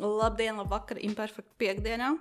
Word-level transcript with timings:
Labdien, 0.00 0.56
labvakar, 0.56 0.96
imperfekta 1.04 1.52
piekdienā. 1.60 2.14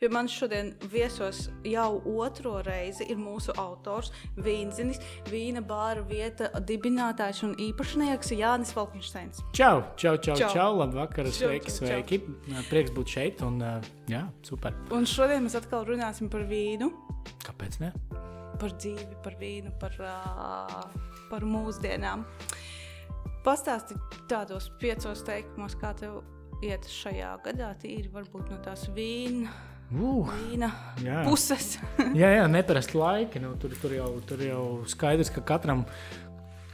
Pie 0.00 0.08
manis 0.12 0.34
šodien 0.36 0.72
viesos 0.92 1.46
jau 1.64 2.02
otro 2.20 2.58
reizi 2.66 3.06
ir 3.08 3.16
mūsu 3.16 3.54
autors, 3.60 4.10
Vīnzinis, 4.36 5.00
vīna 5.30 5.62
bāra 5.64 6.02
vieta 6.04 6.50
dibinātājs 6.68 7.40
un 7.46 7.54
īpašnieks 7.56 8.34
Jānis 8.36 8.74
Falkensteins. 8.76 9.40
Čau, 9.56 9.80
čau, 9.96 10.18
čau, 10.20 10.36
Čau. 10.42 10.50
čau 10.52 10.68
labvakar, 10.82 11.30
sveiki, 11.32 11.72
sveiki. 11.72 12.20
Prieks 12.68 12.92
būt 12.92 13.16
šeit 13.16 13.40
un 13.46 13.62
jā, 14.12 14.26
super. 14.44 14.76
Un 14.92 15.08
šodien 15.08 15.46
mēs 15.46 15.56
atkal 15.56 15.86
runāsim 15.88 16.28
par 16.32 16.44
vīnu, 16.50 16.90
Kāpēc 17.46 17.80
ne? 17.80 17.92
par 18.60 18.76
dzīvi, 18.76 19.16
par 19.24 19.34
vīnu, 19.40 19.72
par, 19.80 19.96
par 21.32 21.48
mūsdienām. 21.48 22.26
Pastāsti 23.42 23.96
tādos 24.30 24.68
piecos 24.78 25.24
teikumos, 25.26 25.74
kā 25.80 25.90
tev 25.98 26.20
iet 26.62 26.88
šajā 26.88 27.34
gadā, 27.44 27.74
tīri 27.82 28.10
varbūt 28.12 28.50
no 28.52 28.62
tās 28.64 28.88
vīna, 28.94 29.50
Uh, 29.92 30.24
vīna 30.24 30.70
jā. 31.04 31.20
puses. 31.26 31.74
jā, 32.20 32.30
jā, 32.38 32.44
neparasti 32.48 32.96
laiki. 32.96 33.42
Nu, 33.42 33.52
tur, 33.60 33.74
tur, 33.76 33.92
jau, 33.92 34.08
tur 34.24 34.40
jau 34.40 34.62
skaidrs, 34.88 35.28
ka 35.34 35.42
katram 35.44 35.84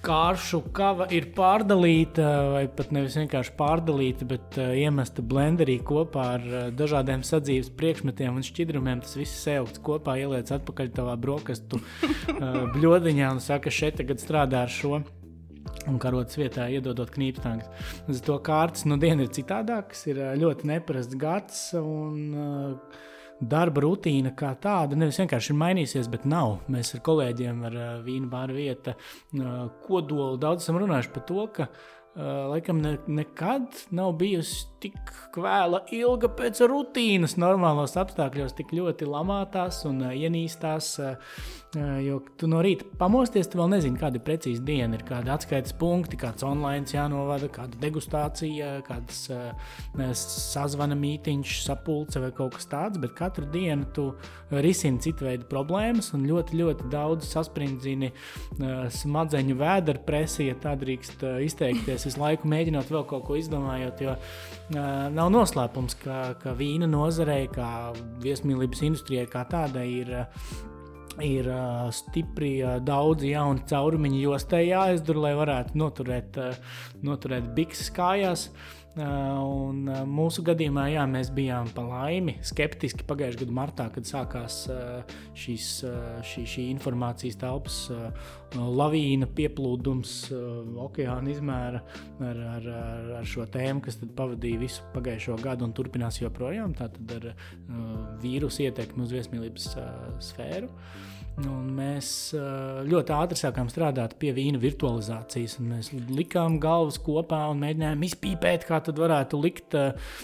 kāršu 0.07 0.61
kava 0.71 1.09
ir 1.11 1.27
pārdalīta, 1.35 2.29
vai 2.55 2.63
pat 2.71 2.93
nevis 2.95 3.17
vienkārši 3.19 3.57
pārdalīta, 3.59 4.29
bet 4.31 4.61
uh, 4.61 4.71
iemesta 4.79 5.25
blenderī 5.27 5.81
kopā 5.83 6.29
ar 6.37 6.47
uh, 6.47 6.63
dažādiem 6.71 7.27
sadzīves 7.27 7.73
priekšmetiem 7.75 8.39
un 8.39 8.47
šķidrumiem. 8.47 9.03
Tas 9.03 9.19
viss 9.19 9.43
sajaukts 9.43 9.83
kopā, 9.83 10.15
ieliec 10.23 10.55
atpakaļ 10.55 10.95
tavā 11.01 11.19
brokastu 11.19 11.83
uh, 11.83 12.63
bļodiņā 12.77 13.35
un 13.35 13.43
saka, 13.43 13.75
šeit 13.75 13.99
tagad 13.99 14.23
strādā 14.23 14.63
ar 14.69 14.73
šo. 14.73 15.03
Un 15.89 15.99
karotes 16.03 16.39
vietā 16.41 16.69
iedodot 16.73 17.11
knīpstāņus. 17.15 17.93
Līdz 18.09 18.23
ar 18.23 18.27
to 18.27 18.39
kārtas 18.49 18.87
no 18.89 18.99
dienas 19.01 19.29
ir 19.29 19.37
citādākas, 19.41 20.07
ir 20.11 20.23
ļoti 20.41 20.69
neparasts 20.73 21.21
gads. 21.21 21.63
Un, 21.81 22.19
uh, 22.35 23.05
Darba 23.39 23.85
rutīna 23.85 24.33
kā 24.35 24.49
tāda 24.59 24.97
nevis 24.99 25.21
vienkārši 25.21 25.53
ir 25.53 25.59
mainījusies, 25.61 26.09
bet 26.11 26.25
nav. 26.27 26.57
Mēs 26.75 26.91
ar 26.97 27.05
kolēģiem, 27.07 27.61
ar 27.69 27.77
uh, 27.77 27.93
Vīnu 28.03 28.27
bāru 28.33 28.57
vietu, 28.59 28.97
uh, 29.39 29.69
kodolu 29.85 30.41
daudz 30.43 30.67
esam 30.67 30.81
runājuši 30.83 31.15
par 31.15 31.25
to, 31.29 31.45
ka 31.55 31.69
laikam 32.19 32.81
ne, 32.83 32.97
nekad 33.07 33.63
nav 33.95 34.13
bijusi 34.19 34.67
tik 34.83 35.13
vēla, 35.37 35.85
ilga 35.95 36.31
pēc 36.35 36.65
rutīnas, 36.67 37.37
normālos 37.39 37.95
apstākļos, 38.01 38.57
tik 38.59 38.75
ļoti 38.75 39.07
lamātās 39.07 39.85
un 39.87 40.03
ienīstās. 40.11 40.97
Uh, 41.77 41.99
jo 42.01 42.15
tu 42.41 42.47
no 42.49 42.63
rīta 42.65 42.87
pamosties, 42.97 43.45
tu 43.53 43.59
vēl 43.61 43.67
nezini, 43.75 43.99
kāda 44.01 44.17
ir 44.17 44.23
precīzi 44.25 44.63
diena, 44.65 44.97
ir 44.97 45.03
kādi 45.05 45.29
atskaites 45.29 45.75
punkti, 45.77 46.17
kāds 46.17 46.41
online 46.49 46.89
jānovada, 46.89 47.51
kāda 47.53 47.77
degustācija, 47.83 48.71
kādas 48.87 49.19
uh, 49.35 49.75
sazvana 50.17 50.97
mītīņš, 50.97 51.59
sapulce 51.67 52.23
vai 52.23 52.31
kaut 52.33 52.57
kas 52.57 52.71
tāds. 52.71 53.01
Bet 53.03 53.13
katru 53.19 53.45
dienu 53.53 53.85
tu 53.93 54.07
risini 54.49 55.03
citu 55.05 55.27
veidu 55.27 55.45
problēmas 55.51 56.09
un 56.17 56.25
ļoti, 56.31 56.57
ļoti 56.57 56.89
daudz 56.95 57.29
sasprindzini 57.35 58.15
uh, 58.15 58.89
smadzeņu 59.03 59.59
vēdera 59.61 60.01
presija, 60.09 60.55
ja 60.55 60.63
tā 60.65 60.73
drīkst 60.81 61.27
izteikties, 61.45 62.09
visu 62.09 62.23
laiku 62.25 62.49
mēģinot 62.49 62.89
vēl 62.97 63.05
kaut 63.13 63.27
ko 63.29 63.37
izdomājot. 63.37 64.01
Jo, 64.07 64.17
nav 64.73 65.29
noslēpums, 65.37 66.01
ka, 66.01 66.33
ka 66.41 66.57
vīna 66.57 66.89
nozarei, 66.89 67.45
kā 67.53 67.93
viesmīlības 68.25 68.87
industrijai, 68.89 69.29
kā 69.29 69.45
tādai 69.53 69.87
ir. 70.01 70.17
Uh, 71.19 71.25
ir 71.25 71.49
uh, 71.51 71.91
stipri 71.91 72.59
uh, 72.63 72.79
daudzi 72.85 73.33
jauni 73.33 73.65
caurumiņi 73.69 74.23
jostai 74.23 74.69
jāizdara, 74.69 75.25
lai 75.27 75.37
varētu 75.39 75.79
noturēt, 75.79 76.39
uh, 76.39 76.83
noturēt 77.03 77.55
bikses 77.57 77.91
kājās. 77.95 78.49
Uh, 78.49 78.75
un, 78.99 79.85
uh, 79.87 80.01
mūsu 80.11 80.43
gadījumā 80.43 80.89
jā, 80.91 81.05
mēs 81.07 81.29
bijām 81.35 81.69
pa 81.75 81.85
laimi 81.87 82.33
skeptiski 82.43 83.05
pagājušā 83.07 83.45
gada 83.45 83.55
martā, 83.55 83.85
kad 83.95 84.09
sākās 84.09 84.57
uh, 84.73 85.19
šīs, 85.39 85.69
uh, 85.87 85.99
šī, 86.27 86.43
šī 86.51 86.65
informācijas 86.73 87.39
telpas 87.39 87.77
uh, 87.95 88.33
lavīna, 88.57 89.29
pieplūdums, 89.39 90.15
uh, 90.35 90.49
okeāna 90.89 91.31
izmēra 91.31 91.85
ar, 91.85 92.43
ar, 92.57 92.67
ar, 92.81 93.13
ar 93.21 93.29
šo 93.29 93.47
tēmu, 93.55 93.85
kas 93.87 94.01
pavadīja 94.19 94.65
visu 94.65 94.89
pagājušo 94.97 95.39
gadu 95.45 95.69
un 95.69 95.77
turpinās 95.79 96.19
joprojām. 96.23 96.75
Tātad 96.79 97.15
ar 97.21 97.31
uh, 97.31 97.39
vīrusu 98.25 98.67
ietekmi 98.67 99.07
uz 99.07 99.15
viesmīlības 99.15 99.71
uh, 99.77 99.95
sfēru. 100.31 100.73
Un 101.47 101.69
mēs 101.77 102.09
uh, 102.35 102.81
ļoti 102.89 103.13
ātri 103.15 103.39
sākām 103.39 103.69
strādāt 103.71 104.17
pie 104.19 104.33
vīna 104.35 104.59
virtualizācijas. 104.59 105.59
Mēs 105.63 105.93
likām 106.11 106.57
galvas 106.63 106.99
kopā 107.05 107.45
un 107.53 107.61
mēģinājām 107.63 108.03
izpīpēt, 108.09 108.67
kā 108.67 108.81
tad 108.83 108.99
varētu 108.99 109.39
likt, 109.39 109.77
uh, 109.79 110.17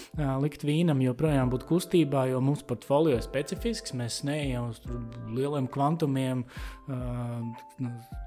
likt 0.43 0.67
vīnam 0.67 1.03
joprojām 1.05 1.53
būt 1.53 1.69
kustībā, 1.69 2.27
jo 2.33 2.41
mūsu 2.43 2.67
portfolio 2.67 3.21
ir 3.21 3.27
specifisks. 3.27 3.95
Mēs 3.95 4.25
neejam 4.27 4.73
uz 4.73 4.83
lieliem 5.37 5.69
kvantumiem, 5.71 6.43
uh, 6.43 6.75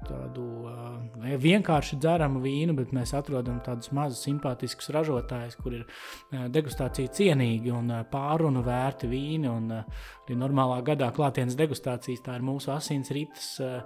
tādu 0.08 0.46
vienkārši 1.44 1.98
dzeramu 2.00 2.40
vīnu, 2.44 2.74
bet 2.78 2.94
mēs 2.96 3.12
atrodam 3.16 3.60
tādus 3.64 3.92
mazus 3.96 4.24
simpātiskus 4.24 4.90
ražotājus, 4.96 5.56
kur 5.60 5.76
ir 5.78 5.84
degustācija 6.52 7.12
cienīgi 7.20 7.72
un 7.74 7.92
pārunu 8.12 8.64
vērti 8.66 9.10
vīni. 9.10 9.48
Un, 9.52 9.72
arī 10.28 10.38
normālā 10.38 10.78
gadā 10.86 11.08
klātienes 11.14 11.56
degustācijas 11.58 12.22
tā 12.24 12.36
ir 12.38 12.44
mūsu 12.46 12.72
asins 12.74 13.10
rites 13.14 13.48
uh, 13.64 13.80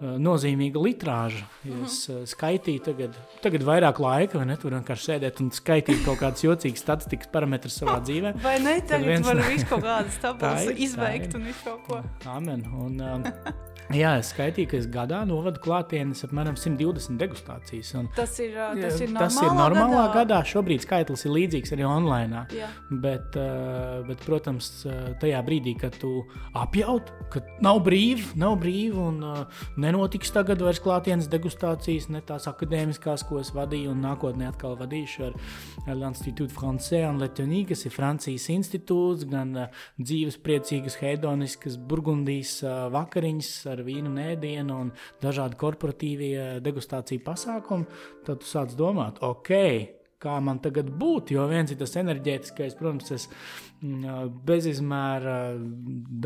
uh, 0.00 0.14
nozīmīga 0.22 0.82
litrāža. 0.82 1.44
Ja 1.66 1.80
es 1.86 2.02
uh, 2.10 2.22
skaitīju 2.28 2.84
tagad, 2.86 3.18
tagad 3.44 3.66
vairāk 3.66 4.00
laika, 4.02 4.40
vai 4.40 4.48
ne? 4.52 4.58
Tur 4.60 4.76
vienkārši 4.78 5.12
sēdēt 5.12 5.42
un 5.44 5.50
skaitīt 5.54 6.04
kaut 6.06 6.20
kādas 6.22 6.44
jocīgas 6.46 6.84
statistikas 6.86 7.30
parametrus 7.32 7.80
savā 7.82 7.98
dzīvē. 8.06 8.34
Vai 8.44 8.56
ne? 8.64 8.78
Tagad 8.80 9.10
viens 9.14 9.26
var 9.26 9.42
visu 9.48 9.68
kaut 9.70 9.84
kādas 9.86 10.20
tabulas 10.24 10.70
izveikt 10.88 11.36
un 11.38 11.50
visu 11.50 11.66
kaut 11.66 11.84
ko. 11.88 12.02
Amen. 12.30 12.64
Un, 12.80 13.00
um, 13.00 13.26
jā, 13.94 14.12
es 14.20 14.30
skaitīju, 14.34 14.68
ka 14.70 14.78
es 14.78 14.86
gadā 14.90 15.20
novadu 15.28 15.60
klātienes 15.62 16.22
apmēram 16.26 16.56
120 16.58 17.18
degustācijas. 17.20 17.92
Un, 17.98 18.08
Tas 18.16 18.36
ir, 18.42 18.54
ā, 18.54 18.70
tas 18.78 19.00
ir 19.02 19.14
tas 19.16 19.36
ir 19.42 19.50
normālā 19.56 20.06
gadā. 20.10 20.20
gadā. 20.20 20.40
Šobrīd 20.46 20.84
skaitlis 20.84 21.24
ir 21.26 21.34
līdzīgs 21.34 21.74
arī 21.76 21.86
online. 21.88 22.44
Jā. 22.54 22.68
Bet, 22.90 23.36
uh, 23.40 24.00
bet, 24.06 24.22
protams, 24.26 24.70
uh, 24.86 25.10
tajā 25.22 25.40
brīdī, 25.46 25.74
kad 25.80 25.96
tu 26.00 26.12
apjaut, 26.58 27.10
ka 27.32 27.42
nav 27.64 27.80
brīvi, 27.86 28.26
nav 28.40 28.56
brīvi 28.62 28.98
un 29.00 29.20
uh, 29.26 29.64
nenotiks 29.80 30.32
tagad 30.34 30.62
vairs 30.64 30.82
klātienes 30.82 31.30
degustācijas, 31.32 32.08
ne 32.14 32.22
tās 32.26 32.48
akadēmiskās, 32.50 33.24
ko 33.28 33.40
es 33.42 33.52
vadīju, 33.56 33.94
un 33.94 34.04
nākotnē 34.06 34.50
atkal 34.50 34.76
vadīšu 34.80 35.26
ar, 35.30 35.38
ar 35.86 35.98
l'Institut 35.98 36.52
Français 36.54 37.06
un 37.08 37.20
Letonī, 37.22 37.64
kas 37.68 37.86
ir 37.86 37.94
Francijas 37.94 38.48
institūts, 38.54 39.26
gan 39.30 39.54
uh, 39.66 39.82
dzīves 40.00 40.38
priecīgas, 40.44 41.00
hedoniskas, 41.02 41.78
burgundijas 41.90 42.58
uh, 42.64 42.86
vakariņas 42.94 43.52
ar 43.80 43.86
vīnu 43.88 44.12
nēdienu 44.14 44.82
un 44.84 44.92
dažādi 45.22 45.58
korporatīvie 45.60 46.34
uh, 46.36 46.52
degustāciju 46.64 47.24
pasākumi, 47.26 48.04
tad 48.28 48.44
tu 48.44 48.52
sāc 48.52 48.76
domāt, 48.78 49.18
ok, 49.24 49.56
kā 50.20 50.36
man 50.44 50.60
tagad 50.62 50.90
būtu. 51.00 51.34
Jo 51.36 51.46
viens 51.50 51.72
ir 51.72 51.78
tas 51.80 51.96
enerģētiskais, 52.00 52.76
protams, 52.78 53.08
es 53.14 53.26
mm, 53.80 54.28
bezizmēra 54.46 55.36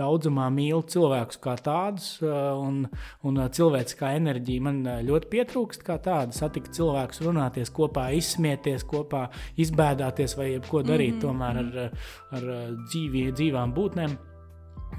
daudzumā 0.00 0.48
mīlu 0.54 0.82
cilvēkus 0.90 1.40
kā 1.44 1.54
tādus, 1.62 2.08
un, 2.24 2.82
un 3.26 3.40
cilvēciskā 3.58 4.14
enerģija 4.18 4.66
man 4.66 4.82
ļoti 5.06 5.30
pietrūkst 5.36 5.86
kā 5.86 5.98
tāda. 6.02 6.34
Satikt 6.34 6.74
cilvēkus, 6.76 7.22
runāties 7.26 7.72
kopā, 7.74 8.10
izsmieties 8.18 8.86
kopā, 8.90 9.28
izbēdāties 9.62 10.38
vai 10.40 10.50
ko 10.68 10.82
darīt 10.82 11.14
mm 11.14 11.20
-hmm. 11.20 11.26
tomēr 11.26 11.62
ar, 11.64 11.98
ar 12.38 12.52
dzīvi, 12.88 13.28
dzīvām 13.32 13.74
būtnēm. 13.78 14.18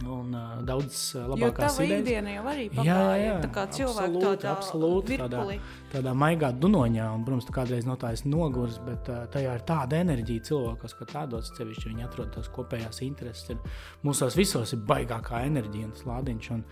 Un 0.03 0.33
uh, 0.35 0.59
daudz 0.67 0.97
Jo 1.15 1.21
labākās 1.31 1.77
idejas. 1.79 2.01
ikdiena 2.03 2.33
jau 2.35 2.43
arī 2.51 2.65
jā. 2.83 3.35
Tā 3.41 3.49
kā 3.55 3.63
Absolūti, 3.65 4.21
tādā 4.25 4.51
absolūti, 4.51 5.17
tādā- 5.21 5.39
virpulī. 5.39 5.59
tādā 5.93 6.11
maigā 6.13 6.49
dunoņā, 6.59 7.05
un, 7.15 7.23
protams, 7.23 7.45
tu 7.47 7.53
kādreiz 7.55 7.85
no 7.87 7.95
tā 7.95 8.11
esi 8.13 8.27
noguris, 8.27 8.75
bet 8.85 9.07
uh, 9.09 9.21
tajā 9.31 9.53
ir 9.55 9.63
tāda 9.65 10.01
enerģija 10.03 10.43
cilvēkos, 10.49 10.95
ka 10.99 11.05
tādos 11.13 11.51
sevišķi 11.55 11.91
viņi 11.93 12.03
atrod 12.05 12.33
tās 12.35 12.49
kopējās 12.51 12.99
intereses. 13.07 13.49
Ir, 13.55 13.57
mūsos 14.03 14.35
visos 14.35 14.73
ir 14.75 14.79
baigākā 14.89 15.45
enerģija 15.47 15.85
un 15.87 15.91
tas 15.95 16.03
lādiņš, 16.09 16.49
un, 16.57 16.63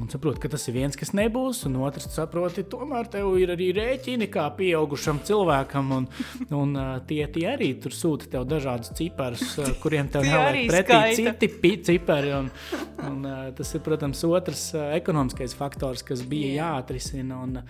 un 0.00 0.08
saprot, 0.14 0.38
ka 0.38 0.48
tas 0.54 0.68
ir 0.70 0.74
viens, 0.78 0.96
kas 0.96 1.10
nebūs, 1.18 1.64
un 1.66 1.80
otrs 1.82 2.06
saproti, 2.14 2.62
tomēr 2.70 3.10
tev 3.10 3.34
ir 3.42 3.54
arī 3.56 3.72
rēķini 3.76 4.30
kā 4.30 4.46
pieaugušam 4.56 5.18
cilvēkam, 5.26 5.90
un, 5.98 6.08
un 6.54 6.76
uh, 6.78 6.98
tie, 7.10 7.24
tie 7.34 7.48
arī 7.56 7.72
tur 7.82 7.90
sūta 7.96 8.30
tev 8.30 8.46
dažādus 8.48 8.94
ciparus, 8.94 9.58
kuriem 9.82 10.08
tev 10.08 10.22
nav 10.28 10.52
pretī 10.70 10.94
skaita. 11.18 11.36
citi 11.42 11.76
cipari. 11.88 12.32
Un, 12.38 12.50
un, 13.08 13.22
uh, 13.24 13.46
tas 13.56 13.74
ir, 13.74 13.84
protams, 13.86 14.24
otrs 14.28 14.68
uh, 14.76 14.88
ekonomiskais 14.96 15.54
faktors, 15.58 16.04
kas 16.06 16.24
bija 16.28 16.50
Jā. 16.52 16.72
jāatrisina. 16.72 17.42
Un, 17.44 17.62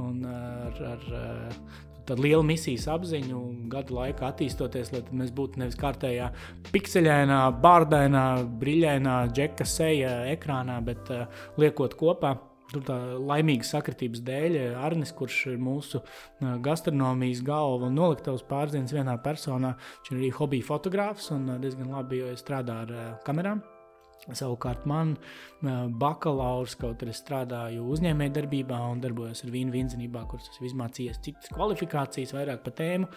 un 0.00 0.24
ar, 0.30 0.80
ar, 0.94 1.10
uh, 1.12 1.82
Tad 2.06 2.20
liela 2.22 2.44
misijas 2.46 2.84
apziņa, 2.86 3.38
gadu 3.72 3.96
laikā 3.96 4.28
attīstoties, 4.28 4.92
lai 4.94 5.00
mēs 5.10 5.32
būtu 5.34 5.58
nevis 5.58 5.74
kārtējā 5.80 6.28
pikseļainā, 6.70 7.40
bārdainā, 7.64 8.26
brīļainā, 8.60 9.16
džeka 9.34 9.66
seja 9.66 10.20
ekrānā, 10.30 10.78
bet 10.86 11.10
uh, 11.10 11.26
liekot 11.58 11.98
kopā 11.98 12.36
tur 12.70 12.82
tā 12.86 12.96
laimīga 13.18 13.66
sakritības 13.66 14.22
dēļ 14.26 14.58
Arnis, 14.86 15.14
kurš 15.18 15.42
ir 15.52 15.60
mūsu 15.62 16.02
gastronomijas 16.62 17.42
galva 17.46 17.90
un 17.90 17.98
noliktavas 17.98 18.42
pārziņas 18.46 18.96
vienā 18.96 19.16
personā, 19.22 19.76
viņš 20.00 20.12
ir 20.12 20.20
arī 20.20 20.34
hobija 20.40 20.70
fotogrāfs 20.72 21.30
un 21.36 21.56
diezgan 21.62 21.94
labi 21.94 22.24
strādā 22.38 22.82
ar 22.86 22.94
kamerām. 23.26 23.62
Savukārt 24.34 24.86
man 24.90 25.14
bakalaura, 26.00 26.70
kaut 26.80 27.04
arī 27.04 27.14
strādāju 27.14 27.86
uzņēmējdarbībā 27.94 28.78
un 28.90 29.02
darbojos 29.04 29.44
ar 29.46 29.52
vīnu 29.54 29.74
vīnzinībā, 29.74 30.24
kuras 30.30 30.50
esmu 30.50 30.70
izmācījies 30.70 31.22
citas 31.22 31.52
kvalifikācijas, 31.54 32.34
vairāk 32.34 32.64
par 32.64 32.74
tēmu. 32.80 33.10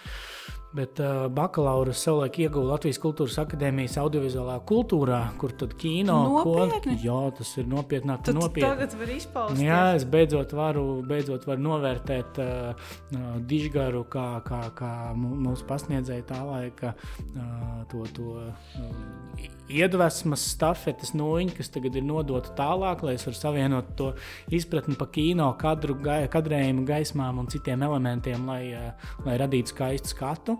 Bet 0.69 1.00
uh, 1.01 1.24
bakalaura 1.33 1.95
savulaik 1.98 2.36
ieguva 2.44 2.75
Latvijas 2.75 3.00
Kultūras 3.01 3.39
Akadēmijas 3.42 3.95
audiovizuālā 4.04 4.60
kultūrā, 4.69 5.18
kur 5.42 5.56
tad 5.57 5.71
kino 5.81 6.18
nopietni? 6.27 6.94
Ko, 6.94 7.06
jā, 7.07 7.21
tas 7.39 7.54
ir 7.57 7.66
nopietnāk, 7.71 8.21
Tad 8.27 8.38
nopietni. 8.38 8.68
tagad 8.68 8.94
var 9.00 9.13
izpaust. 9.16 9.62
Jā, 9.66 9.80
es 9.98 10.06
beidzot 10.06 10.54
varu, 10.54 10.83
beidzot 11.10 11.48
varu 11.50 11.66
novērtēt 11.66 12.38
uh, 12.44 12.92
uh, 13.18 13.31
dižgaru, 13.50 14.04
kā, 14.13 14.27
kā, 14.45 14.60
kā 14.77 14.92
mūsu 15.18 15.66
pasniedzēja 15.71 16.27
tā 16.30 16.44
laika 16.45 16.94
uh, 16.94 17.81
to, 17.89 18.04
to 18.13 18.36
uh, 18.38 19.48
iedvesmas 19.74 20.45
stafetes 20.54 21.15
nūjiņu, 21.18 21.56
kas 21.57 21.74
tagad 21.74 21.98
ir 21.98 22.06
nodota 22.06 22.54
tālāk, 22.62 23.01
lai 23.10 23.18
es 23.18 23.25
varu 23.25 23.42
savienot 23.42 23.89
to 23.98 24.12
izpratni 24.54 24.94
par 25.01 25.10
kino, 25.18 25.50
kadru, 25.57 25.98
gai, 26.06 26.22
kadrējumu, 26.30 26.86
gaismām 26.94 27.42
un 27.42 27.50
citiem 27.50 27.89
elementiem, 27.89 28.45
lai, 28.54 28.62
uh, 28.77 29.12
lai 29.25 29.42
radītu 29.42 29.74
skaistu 29.74 30.13
skatu. 30.13 30.59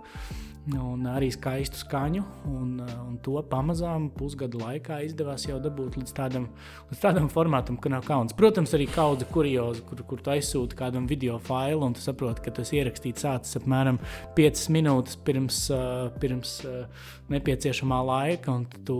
Un 0.78 1.06
arī 1.10 1.30
skaistu 1.34 1.80
skaņu, 1.80 2.22
un, 2.52 2.74
un 2.84 3.16
to 3.26 3.40
pamazām 3.50 4.10
pusgadu 4.14 4.60
laikā 4.62 5.00
izdevās 5.08 5.48
jau 5.48 5.58
dabūt 5.62 5.96
līdz 5.98 6.12
tādam, 6.14 6.46
līdz 6.92 7.00
tādam 7.02 7.30
formātam, 7.32 7.78
ka 7.82 7.90
nav 7.90 8.04
kauns. 8.06 8.36
Protams, 8.38 8.76
arī 8.78 8.86
kaudze 8.92 9.26
kurioza, 9.32 9.82
kur, 9.88 10.04
kur 10.06 10.22
tu 10.22 10.34
aizsūti 10.34 10.78
kādam 10.78 11.08
video 11.10 11.40
failu, 11.42 11.82
un 11.88 11.96
tu 11.98 12.04
saproti, 12.04 12.44
ka 12.46 12.54
tas 12.60 12.74
ierakstīts 12.76 13.26
sācis 13.26 13.58
apmēram 13.58 13.98
5 14.38 14.66
minūtes 14.76 15.18
pirms, 15.26 15.62
uh, 15.74 16.12
pirms 16.22 16.52
uh, 16.68 17.08
nepieciešamā 17.34 18.02
laika, 18.12 18.60
un 18.60 18.68
tu 18.86 19.00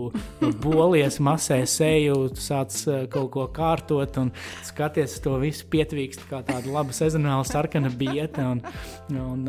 bolies, 0.64 1.20
masē 1.22 1.60
seju, 1.70 2.32
tu 2.34 2.42
sāc 2.42 2.80
uh, 2.88 3.04
kaut 3.12 3.30
ko 3.36 3.46
kārtot, 3.54 4.18
un 4.24 4.32
skaties 4.66 5.20
to 5.22 5.36
visu 5.44 5.70
pietvīkst 5.70 6.26
kā 6.32 6.42
tāda 6.50 6.72
laba 6.72 6.96
sezonāla 6.96 7.46
sarkana 7.46 7.92
bieta. 7.94 8.48
Un, 8.56 8.64
un, 9.14 9.46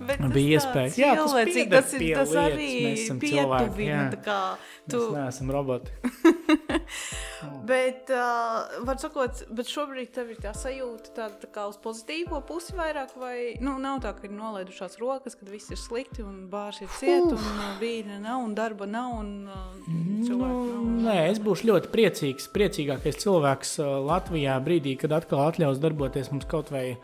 Bet 0.00 0.22
Bija 0.32 0.58
iespējas. 0.58 0.96
Jā, 0.96 1.10
tas 1.18 1.32
cilvēcīgi, 1.32 1.70
tas, 1.72 1.92
ir, 1.92 2.04
tas 2.16 2.30
lietas, 2.32 2.36
arī 2.40 2.70
cilvēki, 3.10 3.72
pietuvina. 3.76 4.20
tā 4.24 4.40
Tu, 4.90 4.98
Mēs 5.12 5.38
neesam 5.38 5.50
roboti. 5.52 5.92
bet, 7.70 8.10
uh, 8.14 8.80
var 8.86 8.98
sakot, 9.00 9.42
bet 9.54 9.70
šobrīd 9.70 10.10
tev 10.14 10.32
ir 10.32 10.40
tā 10.42 10.52
sajūta 10.56 11.12
tāda 11.16 11.38
tā 11.44 11.50
kā 11.52 11.66
uz 11.70 11.76
pozitīvo 11.82 12.40
pusi 12.48 12.74
vairāk, 12.78 13.12
vai 13.20 13.36
nu, 13.62 13.76
nav 13.82 14.00
tā, 14.04 14.14
ka 14.16 14.26
ir 14.26 14.34
nolaidušās 14.34 14.98
rokas, 15.02 15.36
kad 15.38 15.52
viss 15.52 15.70
ir 15.70 15.80
slikti 15.80 16.24
un 16.26 16.46
bārs 16.50 16.80
ir 16.82 16.90
ciet, 16.98 17.28
un 17.28 17.38
uh, 17.38 17.76
vīna 17.82 18.18
nav, 18.24 18.42
un 18.46 18.56
darba 18.58 18.88
nav, 18.90 19.14
un 19.20 19.32
uh, 19.46 19.78
cilvēku 20.26 20.64
nav. 20.64 20.84
Nu, 20.90 21.04
nē, 21.06 21.18
es 21.30 21.42
būšu 21.42 21.70
ļoti 21.70 21.92
priecīgs. 21.94 22.50
Priecīgākais 22.54 23.20
cilvēks 23.22 23.76
uh, 23.84 23.98
Latvijā 24.08 24.56
brīdī, 24.64 24.96
kad 25.00 25.14
atkal 25.20 25.46
atļaus 25.46 25.82
darboties 25.82 26.32
mums 26.34 26.48
kaut 26.50 26.72
vai 26.74 26.96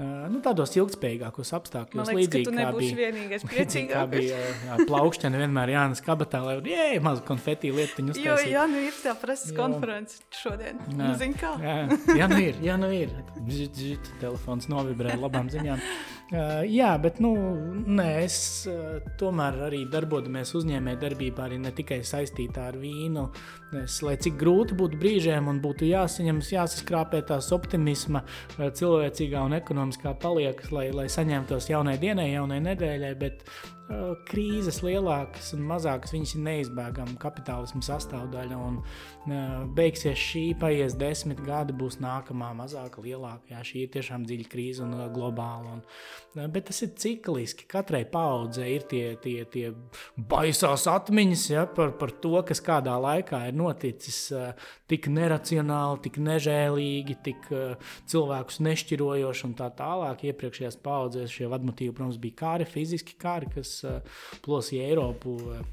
nu, 0.00 0.38
tādos 0.44 0.72
ilgspējīgākos 0.78 1.50
apstākļos. 1.58 1.98
Man 1.98 2.06
liekas, 2.08 2.14
ka 2.14 2.38
līdzīgi 2.38 2.46
tu 2.48 2.52
kā 2.54 2.58
nebūsi 2.62 2.94
vienīgais 2.96 3.44
priecīgākais. 3.50 4.12
bija 4.14 4.38
uh, 4.40 4.62
jā, 4.68 4.78
plaukšana 4.88 5.40
vienmēr 5.42 5.72
Jānis 5.74 6.00
Kabatā, 6.06 6.40
lai 6.46 6.54
jē, 6.72 6.86
mazu 7.04 7.24
konfeti 7.28 7.72
lietiņu 7.76 8.14
Jo, 8.14 8.16
uztaisītu. 8.16 8.54
jā, 8.54 8.64
nu 8.72 8.80
ir 8.86 8.96
tā 9.02 9.12
preses 9.20 9.52
Jā. 9.52 9.58
konference 9.60 10.22
šodien. 10.40 10.80
Jā. 10.88 10.96
Nu, 11.02 11.10
zini 11.20 11.36
kā? 11.36 11.52
Jā, 11.60 11.76
jā, 12.22 12.30
nu 12.32 12.40
ir. 12.40 12.56
Jā, 12.64 12.78
nu 12.80 12.88
ir. 12.96 13.12
Bzit, 13.42 13.76
bzit, 13.76 14.12
telefons 14.22 14.70
novibrē 14.72 15.18
labām 15.20 15.52
ziņām. 15.52 15.82
Uh, 16.32 16.62
jā, 16.64 16.88
bet 16.96 17.18
nu, 17.20 17.30
nē, 17.92 18.06
es 18.24 18.36
uh, 18.70 19.02
tomēr 19.20 19.58
arī 19.66 19.82
darbojamies 19.92 20.54
uzņēmējdarbībā, 20.56 21.44
arī 21.44 21.58
ne 21.60 21.72
tikai 21.76 21.98
saistītā 22.08 22.70
ar 22.70 22.78
vīnu. 22.80 23.26
Es, 23.82 23.98
lai 24.00 24.14
cik 24.16 24.38
grūti 24.40 24.76
būtu 24.78 24.96
brīžiem 25.02 25.50
un 25.52 25.60
būtu 25.60 25.90
jāsaņemas, 25.90 26.54
jāsaskrāpē 26.54 27.20
tās 27.28 27.50
optimisma, 27.52 28.24
uh, 28.24 28.70
cilvēcīgā 28.72 29.44
un 29.44 29.58
ekonomiskā 29.58 30.14
paliekas, 30.24 30.72
lai, 30.72 30.86
lai 30.96 31.04
saņemtos 31.12 31.68
jaunai 31.68 31.98
dienai, 32.00 32.30
jaunai 32.32 32.62
nedēļai. 32.64 33.12
Bet, 33.20 33.44
Krīzes 34.28 34.78
lielākas 34.84 35.50
un 35.56 35.64
mazākas, 35.68 36.12
viņas 36.14 36.32
ir 36.36 36.42
neizbēgama 36.46 37.18
kapitālisma 37.20 37.82
sastāvdaļa. 37.84 38.58
Un, 38.58 38.78
uh, 38.80 39.64
beigsies 39.76 40.18
šī, 40.18 40.44
paies 40.60 40.96
desmit 40.98 41.42
gadi, 41.44 41.74
būs 41.76 41.98
nākamā, 42.02 42.52
mazāka, 42.56 43.02
lielāka. 43.04 43.52
Jā, 43.52 43.60
šī 43.66 43.84
ir 43.84 43.92
tiešām 43.96 44.24
dziļa 44.28 44.48
krīze 44.52 44.84
un 44.86 44.94
uh, 44.96 45.04
globāla. 45.12 45.76
Un, 45.76 45.82
bet 46.54 46.70
tas 46.70 46.80
ir 46.86 46.94
cikliski. 47.02 47.66
Katrai 47.70 48.04
paudzei 48.08 48.70
ir 48.78 48.86
tie, 48.88 49.04
tie, 49.22 49.42
tie 49.52 49.72
baisās 50.16 50.86
atmiņas 50.90 51.44
ja, 51.52 51.66
par, 51.68 51.92
par 52.00 52.14
to, 52.22 52.34
kas 52.48 52.62
kādā 52.64 52.96
laikā 53.02 53.44
ir 53.50 53.58
noticis 53.58 54.22
tik 54.90 55.08
neracionāli, 55.12 56.00
tik 56.06 56.18
nežēlīgi, 56.22 57.18
tik 57.24 57.50
cilvēkus 58.08 58.60
nešķirojoši 58.64 59.46
un 59.48 59.54
tā 59.58 59.68
tālāk. 59.76 60.26
Iepriekšējās 60.32 60.80
paudzēs 60.84 61.36
šie 61.36 61.50
vadmotīvi, 61.52 61.94
protams, 61.96 62.20
bija 62.22 62.40
kāri, 62.42 62.68
fiziski 62.68 63.16
kāri, 63.20 63.50
kas 63.52 63.81
plosīja 64.44 64.90
Eiropu. 64.90 65.36
Uh, 65.52 65.70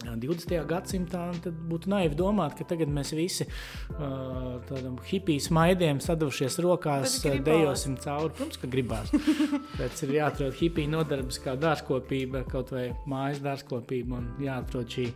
20. 0.00 0.54
gadsimtā 0.68 1.22
tad 1.44 1.56
būtu 1.68 1.90
naivi 1.92 2.16
domāt, 2.16 2.54
ka 2.58 2.64
tagad 2.72 2.88
mēs 2.92 3.12
visi 3.16 3.44
uh, 3.46 4.56
tādam 4.68 4.96
hipiju 5.04 5.42
smaidiem 5.44 6.00
sadavušies 6.00 6.58
rokās, 6.64 7.18
dejosim 7.44 7.98
cauri. 8.00 8.32
Protams, 8.38 8.60
ka 8.60 8.70
gribās. 8.70 9.12
Pēc 9.78 10.04
ir 10.06 10.14
jāatrod 10.16 10.56
hipiju 10.56 10.94
nodarbs 10.94 11.40
kā 11.44 11.56
dārzkopība, 11.60 12.46
kaut 12.48 12.72
vai 12.74 12.88
mājas 13.10 13.42
dārzkopība, 13.44 14.22
un 14.22 14.46
jāatrod 14.46 14.88
šī, 14.96 15.10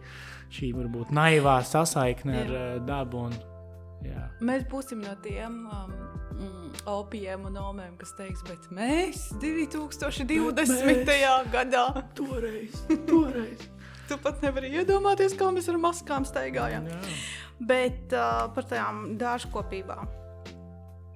šī 0.55 0.75
varbūt 0.77 1.15
naivā 1.17 1.59
sasaikne 1.65 2.39
ar 2.43 2.55
uh, 2.55 2.69
dabu. 2.85 3.25
Un, 3.31 3.39
jā. 4.05 4.29
Mēs 4.45 4.69
būsim 4.71 5.01
no 5.05 5.17
tiem 5.25 5.65
um, 5.65 5.97
mm, 6.35 6.73
opiem 6.91 7.47
un 7.49 7.57
omiem, 7.63 7.95
kas 8.01 8.15
teiks, 8.19 8.43
bet 8.49 8.69
mēs 8.75 9.29
2020. 9.43 11.15
gadā 11.55 11.87
Toreiz, 12.19 12.83
toreiz. 13.09 13.69
tu 14.09 14.19
pat 14.23 14.43
nevari 14.45 14.73
iedomāties, 14.81 15.37
kā 15.39 15.51
mēs 15.55 15.71
ar 15.73 15.81
maskām 15.83 16.27
staigājām. 16.29 16.91
Jā. 16.91 17.01
Bet 17.65 18.13
uh, 18.13 18.47
par 18.55 18.67
tām 18.71 19.15
dārzkopībām. 19.21 20.11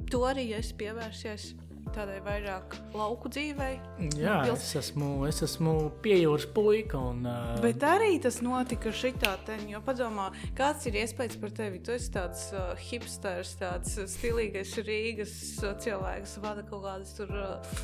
To 0.09 0.23
arī 0.25 0.47
es 0.57 0.71
pievērsies 0.73 1.51
tādai 1.95 2.19
vairāk 2.25 2.75
lauku 2.95 3.29
dzīvei. 3.29 3.81
Jā, 4.17 4.43
Pils- 4.47 4.63
es 4.63 4.75
esmu, 4.83 5.27
es 5.29 5.43
esmu 5.43 5.91
piejūras 6.05 6.47
puika. 6.55 6.99
Un, 6.99 7.27
uh, 7.27 7.61
Bet 7.61 7.83
arī 7.87 8.21
tas 8.23 8.41
notika 8.45 8.91
šitā 8.95 9.37
te, 9.47 9.57
jo 9.69 9.81
padomā, 9.81 10.31
kāds 10.59 10.87
ir 10.87 10.95
iespējas 11.05 11.39
par 11.41 11.51
tevi. 11.51 11.79
Tu 11.85 11.93
esi 11.97 12.11
tāds 12.15 12.53
uh, 12.55 12.75
hipsters, 12.91 13.57
tāds 13.61 13.99
stilīgais 14.17 14.75
Rīgas 14.87 15.63
uh, 15.63 15.75
cilvēks, 15.79 16.39
vada 16.45 16.63
kaut 16.63 16.85
kādas 16.85 17.15
tur 17.17 17.31
uh, 17.31 17.79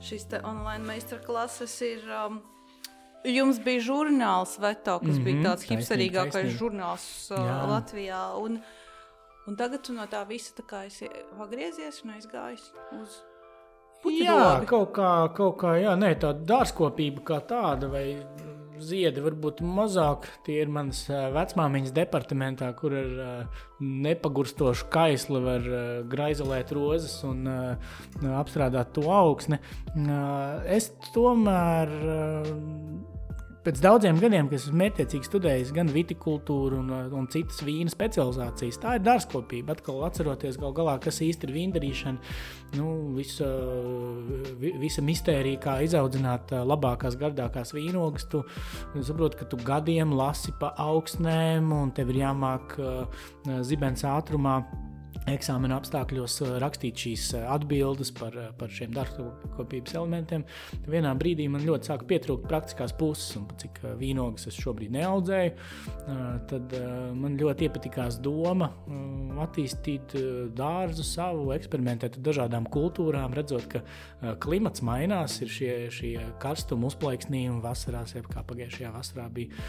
šīs 0.00 0.26
online 0.42 0.84
meistarklases 0.86 1.80
ir. 1.82 2.06
Um, 2.08 2.40
Jums 3.24 3.58
bija 3.60 3.80
žurnāls 3.84 4.54
Veto, 4.58 4.98
kas 4.98 5.08
mm 5.08 5.12
-hmm, 5.12 5.24
bija 5.24 5.36
Mhm, 5.36 5.44
tāds 5.46 5.64
hipsterīgākais 5.68 6.56
žurnāls 6.58 7.30
uh, 7.30 7.36
Jā. 7.38 7.66
Latvijā. 7.68 8.22
Un, 8.40 8.62
un 9.46 9.56
tagad 9.56 9.82
tu 9.82 9.92
no 9.92 10.06
tā 10.06 10.26
visa 10.26 10.52
tā 10.56 10.62
kā 10.64 10.86
esi 10.86 11.08
pagriezies 11.38 12.00
un 12.04 12.10
aizgājis 12.16 12.72
uz 13.02 13.22
puķu 14.04 14.24
Jā, 14.24 14.38
dobi. 14.40 14.70
kaut 14.70 14.94
kā, 14.96 15.10
kaut 15.36 15.58
kā 15.60 15.74
jā, 15.80 15.96
nē, 15.98 16.14
tā 16.22 16.32
dārzkopība 16.34 17.24
kā 17.32 17.40
tāda, 17.50 17.90
vai 17.92 18.04
ziedi 18.80 19.20
varbūt 19.20 19.60
mazāk. 19.64 20.26
Tie 20.46 20.56
ir 20.62 20.70
manas 20.72 21.02
vecmāmiņas 21.10 21.92
departamentā, 21.96 22.70
kur 22.78 22.96
ar 22.96 23.12
ā, 23.24 23.30
nepagurstošu 23.80 24.88
kaisli 24.92 25.42
var 25.44 25.60
ā, 25.68 25.84
graizelēt 26.10 26.72
rozes 26.76 27.18
un 27.28 27.44
ā, 27.50 27.60
apstrādāt 28.40 28.94
to 28.96 29.06
augsni. 29.12 29.60
Es 30.64 30.92
tomēr. 31.12 31.96
Pēc 33.60 33.76
daudziem 33.84 34.16
gadiem, 34.16 34.46
kad 34.48 34.56
esmu 34.56 34.78
mērķiecīgi 34.80 35.26
studējis 35.28 35.70
gan 35.76 35.90
vitikultūru, 35.92 36.78
un, 36.80 36.86
uh, 36.96 37.10
un 37.12 37.26
citas 37.28 37.58
vīna 37.66 37.92
specializācijas, 37.92 38.78
tā 38.80 38.94
ir 38.96 39.02
dārzkopība. 39.04 39.74
Atkal 39.76 39.98
atceroties, 40.06 40.56
gal 40.62 40.72
galā, 40.78 40.94
kas 41.04 41.18
īsti 41.26 41.44
ir 41.44 41.52
vīndarīšana, 41.58 42.32
nu, 42.78 42.86
visa, 43.18 43.50
vi- 44.62 44.72
visa 44.80 45.04
mistērija, 45.04 45.60
kā 45.66 45.74
izaudzināt 45.84 46.54
uh, 46.56 46.62
labākās, 46.64 47.18
gardākās 47.20 47.74
vīnogas. 47.76 48.24
Tu 48.32 48.40
saproti, 49.04 49.42
ka 49.42 49.50
tu 49.52 49.60
gadiem 49.60 50.16
lasi 50.16 50.56
pa 50.60 50.72
augsnēm, 50.80 51.68
un 51.82 51.92
tev 51.92 52.14
ir 52.14 52.22
jāmāk 52.24 52.78
uh, 52.80 53.26
zibens 53.60 54.06
ātrumā 54.08 54.62
eksāmena 55.34 55.78
apstākļos 55.80 56.36
uh, 56.44 56.52
rakstīt 56.62 57.04
šīs 57.04 57.26
uh, 57.38 57.46
atbildes 57.54 58.12
par, 58.16 58.36
uh, 58.36 58.50
par 58.58 58.72
šiem 58.72 58.92
darbkopības 58.96 59.94
elementiem. 59.98 60.44
Vienā 60.90 61.12
brīdī 61.18 61.46
man 61.52 61.64
ļoti 61.66 61.90
sāka 61.90 62.08
pietrūkt 62.10 62.48
praktiskās 62.50 62.94
puses, 62.98 63.34
un 63.38 63.46
cik 63.60 63.82
vīnogas 64.00 64.48
es 64.50 64.58
šobrīd 64.60 64.92
neaudzēju, 64.94 65.52
tad 66.50 66.74
man 67.16 67.36
ļoti 67.38 67.66
iepatikās 67.66 68.18
doma 68.22 68.70
attīstīt 69.44 70.14
dārzu 70.56 71.04
savu, 71.06 71.50
eksperimentēt 71.54 72.18
ar 72.18 72.24
dažādām 72.26 72.66
kultūrām, 72.72 73.34
redzot, 73.36 73.66
ka 73.70 74.34
klimats 74.42 74.84
mainās, 74.86 75.38
ir 75.44 75.52
šie, 75.52 75.72
šie 75.94 76.12
karstuma 76.42 76.90
uzplaiksnījumi 76.90 77.62
vasarās, 77.64 78.14
jeb 78.16 78.28
kā 78.32 78.44
pagājušajā 78.48 78.92
vasarā 78.94 79.28
bija 79.34 79.64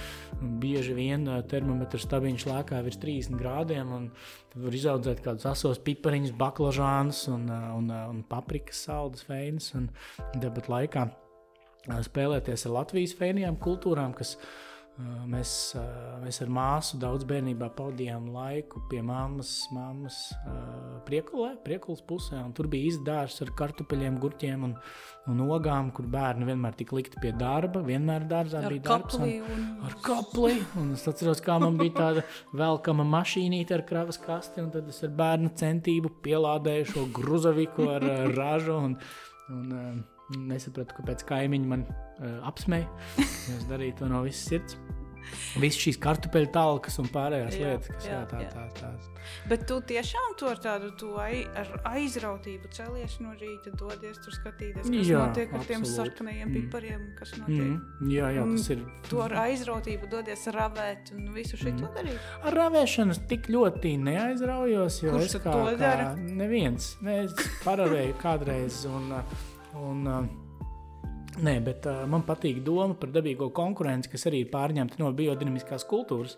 bieži 0.62 0.96
vien 0.98 1.28
termometrs 1.52 2.08
stabiņš 2.08 2.48
lēkā 2.50 2.82
virs 2.86 3.02
30 3.02 3.40
grādiem, 3.42 3.92
un 3.96 4.10
var 4.56 4.76
izaudzēt 4.76 5.22
kādus 5.24 5.48
asos 5.52 5.80
pipariņus, 5.84 6.34
baklažānus 6.40 7.26
un, 7.32 7.48
un, 7.52 7.92
un 7.92 8.24
paprikas 8.30 8.86
saldus 8.88 9.26
feinus. 9.28 9.72
Un 9.78 9.90
debat 10.42 10.70
laikā 10.72 11.08
spēlēties 12.08 12.68
ar 12.68 12.76
Latvijas 12.80 13.16
feinijām 13.18 13.58
kultūrām, 13.62 14.14
kas 14.18 14.36
mēs, 15.00 15.52
mēs 16.22 16.42
ar 16.44 16.52
māsu 16.54 17.00
daudz 17.02 17.26
bērnībā 17.30 17.72
pavadījām 17.78 18.28
laiku 18.34 18.82
pie 18.92 19.02
mammas, 19.06 19.54
mammas 19.74 20.18
priekulē, 21.08 21.54
priekulas 21.66 22.04
pusē. 22.06 22.42
Tur 22.58 22.70
bija 22.72 22.92
izdārs 22.92 23.40
ar 23.46 23.54
kartupeļiem, 23.58 24.20
gurķiem 24.22 24.68
un, 24.68 24.76
un 25.32 25.42
ogām, 25.48 25.92
kur 25.96 26.10
bērni 26.12 26.48
vienmēr 26.50 26.78
tika 26.78 26.98
likti 27.00 27.22
pie 27.24 27.34
darba. 27.38 27.84
Vienmēr 27.88 28.28
dārzā 28.30 28.62
ar 28.62 28.70
bija 28.76 28.86
darbs. 28.90 29.18
Un, 29.20 29.34
un... 29.56 29.66
Ar 29.88 29.98
kapli. 30.06 30.60
Un 30.82 30.94
es 30.98 31.08
atceros, 31.10 31.44
kā 31.46 31.58
man 31.64 31.80
bija 31.82 31.98
tāda 31.98 32.26
velkama 32.58 33.08
mašīnīte 33.18 33.80
ar 33.80 33.86
kravas 33.88 34.22
kasti, 34.22 34.64
un 34.66 34.72
tad 34.76 34.90
es 34.92 35.02
ar 35.08 35.14
bērnu 35.18 35.54
centību 35.62 36.18
pielādēju 36.26 36.90
šo 36.94 37.06
gruzaviku 37.16 37.90
ar 37.96 38.10
ražu. 38.36 38.80
Un, 38.90 38.98
un, 39.52 39.78
nesapratu, 40.38 40.98
kāpēc 41.00 41.26
kaimiņi 41.30 41.70
man 41.74 41.86
uh, 41.88 42.42
apsmēja. 42.50 42.90
Es 43.58 43.68
darīju 43.70 44.02
to 44.02 44.12
no 44.12 44.24
visas 44.26 44.48
sirds. 44.52 44.80
Visas 45.62 45.80
šīs 45.82 46.00
kartupeļu 46.02 46.50
talkas 46.54 46.98
un 47.02 47.10
pārējās 47.12 47.58
jā, 47.58 47.72
lietas, 47.72 47.90
kas 47.94 48.08
jā, 48.08 48.14
jā, 48.16 48.22
tā, 48.30 48.40
jā. 48.42 48.52
tā, 48.54 48.64
tā. 48.80 48.92
Bet 49.50 49.66
tu 49.70 49.78
tiešām 49.86 50.36
to 50.40 50.48
ar 50.50 50.60
tādu 50.62 50.90
tu 50.98 51.12
ai, 51.22 51.44
ar 51.58 51.70
aizrautību 51.92 52.72
celies 52.74 53.18
no 53.22 53.34
rīta, 53.38 53.74
dodies 53.78 54.18
tur 54.24 54.36
skatīties, 54.36 54.88
kas 54.88 55.12
jā, 55.12 55.22
notiek 55.22 55.52
ar 55.52 55.60
absolūti. 55.60 55.70
tiem 55.70 55.86
sarkanajiem 55.92 56.48
mm. 56.48 56.56
pipariem, 56.58 57.04
kas 57.20 57.36
notiek. 57.38 57.68
Mm. 57.68 58.10
Jā, 58.16 58.32
jā, 58.38 58.48
tas 58.56 58.72
ir. 58.76 58.84
Tu 59.10 59.22
ar 59.28 59.38
aizrautību 59.44 60.12
dodies 60.12 60.48
ravēt 60.56 61.14
un 61.16 61.30
visu 61.38 61.60
šo 61.62 61.70
mm. 61.76 61.94
darīt. 62.00 62.28
Ar 62.42 62.60
ravēšanu 62.64 63.20
tik 63.32 63.52
ļoti 63.54 63.96
neaizraujos, 64.10 65.02
jo 65.06 65.16
Kurš 65.16 65.30
es 65.30 65.40
kā, 65.46 65.56
to 65.56 65.78
dara? 65.82 66.12
Kā 66.16 66.36
neviens. 66.42 66.94
Es 67.22 67.38
paravēju 67.66 68.18
kādreiz 68.22 68.84
un, 68.90 69.14
un, 69.74 70.08
un 70.08 70.41
Nē, 71.40 71.54
bet 71.64 71.86
uh, 71.88 72.02
man 72.12 72.26
patīk 72.28 72.58
doma 72.66 72.92
par 73.00 73.12
dabīgo 73.16 73.48
konkurenci, 73.56 74.10
kas 74.12 74.28
arī 74.28 74.42
pārņemta 74.52 75.00
no 75.00 75.08
biodinamiskās 75.16 75.86
kultūras. 75.88 76.34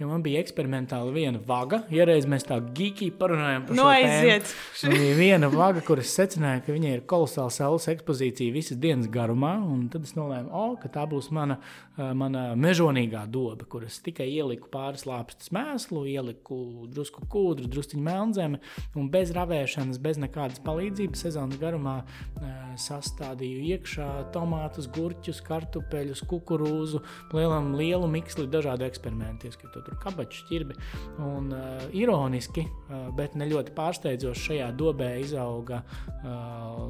Jo 0.00 0.08
man 0.08 0.22
bija 0.24 0.40
eksperimentāli 0.40 1.12
viena 1.12 1.42
vaga, 1.44 1.82
ja 1.92 2.06
reiz 2.08 2.24
mēs 2.24 2.46
tā 2.48 2.56
gīgi 2.56 3.10
parunājām 3.18 3.66
par 3.68 3.76
no, 3.76 3.84
šo 3.84 3.92
aiziet. 3.92 4.48
tēmu. 4.80 4.94
Bija 4.94 5.18
viena 5.18 5.50
vaga, 5.52 5.82
kuras 5.84 6.14
secināja, 6.16 6.62
ka 6.64 6.72
viņai 6.72 6.94
ir 6.96 7.04
kolosāla 7.10 7.52
saules 7.52 7.90
ekspozīcija 7.92 8.54
visas 8.54 8.80
dienas 8.80 9.10
garumā, 9.12 9.52
un 9.68 9.84
tad 9.92 10.08
es 10.08 10.14
nolēmu, 10.16 10.48
oh, 10.48 10.72
ka 10.80 10.88
tā 10.96 11.04
būs 11.10 11.28
mana, 11.34 11.58
mana 11.98 12.46
mežonīgā 12.56 13.26
doba, 13.28 13.68
kuras 13.68 14.00
tikai 14.04 14.30
ieliku 14.32 14.72
pāris 14.72 15.04
lāpstas 15.08 15.52
mēslu, 15.52 16.06
ieliku 16.08 16.88
drusku 16.88 17.26
kūdru, 17.28 17.68
drusciņu 17.68 18.06
melnzemi, 18.08 18.62
un 18.96 19.12
bez 19.12 19.34
ravēšanas, 19.36 20.00
bez 20.00 20.22
nekādas 20.24 20.64
palīdzības 20.64 21.26
sezonas 21.28 21.60
garumā 21.60 21.98
uh, 22.00 22.58
sastādīju 22.80 23.64
iekšā 23.74 24.08
tomātus, 24.38 24.88
gurķus, 24.94 25.42
kartupeļus, 25.46 26.22
kukurūzu, 26.30 27.02
lielam, 27.34 27.72
lielu 27.78 28.08
miksli 28.10 28.46
dažādu 28.50 28.86
eksperimentu, 28.88 29.50
ieskaitot 29.50 29.86
tur 29.88 29.98
kabaču 30.02 30.46
ķirbi. 30.48 30.78
Un, 31.24 31.50
uh, 31.52 31.86
ironiski, 31.96 32.64
uh, 32.64 33.08
bet 33.18 33.36
ne 33.38 33.48
ļoti 33.50 33.74
pārsteidzoši, 33.76 34.44
šajā 34.48 34.68
dobē 34.78 35.10
izauga 35.22 35.82
uh, 35.82 36.86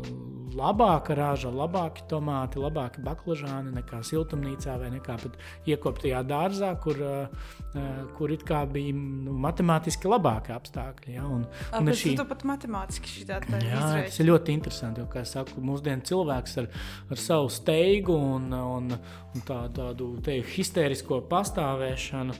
labāka 0.58 1.16
raža, 1.18 1.52
labāki 1.54 2.04
tomāti, 2.10 2.60
labāki 2.62 3.02
baklažāni 3.04 3.74
nekā 3.78 4.02
siltumnīcā 4.06 4.76
vai 4.82 4.92
nekā 4.96 5.18
pat 5.22 5.38
iekoptajā 5.68 6.22
dārzā, 6.28 6.74
kur, 6.82 7.00
uh, 7.00 7.78
kur 8.18 8.34
it 8.34 8.44
kā 8.48 8.64
bija 8.70 8.94
nu, 8.96 9.36
matemātiski 9.40 10.10
labāki 10.10 10.54
apstākļi. 10.56 11.16
Ja? 11.16 11.26
Un, 11.28 11.46
A, 11.72 11.80
un 11.80 11.92
šī... 11.96 12.14
Tu 12.18 12.26
pat 12.28 12.44
matemātiski 12.48 13.12
šī 13.12 13.26
tāda 13.28 13.60
Jā, 13.62 13.80
tas 14.08 14.18
ir 14.20 14.28
ļoti 14.28 14.54
interesanti, 14.56 15.02
jo, 15.02 15.08
kā 15.12 15.22
saku, 15.28 15.62
mūsdienu 15.64 16.04
cilvēks 16.08 16.56
ar, 16.62 16.66
ar 17.08 17.18
savu 17.20 17.37
savu 17.38 17.50
steigu 17.54 18.14
un, 18.18 18.50
un, 18.52 18.94
un 19.34 19.44
tā, 19.46 19.64
tādu 19.74 20.16
teju, 20.26 20.46
histērisko 20.56 21.22
pastāvēšanu 21.30 22.34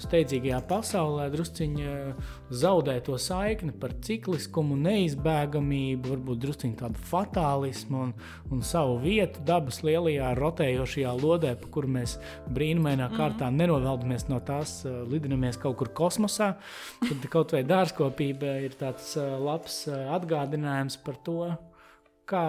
steidzīgajā 0.00 0.58
pasaulē 0.68 1.30
drusciņā 1.32 1.92
zaudē 2.52 2.98
to 3.04 3.16
saikni 3.20 3.72
par 3.80 3.94
cikliskumu, 4.04 4.76
neizbēgamību, 4.84 6.10
varbūt 6.12 6.42
drusciņā 6.42 6.76
tādu 6.82 7.04
fatālismu 7.08 8.02
un, 8.06 8.12
un 8.52 8.64
savu 8.64 8.98
vietu 9.00 9.40
dabas 9.48 9.80
lielajā 9.86 10.34
rotējošajā 10.36 11.14
lodē, 11.16 11.54
pa 11.60 11.72
kuru 11.72 11.94
mēs 11.96 12.18
brīnumainā 12.52 13.08
mm. 13.08 13.16
kārtā 13.16 13.48
nenoveldamies 13.54 14.28
no 14.28 14.40
tās, 14.44 14.82
lidinamies 14.84 15.60
kaut 15.60 15.78
kur 15.80 15.92
kosmosā. 15.96 16.54
Tad 17.04 17.28
kaut 17.32 17.56
vai 17.56 17.64
dārzkopība 17.64 18.58
ir 18.68 18.76
tāds 18.80 19.14
labs 19.16 19.86
atgādinājums 19.88 21.00
par 21.04 21.20
to 21.24 21.54
kā, 22.28 22.42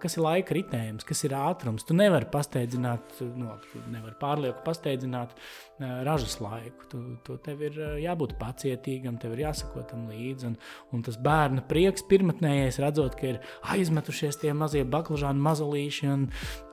kas 0.00 0.16
ir 0.16 0.24
laika 0.24 0.54
ritējums, 0.56 1.04
kas 1.06 1.24
ir 1.26 1.34
ātrums. 1.36 1.84
Tu 1.86 1.96
nevari 1.96 2.28
pasteidzināt, 2.32 3.20
no, 3.36 3.56
tu 3.70 3.80
nevari 3.92 4.14
pārlieku 4.20 4.62
pasteidzināt 4.64 5.34
uh, 5.36 6.00
ražas 6.06 6.38
laiku. 6.40 6.86
Tu, 6.90 7.00
tu, 7.26 7.36
tev 7.44 7.60
ir 7.68 7.76
uh, 7.78 7.96
jābūt 8.00 8.36
pacietīgam, 8.40 9.18
tev 9.20 9.36
ir 9.36 9.44
jāsako 9.44 9.84
tam 9.90 10.06
līdzi. 10.10 10.50
Un, 10.50 10.56
un 10.96 11.04
tas 11.06 11.18
bērna 11.20 11.64
prieks 11.68 12.06
pirmotnējais, 12.10 12.80
redzot, 12.82 13.18
ka 13.20 13.34
ir 13.34 13.40
aizmetušies 13.74 14.40
tie 14.40 14.54
mazie 14.56 14.86
baklažāni 14.88 15.44
mazulīši, 15.44 16.08
un, 16.14 16.26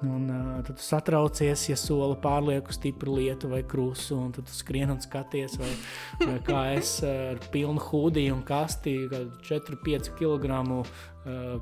un 0.07 0.29
uh, 0.31 0.53
tad 0.67 0.79
tu 0.79 0.87
satraucies, 0.87 1.67
ja 1.71 1.79
sola 1.79 2.15
pārlieku 2.23 2.75
stipru 2.75 3.17
lietu 3.19 3.51
vai 3.51 3.63
krusu, 3.67 4.21
un 4.27 4.31
tad 4.35 4.47
tu 4.47 4.55
skrien 4.55 4.95
un 4.95 5.03
skaties, 5.03 5.59
vai, 5.59 5.73
vai 6.23 6.39
kā 6.47 6.63
es 6.77 6.97
ar 7.07 7.43
pilnu 7.51 7.83
hūdiju 7.89 8.39
un 8.39 8.47
kasti 8.47 8.95
4-5 9.47 10.15
kg 10.17 10.63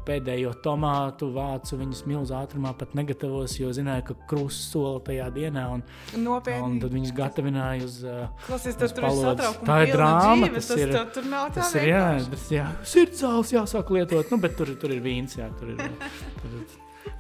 pēdējo 0.06 0.52
tomātu 0.66 1.30
vācu 1.34 1.80
viņus 1.80 2.04
milzu 2.10 2.36
ātrumā 2.38 2.74
pat 2.78 2.94
negatavos, 2.98 3.58
jo 3.60 3.72
zināju, 3.76 4.06
ka 4.10 4.16
krusts 4.30 4.70
sola 4.74 5.02
tajā 5.06 5.28
dienā. 5.36 5.66
Un, 5.76 5.84
Nopietni. 6.22 6.62
Un 6.66 6.78
tad 6.84 6.96
viņus 6.96 7.14
gatavināja 7.18 7.88
uz. 7.88 7.98
Klausies, 8.46 8.78
tas 8.80 8.96
tur 8.96 9.10
ir 9.10 9.18
satraukums. 9.20 9.68
Tā 9.68 9.82
ir 9.88 9.94
drāma. 9.96 10.52
Dzīve, 10.52 10.56
tas, 10.56 10.72
tas, 10.72 10.86
ir, 10.86 10.96
tur 11.18 11.30
nav 11.34 11.50
tā 11.50 11.62
tas 11.62 11.76
ir, 11.80 11.90
jā, 11.92 12.06
tas, 12.32 12.48
jā, 12.54 12.70
sirdsāls 12.94 13.54
jāsāk 13.56 13.94
lietot, 13.98 14.34
nu, 14.34 14.42
bet 14.46 14.58
tur, 14.60 14.76
tur 14.82 14.96
ir 14.96 15.04
vīns, 15.06 15.38
jā, 15.42 15.50
tur 15.60 15.74
ir, 15.76 15.84
tur 16.40 16.58
ir 16.62 16.66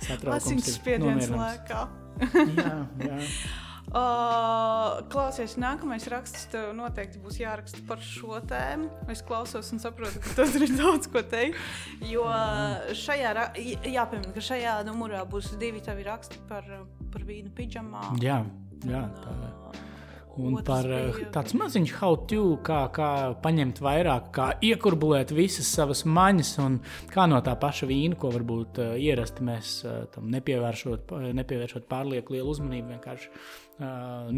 satraukums. 0.05 0.39
Asins 0.39 0.73
spiediens 0.77 1.29
lēkā. 1.33 1.85
jā, 2.55 2.79
jā. 3.09 3.21
Uh, 3.93 5.05
klausies, 5.13 5.55
nākamais 5.61 6.07
raksts 6.11 6.49
tev 6.51 6.71
noteikti 6.75 7.21
būs 7.23 7.37
jāraksta 7.39 7.83
par 7.87 8.01
šo 8.03 8.41
tēmu. 8.49 8.89
Es 9.13 9.21
klausos 9.25 9.71
un 9.75 9.81
saprotu, 9.83 10.19
ka 10.23 10.33
tur 10.39 10.65
ir 10.65 10.73
daudz 10.75 11.07
ko 11.11 11.23
teikt. 11.23 11.61
Jo 12.09 12.25
šajā, 13.05 13.33
jāpiemina, 13.85 14.33
ka 14.35 14.43
šajā 14.49 14.79
numurā 14.89 15.23
būs 15.29 15.53
divi 15.61 15.83
tavi 15.85 16.07
raksti 16.07 16.43
par, 16.49 16.67
par 17.13 17.27
vīnu 17.27 17.53
pidžamā. 17.55 18.09
Jā, 18.23 18.41
jā 18.89 19.05
tā 19.21 19.37
ir. 19.37 19.83
Un 20.35 20.57
par 20.67 20.87
tādu 21.31 21.59
maziņu 21.61 21.93
how-to, 21.95 22.41
kā, 22.65 22.81
kā 22.95 23.09
paņemt 23.43 23.79
vairāk, 23.83 24.25
kā 24.35 24.47
iekurbulēt 24.67 25.31
visas 25.35 25.69
savas 25.71 26.03
maņas, 26.03 26.51
un 26.63 26.79
kā 27.11 27.23
no 27.31 27.39
tā 27.45 27.53
paša 27.59 27.87
vīna, 27.87 28.17
ko 28.19 28.33
varbūt 28.33 28.81
uh, 28.83 28.97
ierasti 28.99 29.45
mēs 29.47 29.77
uh, 29.85 30.01
tam 30.11 30.27
nepievēršot, 30.33 31.15
nepievēršot 31.39 31.87
pārlieku 31.91 32.35
lielu 32.35 32.51
uzmanību, 32.51 32.97
vienkārši 32.97 33.31
uh, 33.79 34.29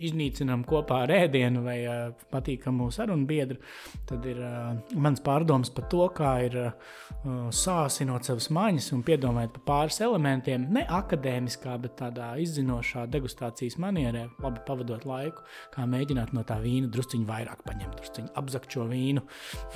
iznīcinām 0.00 0.64
kopā 0.68 1.04
ar 1.04 1.12
ēdienu 1.14 1.64
vai 1.64 1.78
uh, 1.84 2.12
patīkamu 2.32 2.90
sarunu 2.94 3.26
biedru, 3.28 3.60
tad 4.08 4.24
ir 4.28 4.40
uh, 4.44 4.72
mans 5.00 5.22
pārdoms 5.24 5.72
par 5.74 5.88
to, 5.92 6.02
kā 6.16 6.32
ir 6.46 6.56
uh, 6.62 7.50
sāsinot 7.54 8.26
savas 8.28 8.50
maņas 8.54 8.90
un 8.96 9.04
piedomājot 9.06 9.58
par 9.58 9.64
pāris 9.70 10.00
elementiem, 10.04 10.68
ne 10.72 10.86
akadēmiskā, 11.00 11.76
bet 11.82 11.98
tādā 12.00 12.32
izzinošā 12.42 13.06
degustācijas 13.12 13.78
manierē, 13.82 14.26
labi 14.42 14.64
pavadot 14.66 15.04
laiku, 15.08 15.44
kā 15.74 15.86
mēģināt 15.90 16.34
no 16.36 16.44
tā 16.48 16.60
vīna 16.62 16.90
drusciņu 16.92 17.28
vairāk 17.28 17.64
paņemt, 17.66 17.98
drusciņu 18.00 18.32
apzakt 18.40 18.76
šo 18.76 18.86
vīnu 18.90 19.24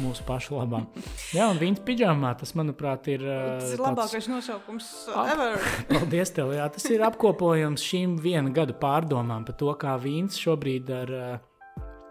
mūsu 0.04 0.24
pašu 0.28 0.58
labā. 0.58 0.84
Jā, 1.36 1.50
un 1.52 1.60
vīns 1.60 1.82
pidžamā, 1.84 2.34
tas, 2.40 2.54
manuprāt, 2.58 3.08
ir. 3.12 3.24
Uh, 3.26 3.58
tas 3.60 3.74
ir 3.76 3.84
labākais 3.84 4.28
nosaukums 4.30 4.90
ever. 5.26 5.60
Paldies 5.92 6.32
tev, 6.34 6.54
jā, 6.56 6.66
tas 6.72 6.86
ir 6.90 7.04
apkopojums 7.06 7.84
šīm 7.84 8.16
viena 8.22 8.53
gada 8.54 8.76
pārdomām 8.78 9.46
par 9.48 9.58
to, 9.60 9.72
kā 9.80 9.98
vīns 10.00 10.38
šobrīd 10.40 10.94
ar, 11.02 11.18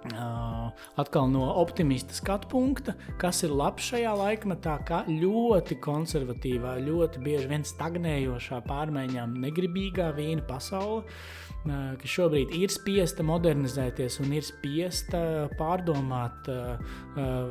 Uh, 0.03 0.65
atkal 0.99 1.29
no 1.31 1.45
optimista 1.61 2.11
skatu 2.11 2.49
punkta, 2.51 2.91
kas 3.21 3.37
ir 3.47 3.53
labs 3.55 3.85
šajā 3.87 4.11
laikmetā, 4.19 4.73
kā 4.83 4.97
ļoti 5.07 5.77
konservatīvā, 5.79 6.73
ļoti 6.83 7.21
bieži 7.23 7.47
vien 7.47 7.63
stagnējošā, 7.63 8.59
pārmaiņām 8.67 9.37
negribīgā 9.45 10.09
vīna 10.17 10.43
pasaule, 10.49 11.05
uh, 11.05 11.42
kas 11.63 12.11
šobrīd 12.11 12.51
ir 12.57 12.71
spiesta 12.73 13.23
modernizēties 13.25 14.19
un 14.23 14.33
ir 14.35 14.45
spiesta 14.45 15.21
pārdomāt, 15.59 16.49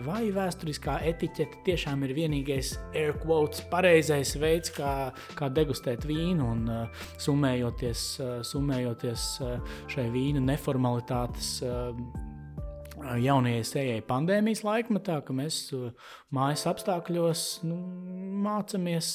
vai 0.07 0.23
vēsturiskā 0.35 0.99
etiķete 1.12 1.62
tiešām 1.66 2.04
ir 2.07 2.14
vienīgais 2.19 2.75
air 2.99 3.16
quotes 3.23 3.64
pareizais 3.73 4.35
veids, 4.40 4.75
kā, 4.76 5.12
kā 5.38 5.49
degustēt 5.52 6.04
vīnu 6.09 6.50
un 6.54 6.66
summējoties, 7.23 8.04
summējoties 8.52 9.31
šai 9.95 10.07
vīna 10.12 10.45
neformalitātes 10.52 11.57
jaunajai 13.02 13.62
sējai 13.66 14.02
pandēmijas 14.07 14.62
laikmetā, 14.66 15.19
ka 15.26 15.35
mēs 15.37 15.64
mājas 16.35 16.64
apstākļos 16.71 17.45
nu, 17.66 17.78
mācāmies, 18.45 19.14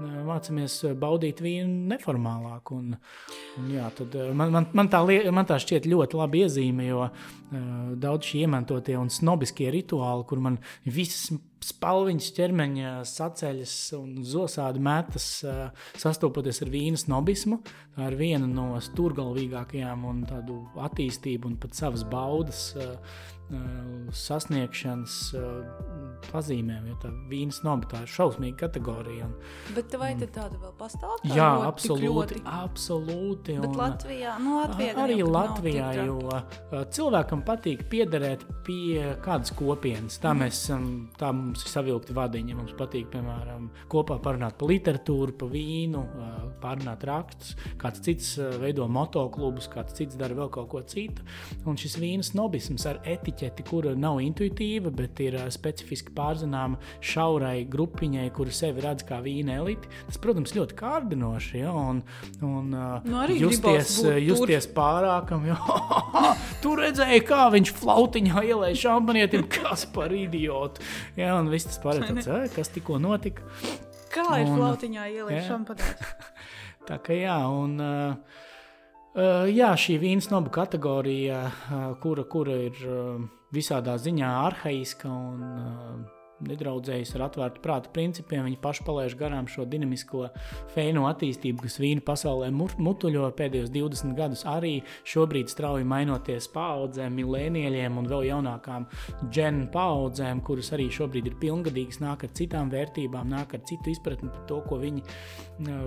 mācāmies 0.00 0.78
baudīt 1.00 1.42
vīnu 1.44 1.90
neformālāk. 1.92 2.72
Un, 2.76 2.96
un 3.60 3.68
jā, 3.74 3.90
man, 4.32 4.54
man, 4.54 4.70
man, 4.76 4.90
tā, 4.92 5.02
man 5.32 5.48
tā 5.48 5.60
šķiet 5.62 5.88
ļoti 5.90 6.20
labi 6.20 6.44
iezīme, 6.46 6.88
jo 6.88 7.04
uh, 7.06 7.12
daudz 8.00 8.30
šie 8.30 8.44
iemantotie 8.46 8.98
un 9.00 9.12
snobiskie 9.12 9.70
rituāli, 9.74 10.26
kur 10.28 10.42
man 10.44 10.58
visas 10.84 11.30
spalviņas 11.64 12.30
ķermeņa 12.36 12.92
saceļas 13.08 13.74
un 13.98 14.22
zosādi 14.24 14.80
metas, 14.82 15.26
sastopoties 16.00 16.62
ar 16.64 16.70
vīnas 16.72 17.04
nobismu. 17.10 17.60
Tā 17.96 18.08
ir 18.08 18.16
viena 18.20 18.48
no 18.48 18.70
stūrgalvīgākajām 18.80 20.06
un 20.08 20.24
tādu 20.30 20.62
attīstību 20.80 21.50
un 21.50 21.58
pat 21.60 21.76
savas 21.76 22.06
baudas 22.08 22.70
sasniegšanas 24.14 25.16
pazīmēm, 26.30 26.86
jo 26.90 26.96
tā 27.02 27.10
vīna 27.30 27.54
snoba 27.54 27.88
tā 27.90 28.00
šausmīga 28.08 28.66
kategorija. 28.66 29.26
Un, 29.26 29.34
Bet 29.74 29.94
vai 29.98 30.12
mm. 30.14 30.30
tāda 30.34 30.58
vēl 30.60 30.72
pastāv? 30.78 31.16
Tā 31.24 31.36
jā, 31.36 31.48
absolūti. 31.66 32.40
absolūti 32.44 33.56
un, 33.58 33.64
Bet 33.64 33.78
Latvijā, 33.78 34.34
nu, 34.42 34.56
Latvijā 34.60 34.94
arī 35.04 35.18
Latvijā, 35.24 35.88
jo 36.04 36.18
cilvēkam 36.94 37.44
patīk 37.46 37.86
piederēt 37.90 38.44
pie 38.66 39.14
kādas 39.24 39.54
kopienas. 39.56 40.20
Tā, 40.22 40.34
mm. 40.34 40.44
mēs, 40.44 40.62
tā 41.20 41.32
mums 41.36 41.64
ir 41.64 41.72
savilkti 41.72 42.16
vadiņi. 42.16 42.58
Mums 42.60 42.76
patīk, 42.78 43.08
piemēram, 43.14 43.70
kopā 43.90 44.20
parunāt 44.22 44.58
par 44.60 44.70
literatūru, 44.70 45.36
par 45.40 45.52
vīnu, 45.52 46.04
pārunāt 46.62 47.06
rakstus. 47.08 47.56
Kāds 47.80 48.04
cits 48.04 48.34
veido 48.60 48.86
motoklubus, 48.90 49.70
kāds 49.72 49.96
cits 49.98 50.18
dara 50.20 50.36
vēl 50.38 50.52
kaut 50.52 50.70
ko 50.74 50.84
citu. 50.86 51.24
Un 51.68 51.78
šis 51.80 51.96
vīnas 52.00 52.34
nobisms 52.38 52.86
ar 52.90 53.00
etiķeti, 53.40 53.64
kura 53.68 53.94
nav 53.96 54.20
intuitīva, 54.22 54.90
bet 54.92 55.20
ir 55.24 55.36
specifiski 55.52 56.12
pārzināma 56.16 56.78
šaurai 57.04 57.64
grupiņai, 57.70 58.28
kura 58.36 58.52
sevi 58.54 58.84
redz 58.84 59.04
kā 59.08 59.20
vīna 59.24 59.56
elite. 59.60 59.88
Tas, 60.08 60.18
protams, 60.20 60.54
ļoti 60.56 60.76
kārdinoši. 60.78 61.60
Ja, 61.62 61.72
un, 61.72 62.02
un, 62.44 62.70
nu, 63.06 63.22
justies, 63.38 63.96
justies 64.20 64.68
pārākam, 64.76 65.46
jo 65.48 65.56
tur 66.62 66.82
redzēja, 66.84 67.22
kā 67.26 67.46
viņš 67.54 67.74
flautiņā 67.80 68.44
ielēja 68.50 68.82
šampanietim, 68.86 69.46
kas 69.50 69.86
par 69.94 70.12
idiotu. 70.16 70.84
Ja, 71.18 71.36
un 71.38 71.50
viss 71.52 71.68
tas 71.70 71.80
pārējais, 71.82 72.52
kas 72.56 72.74
tikko 72.74 73.00
notika. 73.02 73.46
Kā 74.10 74.26
ir 74.42 74.48
un, 74.48 74.56
flautiņā 74.58 75.08
ielēja 75.14 75.46
šampanietim? 75.52 76.14
Tā 76.88 76.96
kā 77.04 77.14
jā, 77.14 77.36
un 77.54 77.76
uh, 77.78 78.46
Uh, 79.10 79.48
jā, 79.50 79.72
šī 79.74 79.96
vīna 79.98 80.22
snobu 80.22 80.52
kategorija, 80.54 81.42
uh, 81.50 81.84
kura, 81.98 82.22
kura 82.30 82.54
ir 82.68 82.76
uh, 82.86 83.18
visādā 83.50 83.96
ziņā 83.98 84.30
arhaiska 84.46 85.10
un 85.10 86.06
nedraudzējas 86.46 87.14
ar 87.16 87.26
atvērtu 87.26 87.62
prātu 87.64 87.92
principiem. 87.94 88.44
Viņi 88.46 88.60
paši 88.62 88.84
palaiž 88.86 89.16
garām 89.20 89.48
šo 89.50 89.66
dinamisko 89.68 90.28
feinu 90.74 91.06
attīstību, 91.10 91.64
kas 91.66 91.78
vīnu 91.82 92.04
pasaulē 92.06 92.50
mutuļo 92.54 93.28
pēdējos 93.36 93.72
20 93.74 94.16
gadus. 94.18 94.46
Arī 94.48 94.78
šobrīd 95.08 95.52
strauji 95.52 95.88
mainoties 95.88 96.48
paudzēm, 96.54 97.18
milēnieļiem 97.20 98.00
un 98.00 98.08
vēl 98.10 98.28
jaunākām 98.30 98.88
dženu 99.28 99.68
paudzēm, 99.74 100.42
kuras 100.46 100.72
arī 100.76 100.90
šobrīd 100.94 101.30
ir 101.30 101.38
pilngadīgas, 101.42 102.00
nāk 102.04 102.26
ar 102.26 102.34
citām 102.36 102.72
vērtībām, 102.72 103.30
nāk 103.34 103.56
ar 103.58 103.64
citu 103.68 103.92
izpratni 103.92 104.32
par 104.32 104.46
to, 104.48 104.62
ko 104.68 104.80
viņi 104.80 105.04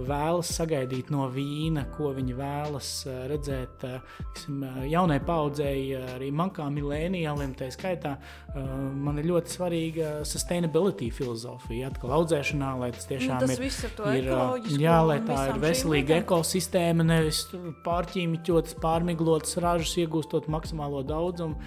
vēlas 0.08 0.52
sagaidīt 0.58 1.10
no 1.14 1.26
vīna, 1.34 1.86
ko 1.96 2.12
viņi 2.16 2.36
vēlas 2.38 2.90
redzēt 3.32 3.84
tiksim, 3.84 4.64
jaunai 4.90 5.20
paudzei, 5.26 5.94
arī 6.16 6.30
man 6.36 6.52
kā 6.54 6.68
milēnielim, 6.74 7.56
tā 7.58 7.70
skaitā, 7.74 8.16
man 8.54 9.22
ir 9.22 9.30
ļoti 9.32 9.56
svarīga 9.56 10.12
sustainability 10.28 11.10
filozofija, 11.14 11.90
atkal 11.92 12.16
audzēšanā, 12.20 12.74
lai 12.84 12.92
tas 12.96 13.10
tiešām 13.10 13.42
nu, 13.42 13.48
tas 13.48 13.58
ir, 13.58 14.30
ir 14.30 14.84
jā, 14.84 15.00
lai 15.08 15.20
tā 15.26 15.40
ir 15.52 15.60
veselīga 15.64 16.22
ekosistēma, 16.22 17.08
nevis 17.08 17.46
pārķīmiķotas, 17.86 18.78
pārmiglotas 18.84 19.60
ražas, 19.64 19.98
iegūstot 20.04 20.50
maksimālo 20.54 21.04
daudzumu. 21.08 21.60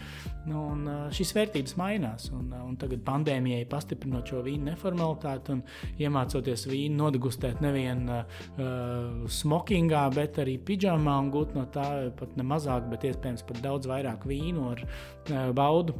Nu, 0.46 0.60
un, 0.70 0.84
šīs 1.10 1.32
vērtības 1.34 1.74
mainās. 1.78 2.28
Un, 2.34 2.52
un 2.54 2.76
tagad 2.78 3.00
pandēmijai 3.06 3.64
pastiprinot 3.70 4.30
šo 4.30 4.44
vīnu 4.46 4.70
neformalitāti 4.70 5.56
un 5.56 5.62
iemācoties 5.98 6.68
vīnu 6.70 7.00
nodegustēt 7.00 7.58
nevienu 7.64 7.95
uh, 8.10 9.24
smokingā, 9.38 10.04
bet 10.14 10.38
arī 10.42 10.58
pidžamā 10.58 11.16
un 11.24 11.32
gūt 11.34 11.56
no 11.56 11.66
tā 11.72 11.86
pat 12.18 12.36
ne 12.36 12.46
mazāk, 12.46 12.90
bet 12.92 13.08
iespējams 13.08 13.46
pat 13.48 13.62
daudz 13.64 13.90
vairāk 13.90 14.28
vīnu 14.28 14.70
ar 14.74 14.86
uh, 14.86 15.50
baudu 15.56 15.96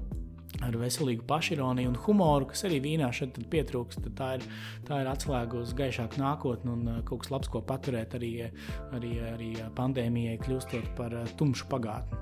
ar 0.65 0.77
veselīgu 0.81 1.25
pašironiju 1.29 1.91
un 1.91 1.99
humoru, 2.07 2.49
kas 2.51 2.65
arī 2.69 2.79
vīnā 2.85 3.09
šeit 3.15 3.39
pietrūkst. 3.53 4.07
Tā 4.17 4.31
ir, 4.39 4.47
tā 4.89 5.03
ir 5.03 5.11
atslēga 5.11 5.61
uz 5.61 5.75
gaišāku 5.77 6.21
nākotni 6.23 6.73
un 6.73 7.03
kaut 7.09 7.25
kas 7.25 7.33
labs, 7.35 7.51
ko 7.53 7.63
paturēt 7.67 8.17
arī, 8.19 8.33
arī, 8.97 9.13
arī 9.33 9.51
pandēmijai, 9.77 10.39
kļūstot 10.45 10.95
par 10.99 11.19
tumšu 11.41 11.69
pagātni. 11.73 12.21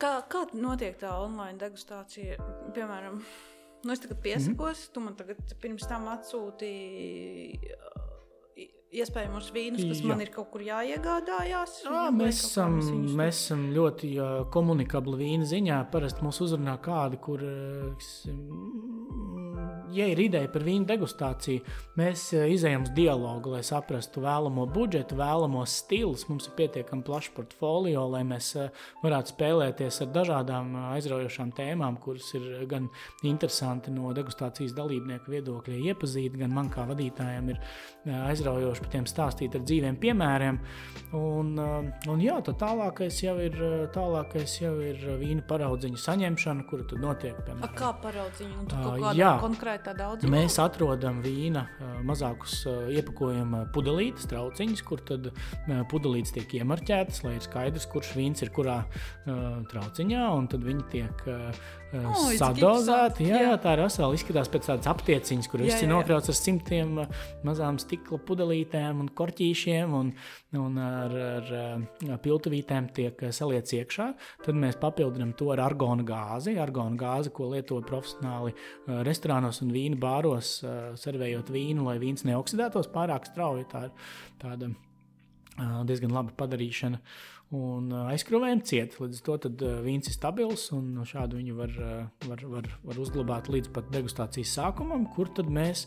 Kā, 0.00 0.14
kā 0.32 0.46
notiek 0.56 0.96
tā 1.00 1.12
online 1.20 1.60
degustācija? 1.60 2.38
Piemēram, 2.76 3.20
nu 3.84 3.92
es 3.94 4.00
tagad 4.00 4.22
piesakos, 4.24 4.56
mm 4.56 4.84
-hmm. 4.88 4.92
tu 4.94 5.00
man 5.00 5.16
tagad 5.16 5.56
pirms 5.60 5.88
tam 5.88 6.08
atsūtīji 6.08 7.74
iespējamos 8.90 9.50
vīnus, 9.54 9.84
kas 9.86 10.00
Jā. 10.02 10.08
man 10.10 10.22
ir 10.24 10.32
kaut 10.34 10.50
kur 10.52 10.64
jāiegādājās. 10.66 11.76
Jā, 11.86 12.06
mēs, 12.14 12.42
esam, 12.48 12.78
mēs 13.18 13.44
esam 13.44 13.68
ļoti 13.74 14.12
komunikabli 14.54 15.20
vīna 15.22 15.46
ziņā. 15.50 15.82
Parasti 15.92 16.26
mūs 16.26 16.40
uzrunā 16.46 16.76
kādi, 16.82 17.20
kur 17.22 17.44
ja 19.94 20.06
ir 20.10 20.20
ideja 20.22 20.48
par 20.52 20.64
vīnu 20.66 20.86
degustāciju, 20.88 21.62
mēs 21.98 22.26
eh, 22.36 22.46
izējām 22.54 22.86
uz 22.86 22.92
dialogu, 22.96 23.54
lai 23.54 23.62
saprastu 23.66 24.22
vēlamo 24.24 24.66
budžetu, 24.70 25.18
vēlamos 25.18 25.76
stilus. 25.82 26.26
Mums 26.30 26.48
ir 26.48 26.56
pietiekami 26.58 27.04
plašs 27.06 27.32
portfolio, 27.36 28.06
lai 28.12 28.22
mēs 28.28 28.52
eh, 28.60 28.70
varētu 29.04 29.34
spēlēties 29.34 30.00
ar 30.04 30.12
dažādām 30.14 30.72
eh, 30.74 30.88
aizraujošām 30.96 31.52
tēmām, 31.56 31.98
kuras 32.02 32.30
ir 32.38 32.46
gan 32.70 32.88
interesanti 33.26 33.92
no 33.94 34.14
degustācijas 34.16 34.74
dalībnieku 34.76 35.34
viedokļa 35.34 35.80
iepazīt, 35.90 36.38
gan 36.40 36.54
man 36.54 36.70
kā 36.72 36.86
vadītājam 36.90 37.52
ir 37.54 37.60
aizraujoši 38.10 38.84
par 38.84 38.92
tiem 38.94 39.06
stāstīt 39.08 39.56
ar 39.56 39.64
dzīviem 39.66 39.98
piemēriem. 40.00 40.60
Un, 41.16 41.52
un 41.60 42.22
jā, 42.22 42.38
tālākais 42.50 43.18
jau 43.22 43.34
ir, 43.42 43.56
tālākais 43.94 44.54
jau 44.62 44.72
ir 44.84 45.02
vīna 45.20 45.44
paraudziņu 45.48 46.00
saņemšana, 46.00 46.64
kura 46.70 46.86
tad 46.88 47.02
notiek. 47.02 47.36
Piemēram, 47.44 47.66
A 47.66 47.76
kā 47.76 47.90
paraudziņu? 48.02 48.56
Un 48.62 48.70
tu 48.70 48.78
kaut 48.80 49.00
konkrētā 49.80 49.92
tā 49.92 49.94
daudz? 49.96 50.28
Mēs 50.30 50.58
atrodam 50.60 51.20
vīna 51.24 51.66
mazākus 52.06 52.66
iepakojuma 52.92 53.66
pudelītes, 53.74 54.28
trauciņus, 54.30 54.82
kur 54.86 55.00
tad 55.00 55.30
pudelītes 55.90 56.32
tiek 56.36 56.54
iemarķētas, 56.60 57.22
lai 57.24 57.36
ir 57.38 57.44
skaidrs, 57.44 57.86
kurš 57.90 58.14
vīns 58.16 58.42
ir 58.42 58.50
kurā 58.50 58.84
trauciņā, 59.26 60.24
un 60.36 60.48
tad 60.50 60.64
viņi 60.66 60.86
tiek 60.92 61.24
oh, 61.96 62.26
sadozēti. 62.38 63.26
Jā, 63.30 63.40
jā, 63.44 63.54
tā 63.62 63.74
ir 63.76 63.82
vesela 63.84 64.16
izskatās 64.16 64.50
pēc 64.52 64.68
tādas 64.68 64.90
aptieciņas, 64.92 65.48
kur 65.50 65.64
viss 65.64 65.82
ir 65.82 65.90
nokrauts 65.90 66.30
ar 66.32 66.36
simtiem 66.38 66.92
mazām 67.46 67.80
stikla 67.82 68.20
pudelītēm 68.28 69.02
un 69.04 69.08
korķīšiem, 69.20 69.94
un, 69.96 70.12
un 70.60 70.80
ar, 70.84 71.16
ar 71.20 72.20
piltuvītēm 72.24 72.90
tiek 72.96 73.24
saliec 73.36 73.72
iekšā. 73.80 74.10
Tad 74.46 74.60
mēs 74.60 74.78
papildinām 74.80 75.32
to 75.38 75.50
ar 75.54 75.64
argona 75.66 76.06
gāzi, 76.06 76.56
argona 76.60 76.98
gāzi, 77.00 77.32
ko 77.34 77.50
lieto 77.54 77.80
profesionāli 77.86 78.54
restorānos 79.06 79.62
un 79.64 79.74
vīnu 79.74 79.98
bāros, 80.00 80.58
servējot 81.00 81.50
vīnu, 81.54 81.88
lai 81.88 81.98
vīns 82.02 82.26
neoksidētos 82.28 82.92
pārāk 82.94 83.28
strauji. 83.30 83.66
Tā 83.70 83.88
ir 83.88 84.14
tāda 84.40 84.72
diezgan 85.88 86.14
laba 86.14 86.32
padarīšana. 86.36 87.00
Un 87.56 87.88
uh, 87.90 88.06
aizkrāvējiem 88.12 88.60
ciet. 88.62 88.96
Līdz 89.02 89.20
ar 89.20 89.40
to 89.42 89.50
uh, 89.50 89.78
vīns 89.82 90.06
ir 90.06 90.14
stabils 90.14 90.68
un 90.76 91.00
šādu 91.06 91.40
viņu 91.40 91.56
var, 91.58 91.72
uh, 91.82 92.26
var, 92.28 92.44
var, 92.52 92.68
var 92.86 93.00
uzglabāt 93.02 93.50
līdz 93.50 93.72
pat 93.74 93.88
degustācijas 93.90 94.52
sākumam, 94.60 95.08
kur 95.16 95.32
tad 95.34 95.50
mēs 95.50 95.86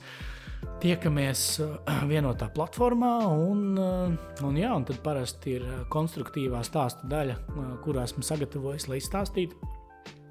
tiekamies 0.83 1.45
uh, 1.63 1.77
vienotā 2.11 2.49
platformā. 2.51 3.13
Un, 3.31 3.63
uh, 3.79 4.43
un, 4.43 4.59
jā, 4.59 4.73
un 4.75 4.83
tad 4.89 4.99
parasti 5.05 5.55
ir 5.55 5.69
konstruktīvā 5.93 6.65
stāsta 6.67 7.07
daļa, 7.07 7.39
uh, 7.39 7.71
kurā 7.85 8.03
esmu 8.09 8.27
sagatavojis, 8.27 8.89
lai 8.91 8.99
izstāstītu 8.99 9.71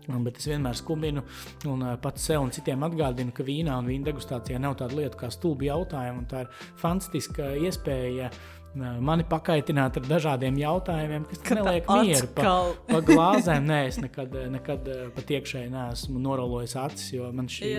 Bet 0.03 0.41
es 0.41 0.49
vienmēr 0.51 0.75
skuminu 0.75 1.23
un 1.71 1.85
pats 2.03 2.25
sev 2.27 2.43
un 2.43 2.51
citiem 2.55 2.83
atgādinu, 2.83 3.35
ka 3.35 3.47
vīnā 3.47 3.77
un 3.79 3.87
vīna 3.91 4.11
degustācijā 4.11 4.59
nav 4.63 4.75
tāda 4.81 4.99
lieta 4.99 5.21
kā 5.21 5.31
stulbi 5.31 5.69
jautājumi. 5.69 6.27
Tā 6.31 6.45
ir 6.45 6.51
fantastiska 6.81 7.53
iespēja 7.63 8.33
mani 8.75 9.25
pakaitināt 9.29 9.99
ar 10.01 10.07
dažādiem 10.09 10.57
jautājumiem, 10.61 11.27
kas 11.29 11.43
neliek 11.59 11.89
mieru 11.91 12.29
pa, 12.37 12.53
pa 12.91 13.01
glāzēm. 13.05 13.67
Nē, 13.69 13.81
es 13.91 13.99
nekad, 14.01 14.35
nekad 14.53 14.89
pat 15.17 15.33
iekšēji 15.37 15.73
neesmu 15.73 16.23
norolojis 16.23 16.77
acis, 16.81 17.11
jo 17.17 17.29
man 17.37 17.51
šī 17.53 17.73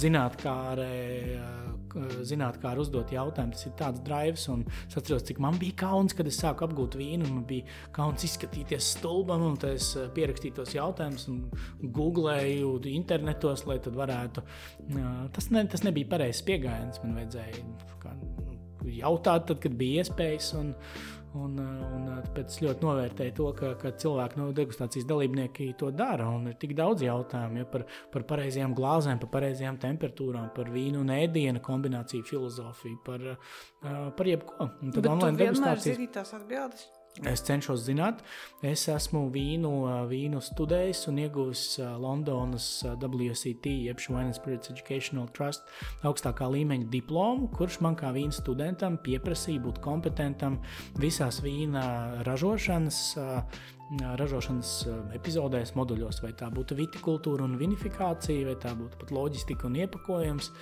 zinātnē, 0.00 0.88
zinātnē 2.26 2.74
uzdot 2.82 3.14
jautājumu, 3.14 3.54
tas 3.54 3.66
ir 3.68 3.76
tāds 3.78 4.02
drives. 4.06 4.48
Un 4.52 4.66
es 4.66 4.98
atceros, 4.98 5.24
cik 5.28 5.40
man 5.42 5.58
bija 5.60 5.78
kauns, 5.86 6.16
kad 6.18 6.28
es 6.30 6.40
sāku 6.42 6.66
apgūt 6.66 6.98
vīnu. 6.98 7.30
Man 7.30 7.46
bija 7.48 7.68
kauns 7.94 8.26
izskatīties 8.26 8.92
stulbam, 8.96 9.46
un 9.52 9.58
es 9.70 9.92
pierakstīju 10.16 10.58
tos 10.58 10.74
jautājumus 10.74 11.28
un 11.30 11.42
googlēju 11.80 12.78
internetos, 12.90 13.66
lai 13.70 13.78
tad 13.82 13.98
varētu. 13.98 14.44
Tas, 15.34 15.50
ne, 15.54 15.66
tas 15.70 15.86
nebija 15.86 16.10
pareizs 16.10 16.42
pieejams. 16.46 17.02
Man 17.04 17.18
vajadzēja 17.20 18.48
jautāt, 18.84 19.48
tad, 19.50 19.62
kad 19.62 19.74
bija 19.80 20.04
iespējas. 20.04 20.54
Un, 20.60 20.76
Un, 21.30 21.52
un 21.62 22.06
tāpēc 22.24 22.48
es 22.50 22.58
ļoti 22.58 22.82
novērtēju 22.82 23.34
to, 23.38 23.44
ka, 23.54 23.68
ka 23.78 23.92
cilvēki 24.02 24.40
no 24.40 24.48
degustācijas 24.50 25.06
dalībnieki 25.06 25.68
to 25.78 25.92
dara. 25.94 26.26
Ir 26.50 26.56
tik 26.58 26.74
daudz 26.74 27.04
jautājumu 27.06 27.62
ja, 27.62 27.68
par, 27.70 27.84
par 28.10 28.24
pareizajām 28.32 28.74
glāzēm, 28.74 29.20
par 29.22 29.30
pareizajām 29.36 29.78
temperatūrām, 29.78 30.50
par 30.56 30.74
vīnu 30.74 31.04
un 31.04 31.14
ēdienu 31.14 31.62
kombināciju 31.62 32.26
filozofiju, 32.32 32.98
par, 33.06 33.28
par 34.18 34.32
jebko. 34.32 34.72
Un 34.82 34.90
tad 34.90 35.04
Bet 35.04 35.12
online 35.12 35.44
degustācijas 35.44 36.02
ir 36.02 36.10
tās 36.18 36.34
atbildes. 36.34 36.88
Es 37.28 37.42
cenšos 37.44 37.82
zināt, 37.84 38.22
es 38.64 38.86
esmu 38.88 39.26
vīnu, 39.34 39.70
vīnu 40.08 40.40
studējis 40.40 41.02
un 41.10 41.18
ieguvis 41.20 41.64
Londonas 42.00 42.68
WCT, 42.86 43.74
jeb 43.90 44.00
Wine 44.08 44.32
Spirits 44.32 44.72
Educational 44.72 45.26
Trust, 45.36 45.66
augstākā 46.08 46.48
līmeņa 46.48 46.88
diplomu, 46.88 47.50
kurš 47.52 47.82
man 47.84 47.98
kā 48.00 48.14
vīna 48.16 48.32
studentam 48.32 48.96
pieprasīja 49.04 49.60
būt 49.66 49.82
kompetentam 49.84 50.56
visās 50.96 51.42
vīna 51.44 51.82
ražošanas, 52.24 53.02
ražošanas 54.16 54.72
epizodēs, 55.18 55.74
moduļos, 55.76 56.22
vai 56.24 56.32
tā 56.40 56.48
būtu 56.54 56.78
vitikultūra 56.78 57.44
un 57.44 57.58
vinifikācija, 57.60 58.46
vai 58.48 58.56
tā 58.62 58.72
būtu 58.78 58.96
pat 59.02 59.12
loģistika 59.12 59.68
un 59.68 59.76
iepakojums, 59.82 60.54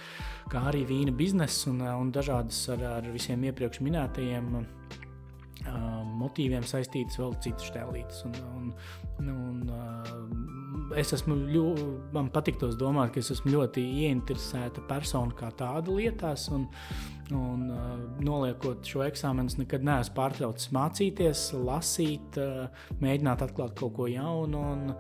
kā 0.51 0.65
arī 0.73 0.83
vīna 0.91 1.15
biznesa 1.15 1.71
un, 1.71 1.85
un 1.87 2.11
dažādas 2.11 2.65
ar, 2.75 2.83
ar 2.99 3.13
visiem 3.15 3.47
iepriekš 3.47 3.85
minētajiem 3.87 4.59
motīviem 6.19 6.65
saistītas 6.67 7.19
vēl 7.21 7.35
citas 7.45 7.73
tēlītes. 7.75 8.25
Un, 8.29 8.73
un, 9.23 9.31
un, 9.33 10.93
es 10.99 11.13
esmu 11.17 11.37
ļoti, 11.49 11.87
man 12.15 12.31
patīk 12.35 12.61
tos 12.61 12.77
domāt, 12.81 13.13
ka 13.15 13.23
es 13.23 13.33
esmu 13.35 13.55
ļoti 13.57 13.85
ieinteresēta 14.05 14.85
persona 14.91 15.35
kā 15.39 15.51
tāda 15.59 15.95
lietās. 15.95 16.49
Un, 16.55 16.69
un 17.37 17.69
uh, 17.73 17.95
noliekot 18.25 18.87
šo 18.89 19.05
eksāmenu, 19.07 19.53
nekad 19.61 19.85
neesmu 19.85 20.15
pārtraucis 20.17 20.71
mācīties, 20.75 21.49
lasīt, 21.67 22.39
uh, 22.41 22.87
mēģināt 23.03 23.45
atklāt 23.49 23.75
kaut 23.79 23.97
ko 23.99 24.09
jaunu. 24.11 24.63
Un, 24.73 24.95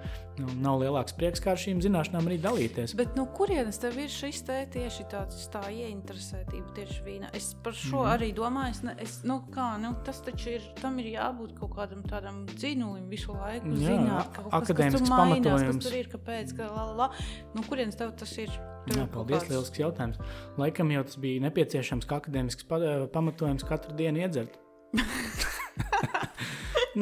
un 0.45 0.61
nav 0.63 0.79
lielāks 0.83 1.17
prieks, 1.19 1.43
kā 1.43 1.53
ar 1.55 1.61
šīm 1.61 1.81
zināšanām 1.83 2.29
arī 2.29 2.39
dalīties. 2.43 2.95
Bet 2.99 3.17
no 3.19 3.25
kurienes 3.35 3.81
tev 3.83 3.99
ir 3.99 4.13
šis 4.13 4.45
te 4.47 4.59
tieši 4.75 5.09
tāds 5.11 5.49
tā 5.53 5.65
ieinteresētība 5.73 6.75
tieši 6.77 7.03
vīna? 7.07 7.33
Es 7.37 7.51
par 7.65 7.77
šo 7.77 8.05
mm. 8.05 8.11
arī 8.13 8.31
domāju, 8.37 8.77
es, 8.77 8.83
ne, 8.87 8.97
es, 9.03 9.19
nu, 9.29 9.41
kā, 9.55 9.71
nu, 9.83 9.95
tas 10.07 10.23
taču 10.27 10.55
ir, 10.57 10.71
tam 10.83 11.01
ir 11.03 11.13
jābūt 11.17 11.57
kaut 11.59 11.75
kādam 11.79 12.05
tādam 12.07 12.45
dzinulim 12.55 13.09
visu 13.11 13.35
laiku. 13.35 13.75
Jā, 13.75 13.97
zināt, 13.97 14.33
kaut 14.37 14.53
kas, 14.55 14.99
kas 14.99 15.09
pamatojums. 15.11 15.69
Kas 15.73 15.87
tur 15.89 15.99
ir, 15.99 16.11
kāpēc, 16.15 16.57
ka 16.59 16.71
la, 16.71 16.91
la, 16.93 17.07
la. 17.07 17.13
No 17.57 17.67
kurienes 17.67 17.99
tev 17.99 18.15
tas 18.19 18.37
ir? 18.39 18.53
Jā, 18.97 19.05
paldies, 19.13 19.43
kāds... 19.43 19.53
lielisks 19.53 19.83
jautājums. 19.83 20.23
Laikam 20.61 20.93
jau 20.95 21.05
tas 21.09 21.19
bija 21.21 21.45
nepieciešams, 21.49 22.09
kā 22.09 22.21
akadēmisks 22.23 22.69
pamatojums 23.15 23.67
katru 23.69 23.97
dienu 23.99 24.25
iedzert. 24.25 24.59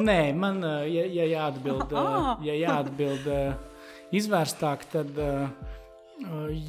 Nē, 0.07 0.19
man, 0.37 0.61
ja, 0.91 1.07
ja 1.09 1.25
jāatbild, 1.31 1.93
ja 2.45 2.57
jāatbild 2.59 3.29
izvērstāk, 4.17 4.83
tad 4.91 5.17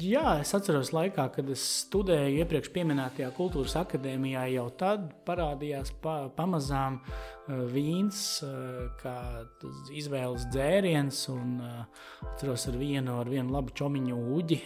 jā, 0.01 0.39
es 0.41 0.53
atceros 0.53 0.91
laikā, 0.93 1.25
kad 1.33 1.49
es 1.49 1.63
studēju 1.85 2.43
iepriekš 2.43 2.71
minētajā 2.75 3.31
kultūras 3.37 3.75
akadēmijā, 3.81 4.45
jau 4.55 4.67
tad 4.77 5.09
parādījās 5.27 5.93
pa, 6.03 6.29
pamazām 6.35 6.99
vīns, 7.49 8.21
kā 9.01 9.15
izvēles 9.95 10.45
dzēriens. 10.53 11.21
Un, 11.33 11.55
atceros 12.29 12.67
ar 12.69 12.75
vienu, 12.79 13.15
ar 13.19 13.29
vienu 13.31 13.53
labu 13.55 13.73
čomiņu 13.75 14.17
uģi, 14.35 14.59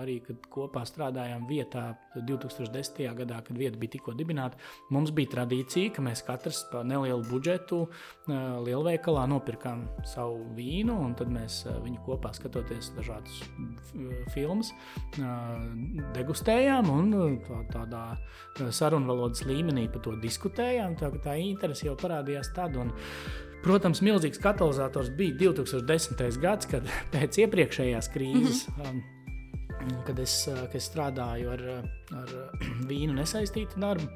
arī 0.00 0.16
kad 0.24 0.46
kopā 0.50 0.82
strādājām 0.88 1.44
vietā 1.50 1.84
2010. 2.16 3.02
gadā, 3.18 3.40
kad 3.46 3.58
vieta 3.58 3.78
bija 3.80 3.94
tikko 3.96 4.14
dibināta. 4.18 4.58
Mums 4.94 5.12
bija 5.14 5.34
tradīcija, 5.36 5.92
ka 5.94 6.04
mēs 6.06 6.24
katrs 6.26 6.64
par 6.72 6.86
nelielu 6.88 7.22
budžetu 7.28 7.82
lielveikalā 8.26 9.26
nopirkām 9.30 9.84
savu 10.08 10.48
vīnu, 10.56 10.96
un 11.06 11.14
tad 11.18 11.30
mēs 11.34 11.62
viņu 11.84 12.00
kopā 12.06 12.32
skatoties 12.36 12.92
dažādus 12.96 13.42
filmus, 14.34 14.72
degustējām 16.16 16.90
un 16.94 17.14
tādā 17.70 18.04
sarunvalodas 18.74 19.44
līmenī 19.48 19.86
par 19.92 20.00
to 20.06 20.16
diskutējām. 20.22 20.96
Tā, 21.00 21.12
tā 21.24 21.36
interese 21.42 21.86
jau 21.88 21.96
parādījās 22.00 22.29
tad. 22.56 22.76
Un, 22.80 22.92
Protams, 23.60 24.00
milzīgs 24.00 24.40
katalizators 24.40 25.10
bija 25.16 25.36
2010. 25.42 26.38
gads, 26.40 26.68
kad 26.70 26.86
pēc 27.14 27.42
iepriekšējās 27.44 28.08
krīzes, 28.14 28.66
mm 28.70 28.84
-hmm. 28.86 30.02
kad, 30.06 30.18
es, 30.18 30.42
kad 30.48 30.76
es 30.80 30.88
strādāju 30.88 31.52
ar, 31.56 31.64
ar 32.22 32.36
vīnu 32.90 33.18
nesaistītu 33.20 33.80
darbu. 33.80 34.08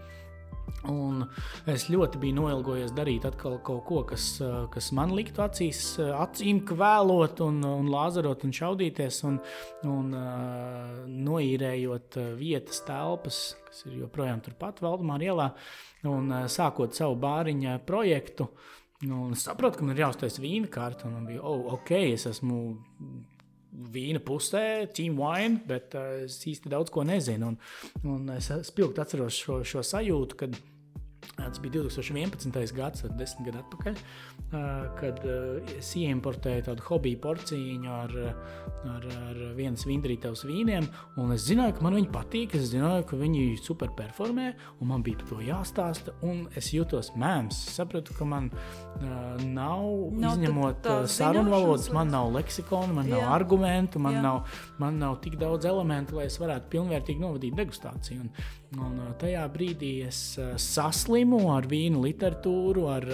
Un 0.89 1.23
es 1.69 1.87
ļoti 1.89 2.19
biju 2.21 2.37
noilgojies 2.39 2.93
darīt 2.97 3.25
kaut 3.41 3.63
ko, 3.65 4.03
kas, 4.09 4.27
kas 4.73 4.91
man 4.97 5.15
liktu 5.17 5.41
acīs, 5.45 5.97
acīm 5.99 6.61
kvēlot, 6.69 7.41
un, 7.45 7.63
un 7.65 7.89
lāzerot 7.93 8.45
un 8.45 8.53
šaudīties, 8.53 9.23
un, 9.29 9.39
un 9.89 10.13
uh, 10.19 11.07
noīrējot 11.09 12.19
vietas, 12.37 12.83
telpas, 12.85 13.41
kas 13.69 13.85
ir 13.89 14.03
joprojām 14.03 14.45
turpat 14.45 14.85
Valdemāra 14.85 15.31
ielā, 15.31 15.49
un 16.11 16.33
uh, 16.33 16.47
sākot 16.51 16.97
savu 16.97 17.17
bāriņu 17.21 17.79
projektu. 17.87 18.49
Nu, 19.05 19.29
es 19.35 19.45
saprotu, 19.45 19.81
ka 19.81 19.87
man 19.87 19.97
ir 19.97 20.05
jāuztais 20.07 20.41
vīna 20.41 20.71
kārta, 20.73 21.11
man 21.11 21.27
bija, 21.29 21.43
oh, 21.45 21.67
ok, 21.77 21.93
es 22.15 22.27
esmu 22.31 22.59
vīna 23.95 24.21
pusē, 24.25 24.87
team 24.95 25.19
wine, 25.21 25.61
bet 25.69 25.97
uh, 25.99 26.25
es 26.25 26.39
īsti 26.49 26.71
daudz 26.73 26.93
ko 26.95 27.05
nezinu. 27.07 27.53
Un, 27.53 27.59
un 28.15 28.37
es 28.37 28.49
spilgti 28.71 29.03
atceros 29.03 29.41
šo, 29.41 29.61
šo 29.67 29.83
sajūtu, 29.85 30.41
kad 30.45 30.57
tas 31.37 31.61
bija 31.63 31.81
2011. 31.81 32.75
gads, 32.77 33.05
desmit 33.19 33.49
gadu 33.49 33.63
atpakaļ, 33.63 33.99
kad 35.01 35.23
es 35.75 35.91
ieimportēju 35.99 36.67
tādu 36.69 36.87
hobiju 36.89 37.21
porciju 37.23 37.91
ar, 37.91 38.15
ar, 38.95 39.07
ar 39.29 39.41
vienas 39.59 39.87
vindrītavas 39.89 40.45
vīniem, 40.49 40.87
es 41.35 41.47
zināju, 41.49 41.77
ka 41.79 41.87
man 41.87 41.99
viņi 41.99 42.11
patīk, 42.15 42.57
es 42.59 42.71
zināju, 42.73 43.07
ka 43.11 43.19
viņi 43.21 43.45
super 43.63 43.93
performē, 43.97 44.51
un 44.81 44.91
man 44.93 45.05
bija 45.07 45.21
par 45.23 45.33
to 45.33 45.41
jāstāsta, 45.45 46.15
es 46.59 46.71
jūtos 46.75 47.13
mēms. 47.21 47.61
Sapratu, 47.75 48.17
ka 48.19 48.29
man 48.29 48.51
nav, 49.01 49.85
nav 50.15 50.37
izņemot 50.39 50.91
sarunu 51.11 51.53
valodas, 51.53 51.91
man 51.95 52.13
nav 52.15 52.31
leksikona, 52.35 52.93
man 53.01 53.11
jā. 53.11 53.21
nav 53.21 53.35
argumentu, 53.37 54.03
man 54.03 54.19
jā. 54.19 54.25
nav, 54.25 54.59
man 54.83 55.01
nav 55.03 55.19
tik 55.25 55.39
daudz 55.41 55.67
elementu, 55.69 56.19
lai 56.19 56.29
es 56.31 56.39
varētu 56.41 56.71
pilnvērtīgi 56.75 57.25
novadīt 57.25 57.57
degustāciju. 57.59 58.25
Un, 58.25 58.63
un 58.81 59.03
tajā 59.21 59.45
brīdī 59.53 59.93
es 60.09 60.23
saslimu 60.63 61.45
ar 61.55 61.69
vīnu 61.71 62.03
literatūru, 62.05 62.89
ar 62.91 63.11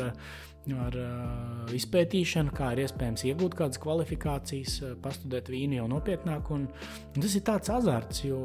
ar 0.68 0.96
uh, 1.00 1.70
izpētīšanu, 1.74 2.52
kā 2.54 2.74
ir 2.74 2.84
iespējams 2.84 3.24
iegūt 3.30 3.56
kādas 3.58 3.80
kvalifikācijas, 3.82 4.76
uh, 4.84 4.92
pastudēt 5.02 5.48
vīnu 5.50 5.78
jau 5.78 5.86
nopietnāk. 5.90 6.50
Un, 6.54 6.68
tas 7.16 7.34
ir 7.36 7.44
tāds 7.46 7.72
azarts, 7.72 8.22
jo 8.26 8.42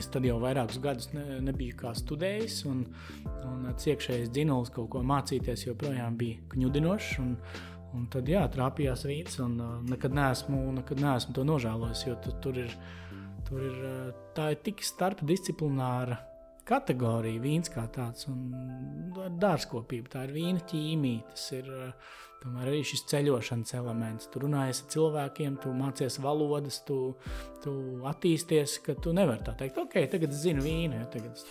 es 0.00 0.08
tad 0.10 0.24
jau 0.24 0.38
vairākus 0.42 0.80
gadus 0.82 1.10
ne, 1.12 1.42
nebiju 1.44 1.76
kā 1.82 1.92
studējis, 1.96 2.62
un, 2.70 2.82
un 3.44 3.68
tas 3.68 3.86
iekšējais 3.92 4.32
dzinulis 4.32 4.72
kaut 4.74 4.90
ko 4.94 5.04
mācīties 5.06 5.68
joprojām 5.68 6.18
bija 6.20 6.40
kņudinošs. 6.54 7.14
Un, 7.22 7.36
un 7.94 8.08
tad 8.10 8.28
jā, 8.30 8.42
trāpījās 8.50 9.04
vīns, 9.06 9.38
un 9.44 9.58
uh, 9.60 9.78
nekad, 9.92 10.16
neesmu, 10.16 10.66
nekad 10.80 11.04
neesmu 11.04 11.36
to 11.36 11.46
nožēlojis, 11.52 12.06
jo 12.08 12.20
tu, 12.24 12.36
tur 12.44 12.64
ir. 12.66 12.78
Tur 13.48 13.64
ir, 13.64 13.80
tā 14.36 14.50
ir 14.54 14.60
tik 14.64 14.84
starpdisciplināra 14.84 16.20
kategorija, 16.68 17.42
vīns 17.42 17.70
kā 17.72 17.84
tāds, 17.92 18.28
un 18.30 19.34
dārzkopība. 19.40 20.12
Tā 20.14 20.24
ir 20.28 20.32
vīna 20.36 20.64
ķīmija, 20.70 21.26
tas 21.32 21.44
ir 21.58 21.68
tomēr 22.44 22.70
arī 22.70 22.80
šis 22.88 23.04
ceļošanas 23.12 23.76
elements. 23.78 24.30
Tu 24.32 24.42
runājies 24.44 24.82
ar 24.84 24.90
cilvēkiem, 24.94 25.60
tu 25.60 25.74
mācies 25.76 26.18
valodas, 26.24 26.80
tu, 26.88 26.98
tu 27.64 27.76
attīsties, 28.08 28.78
ka 28.84 28.96
tu 29.00 29.14
nevari 29.16 29.44
tā 29.46 29.56
teikt, 29.60 29.80
ok, 29.84 30.00
tagad 30.16 30.32
es 30.32 30.42
zinu 30.44 30.64
vīnu. 30.64 31.00
Ja, 31.00 31.08
tagad 31.12 31.36
es 31.36 31.46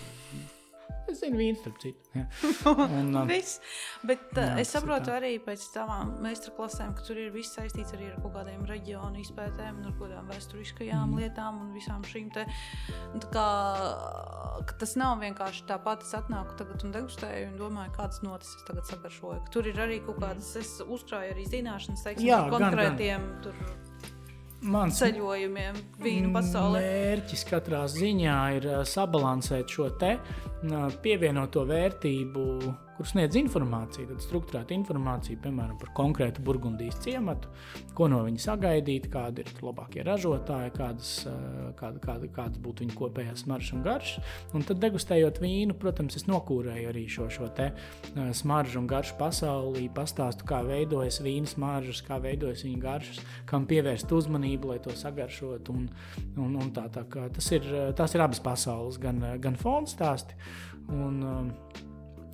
Es 1.11 1.19
zinu, 1.19 1.37
viens 1.37 1.59
starp 1.59 1.79
citu. 1.81 1.99
Un, 2.71 3.15
um. 3.15 3.27
Bet 4.07 4.37
uh, 4.37 4.39
jā, 4.39 4.53
es 4.61 4.71
saprotu 4.71 5.11
arī 5.13 5.33
pēc 5.43 5.65
tavām 5.73 6.13
meistarklasēm, 6.23 6.93
ka 6.97 7.05
tur 7.07 7.19
ir 7.19 7.33
viss 7.33 7.55
saistīts 7.57 7.95
arī 7.97 8.09
ar 8.11 8.19
kaut 8.23 8.35
kādiem 8.37 8.63
reģionu 8.69 9.21
izpētēm, 9.23 9.81
ar 9.83 9.95
kaut 9.97 10.05
kādām 10.07 10.31
vēsturiskajām 10.31 11.11
mm. 11.11 11.21
lietām 11.21 11.61
un 11.65 11.71
visām 11.75 12.05
šīm 12.07 12.31
te. 12.35 12.47
Kā, 13.33 13.47
tas 14.79 14.95
nav 14.99 15.19
vienkārši 15.23 15.67
tāpat, 15.69 16.07
es 16.07 16.13
atnāku 16.17 16.57
tagad 16.59 16.85
un 16.87 16.95
degustēju 16.95 17.51
un 17.51 17.57
domāju, 17.59 17.95
kādas 17.99 18.21
notis 18.25 18.53
es 18.57 18.67
tagad 18.69 18.87
sagaršoju. 18.89 19.41
Tur 19.53 19.71
ir 19.71 19.81
arī 19.83 19.99
kaut 20.05 20.21
kādas, 20.23 20.53
es 20.59 20.77
uzkrāju 20.83 21.35
arī 21.35 21.47
zināšanas, 21.49 22.05
teiksim, 22.07 22.29
jā, 22.31 22.45
par 22.47 22.55
konkrētiem 22.57 23.27
gan, 23.27 23.33
gan. 23.33 23.41
tur 23.43 23.92
mans 24.63 24.99
ceļojumiem, 25.01 25.77
vīnu 26.03 26.31
pasaulē. 26.35 26.81
Mērķis 26.83 27.45
katrā 27.49 27.83
ziņā 27.91 28.37
ir 28.57 28.69
sabalansēt 28.87 29.75
šo 29.75 29.89
te 29.99 30.15
pievienoto 31.03 31.65
vērtību 31.67 32.47
kur 32.97 33.07
sniedz 33.09 33.37
informāciju, 33.39 34.07
tad 34.11 34.21
struktūrēta 34.23 34.75
informācija, 34.75 35.39
piemēram, 35.43 35.77
par 35.81 35.91
konkrētu 35.97 36.43
burgundijas 36.45 36.99
ciematu, 37.03 37.49
ko 37.97 38.07
no 38.11 38.21
viņa 38.25 38.43
sagaidīt, 38.43 39.09
kādi 39.13 39.43
ir 39.43 39.51
labākie 39.65 40.05
ražotāji, 40.05 40.73
kādas, 40.77 41.13
eh, 41.29 41.71
kāda, 41.79 42.01
kāda, 42.03 42.29
kādas 42.33 42.61
būtu 42.63 42.85
viņa 42.85 42.97
kopējās 42.99 43.45
smaržas 43.45 43.73
un 43.73 43.83
garšas. 43.87 44.33
Un 44.53 44.65
tad 44.67 44.81
degustējot 44.83 45.41
vīnu, 45.41 45.77
protams, 45.79 46.17
es 46.19 46.27
nokūrēju 46.29 46.91
arī 46.91 47.05
šo, 47.09 47.29
šo 47.33 47.49
te 47.55 47.71
eh, 47.71 48.33
smaržu 48.33 48.79
un 48.81 48.87
garšu 48.87 49.17
pasaulī, 49.19 49.87
pastāstu, 49.93 50.45
kā 50.49 50.61
veidojas 50.65 51.21
vīna 51.23 51.49
smaržas, 51.49 52.03
kā 52.05 52.19
veidojas 52.21 52.65
viņa 52.67 52.83
garšas, 52.83 53.23
kam 53.49 53.65
pievērst 53.69 54.11
uzmanību, 54.11 54.73
lai 54.73 54.79
to 54.83 54.93
sagaršot. 54.97 55.73
Un, 55.73 55.89
un, 56.37 56.55
un 56.61 56.69
tā, 56.75 56.85
tā, 56.93 57.05
tas, 57.09 57.49
ir, 57.55 57.65
tas 57.97 58.13
ir 58.13 58.21
abas 58.21 58.41
pasaules, 58.43 59.01
gan, 59.01 59.23
gan 59.41 59.57
fona 59.59 59.89
stāsti. 59.89 60.37
Un, 60.91 61.19
um, 61.23 61.51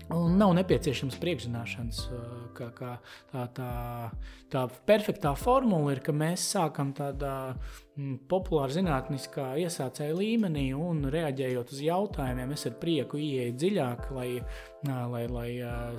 Un 0.10 0.40
nav 0.42 0.56
nepieciešams 0.58 1.20
priekšzināšanas. 1.22 2.00
Kā, 2.58 2.70
kā 2.74 2.96
tā, 3.30 3.44
tā, 3.54 3.74
tā 4.50 4.64
perfektā 4.90 5.36
formula 5.38 5.94
ir, 5.94 6.02
ka 6.02 6.16
mēs 6.16 6.48
sākam 6.56 6.96
tādā 6.98 7.54
mm, 7.54 8.16
populāra 8.32 8.74
zinātniskā 8.74 9.52
iesācēja 9.62 10.16
līmenī 10.18 10.66
un 10.74 11.04
reaģējot 11.14 11.74
uz 11.76 11.84
jautājumiem, 11.86 12.56
es 12.58 12.66
ar 12.66 12.80
prieku 12.82 13.22
ieeju 13.22 13.54
dziļāk, 13.62 14.10
lai, 14.18 14.30
lai, 14.90 15.24
lai 15.30 15.48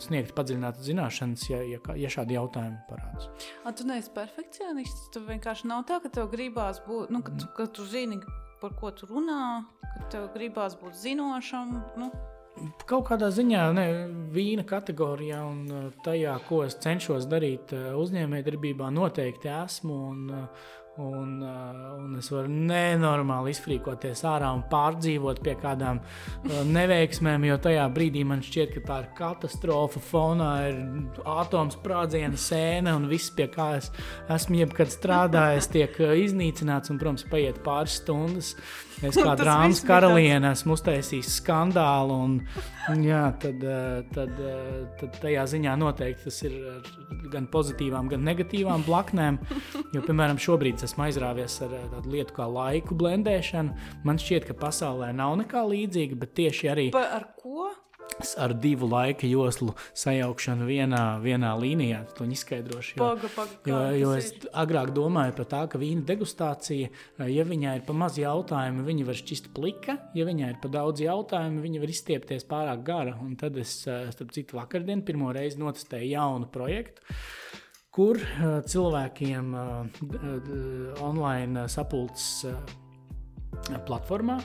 sniegtu 0.02 0.34
padziļinātu 0.40 0.88
zināšanas, 0.90 1.46
ja, 1.52 1.62
ja, 1.76 1.80
ja 2.02 2.10
šādi 2.10 2.34
jautājumi 2.34 2.82
parādās. 2.90 3.30
A, 3.62 3.70
tu 3.70 3.86
neesi 3.86 4.10
perfekcionists. 4.16 5.06
Tu 5.14 5.22
vienkārši 5.28 5.70
nav 5.70 5.86
tā, 5.86 6.00
ka 6.02 6.10
tev 6.18 6.32
gribās 6.34 6.82
būt, 6.88 7.14
nu, 7.14 7.22
ka, 7.22 7.38
tu, 7.38 7.52
ka 7.54 7.70
tu 7.78 7.86
zini, 7.86 8.18
par 8.60 8.74
ko 8.80 8.90
tu 8.90 9.06
runā, 9.06 9.62
ka 9.86 10.10
tev 10.16 10.28
gribās 10.34 10.74
būt 10.82 10.98
zinošam. 10.98 11.78
Nu. 12.00 12.10
Kaut 12.90 13.06
kādā 13.08 13.30
ziņā 13.32 13.62
ne, 13.76 13.84
vīna 14.34 14.64
kategorijā 14.68 15.38
un 15.46 15.60
uh, 15.70 15.84
tajā, 16.04 16.34
ko 16.48 16.64
es 16.66 16.76
cenšos 16.82 17.28
darīt 17.30 17.72
uh, 17.76 17.92
uzņēmējdarbībā, 18.02 18.90
noteikti 18.92 19.48
esmu. 19.54 19.96
Un, 20.10 20.26
uh, 20.34 20.68
Un, 21.00 21.38
un 21.40 22.16
es 22.18 22.28
varu 22.32 22.50
nenormāli 22.50 23.54
izfrīkoties 23.54 24.20
ārā 24.28 24.50
un 24.52 24.64
pārdzīvot 24.68 25.40
pie 25.44 25.54
kādām 25.60 26.02
neveiksmēm, 26.68 27.46
jo 27.48 27.56
tajā 27.64 27.86
brīdī 27.94 28.24
man 28.28 28.42
šķiet, 28.44 28.74
ka 28.74 28.82
tā 28.88 28.98
ir 29.04 29.08
katastrofa. 29.16 30.02
Fonā 30.10 30.50
ir 30.68 30.82
atoms 31.24 31.78
sprādziena 31.78 32.36
sēne, 32.40 32.92
un 32.98 33.08
viss, 33.08 33.32
pie 33.32 33.48
kā 33.52 33.70
es 33.78 33.88
esmu 34.28 34.60
jebkad 34.60 34.92
strādājis, 34.92 35.70
tiek 35.72 35.96
iznīcināts. 36.26 36.92
Un, 36.92 37.00
protams, 37.00 37.24
paiet 37.30 37.62
pāris 37.64 38.00
stundas. 38.02 38.54
Es 39.00 39.16
kā 39.24 39.32
drāmas 39.38 39.80
karaliene 39.86 40.52
esmu 40.52 40.76
uztaisījis 40.76 41.38
skandālu, 41.40 42.16
un, 42.26 43.04
jā, 43.04 43.22
tad, 43.40 43.62
eh, 43.64 44.02
tad, 44.12 44.34
eh, 44.36 44.82
tad 45.00 45.16
tajā 45.22 45.46
ziņā 45.54 45.76
noteikti 45.80 46.28
tas 46.28 46.40
ir 46.44 46.58
gan 47.32 47.48
pozitīvām, 47.50 48.10
gan 48.12 48.24
negatīvām 48.26 48.84
blaknēm. 48.86 49.40
Jo, 49.94 50.04
piemēram, 50.04 50.40
šobrīd 50.42 50.82
esmu 50.90 51.06
aizrāvies 51.06 51.60
ar 51.64 51.76
eh, 51.76 51.84
tādu 51.94 52.16
lietu 52.16 52.34
kā 52.36 52.48
laiku 52.50 52.96
blendēšanu. 52.98 53.76
Man 54.06 54.18
šķiet, 54.20 54.48
ka 54.50 54.58
pasaulē 54.58 55.12
nav 55.14 55.38
nekā 55.44 55.62
līdzīga, 55.70 56.18
bet 56.18 56.34
tieši 56.40 56.72
arī. 56.72 56.90
Pa, 56.94 57.06
ar 57.20 57.30
ko? 57.38 57.70
ar 58.36 58.52
divu 58.52 58.84
laika 58.90 59.24
joslu 59.24 59.72
sajaukšanu 59.96 60.66
vienā, 60.68 61.04
vienā 61.22 61.52
līnijā. 61.56 62.02
To 62.18 62.26
izskaidrošu. 62.28 62.98
Jo, 62.98 63.06
paga, 63.14 63.30
paga, 63.32 63.70
jo, 63.70 63.78
jo 63.96 64.10
es 64.18 64.32
ir? 64.34 64.48
agrāk 64.60 64.90
domāju 64.92 65.36
par 65.38 65.48
tā, 65.48 65.62
ka 65.70 65.80
vīna 65.80 66.04
degustācija, 66.10 66.90
ja 67.30 67.46
viņai 67.48 67.78
ir 67.78 67.86
pa 67.86 67.96
maz 67.96 68.18
jautājumu, 68.20 68.84
viņa 68.84 69.06
var 69.08 69.20
šķist 69.22 69.50
plika, 69.56 69.96
ja 70.18 70.26
viņai 70.28 70.52
ir 70.52 70.60
pa 70.60 70.72
daudz 70.74 71.00
jautājumu, 71.06 71.64
viņa 71.64 71.80
var 71.86 71.94
izstiepties 71.94 72.46
pārāk 72.50 72.84
gara. 72.90 73.16
Un 73.24 73.38
tad 73.40 73.56
es, 73.62 73.78
starp 73.86 74.36
citu, 74.36 74.58
vakardien 74.58 75.06
pirmo 75.06 75.32
reizi 75.32 75.62
notestēju 75.62 76.12
jaunu 76.12 76.50
projektu 76.52 77.06
kur 78.00 78.16
uh, 78.16 78.62
cilvēkiem 78.64 79.50
uh, 79.52 81.02
online 81.04 81.66
sapulces 81.68 82.46
platformā 83.84 84.38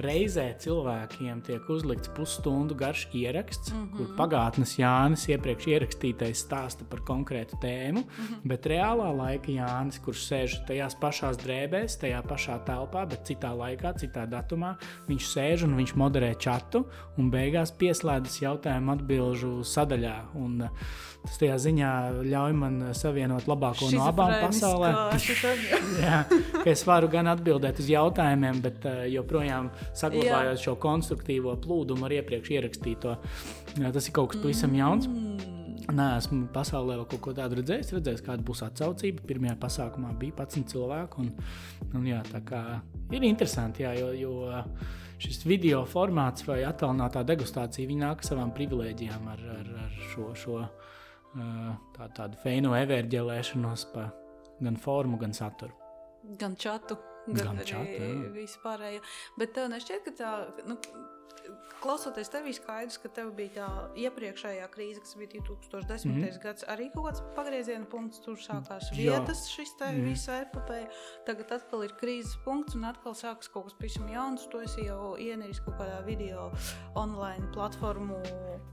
reizē 0.00 0.46
cilvēkiem 0.60 1.40
tiek 1.44 1.66
uzlikts 1.72 2.10
pusstundu 2.14 2.74
garš 2.78 3.06
ieraksts, 3.16 3.72
mm 3.72 3.80
-hmm. 3.80 3.96
kur 3.96 4.06
pagātnes 4.16 4.76
Jānis 4.78 5.26
iepriekš 5.28 5.66
ierakstītais 5.66 6.44
stāsta 6.44 6.84
par 6.90 7.00
konkrētu 7.00 7.58
tēmu, 7.62 8.04
mm 8.04 8.24
-hmm. 8.26 8.40
bet 8.44 8.66
reālā 8.66 9.10
laika 9.16 9.52
Jānis, 9.52 10.00
kurš 10.00 10.24
sēž 10.30 10.66
tajās 10.66 10.94
pašās 11.00 11.36
drēbēs, 11.36 11.98
tajā 12.00 12.22
pašā 12.22 12.58
telpā, 12.64 13.06
bet 13.08 13.24
citā 13.24 13.52
laikā, 13.56 13.94
citā 13.98 14.26
datumā, 14.26 14.76
viņš 15.08 15.24
sēž 15.34 15.64
un 15.64 15.76
viņš 15.76 15.96
moderē 15.96 16.34
čatu 16.38 16.84
un 17.18 17.30
beigās 17.30 17.72
pieslēdzas 17.72 18.42
jautājumu 18.42 18.92
atbilžu 18.92 19.64
sadaļā. 19.64 20.16
Un, 20.34 20.62
uh, 20.62 20.68
Tas 21.20 21.36
tajā 21.36 21.56
ziņā 21.60 21.90
ļauj 22.24 22.54
man 22.56 22.78
savienot 22.96 23.44
labāko 23.50 23.90
no 23.92 24.06
abām 24.08 24.32
pasaulēm. 24.40 24.96
Jā, 26.06 26.20
es 26.72 26.84
varu 26.88 27.10
gan 27.12 27.28
atbildēt 27.34 27.82
uz 27.82 27.90
jautājumiem, 27.92 28.62
bet 28.64 28.86
uh, 28.88 29.02
joprojām 29.12 29.68
saglabājot 29.92 30.56
Jā. 30.56 30.64
šo 30.64 30.76
konstruktīvo 30.80 31.54
plūdumu 31.60 32.08
ar 32.08 32.16
iepriekš 32.20 32.54
ierakstīto. 32.56 33.16
Tas 33.80 34.08
ir 34.08 34.16
kaut 34.16 34.32
kas 34.32 34.42
pavisam 34.42 34.76
jauns. 34.78 35.10
Mm. 35.10 35.58
Nē, 35.90 36.06
esmu 36.20 36.44
pasaulē 36.54 36.96
vēl 37.00 37.06
kaut 37.10 37.22
ko 37.24 37.34
tādu 37.36 37.58
redzējis. 37.58 37.92
Redzējis, 37.96 38.24
kāda 38.26 38.44
būs 38.46 38.62
atsaucība. 38.66 39.24
Pirmajā 39.26 39.56
pasākumā 39.60 40.12
bija 40.20 40.36
11 40.38 40.68
cilvēku. 40.70 41.24
Un, 41.24 41.30
un 41.98 42.06
jā, 42.06 42.20
ir 43.10 43.26
interesanti, 43.26 43.84
jā, 43.86 43.94
jo, 43.98 44.12
jo 44.14 44.34
šis 45.20 45.42
video 45.48 45.82
formāts 45.88 46.46
vai 46.46 46.62
attēlinātā 46.68 47.24
degustācija 47.28 47.98
nāk 47.98 48.22
ar 48.22 48.30
savām 48.30 48.54
privilēģijām, 48.56 49.26
ar, 49.34 49.42
ar, 49.56 49.72
ar 49.86 49.98
šo, 50.12 50.30
šo 50.38 50.60
tā, 51.34 52.08
tādu 52.16 52.40
feinu 52.42 52.74
everģelēšanos 52.78 53.86
pa 53.94 54.08
gan 54.60 54.76
formu, 54.80 55.18
gan 55.20 55.34
saturu. 55.36 55.76
Gan 56.40 56.56
čatu, 56.60 56.98
gan, 57.28 57.56
gan 57.56 57.62
čatu, 57.66 58.10
vispārējo. 58.34 59.00
Bet 59.40 59.54
tev 59.56 59.70
nešķiet, 59.72 60.04
ka 60.08 60.16
tā. 60.18 60.32
Nu, 60.68 60.76
Klausoties 61.80 62.28
tevī, 62.28 62.52
skaidrs, 62.52 62.98
ka 63.00 63.08
tev 63.16 63.30
bija 63.36 63.52
tā 63.54 63.66
iepriekšējā 64.02 64.66
krīze, 64.74 65.00
kas 65.00 65.14
bija 65.16 65.30
2010. 65.38 66.04
Mm 66.04 66.18
-hmm. 66.18 66.42
gads. 66.42 66.64
Arī 66.68 66.90
kaut 66.92 67.06
kāds 67.06 67.22
pagrieziena 67.36 67.86
punkts, 67.88 68.20
tur 68.20 68.36
sākās 68.36 68.90
vietas, 68.92 69.46
Jā. 69.46 69.54
šis 69.54 69.76
te 69.78 69.84
mm 69.84 69.96
-hmm. 69.96 70.08
visa 70.10 70.32
epopēja. 70.44 70.88
Tagad 71.26 71.52
atkal 71.52 71.84
ir 71.84 71.94
krīzes 72.02 72.36
punkts, 72.44 72.74
un 72.74 72.84
atkal 72.84 73.14
sākas 73.14 73.48
kaut 73.52 73.64
kas 73.64 73.74
pavisam 73.74 74.08
jauns. 74.08 74.46
Tu 74.50 74.60
esi 74.60 74.84
jau 74.84 75.16
ienīris 75.16 75.64
kaut 75.64 75.74
kādā 75.80 76.04
video 76.04 76.52
online 76.94 77.48
platformu. 77.54 78.16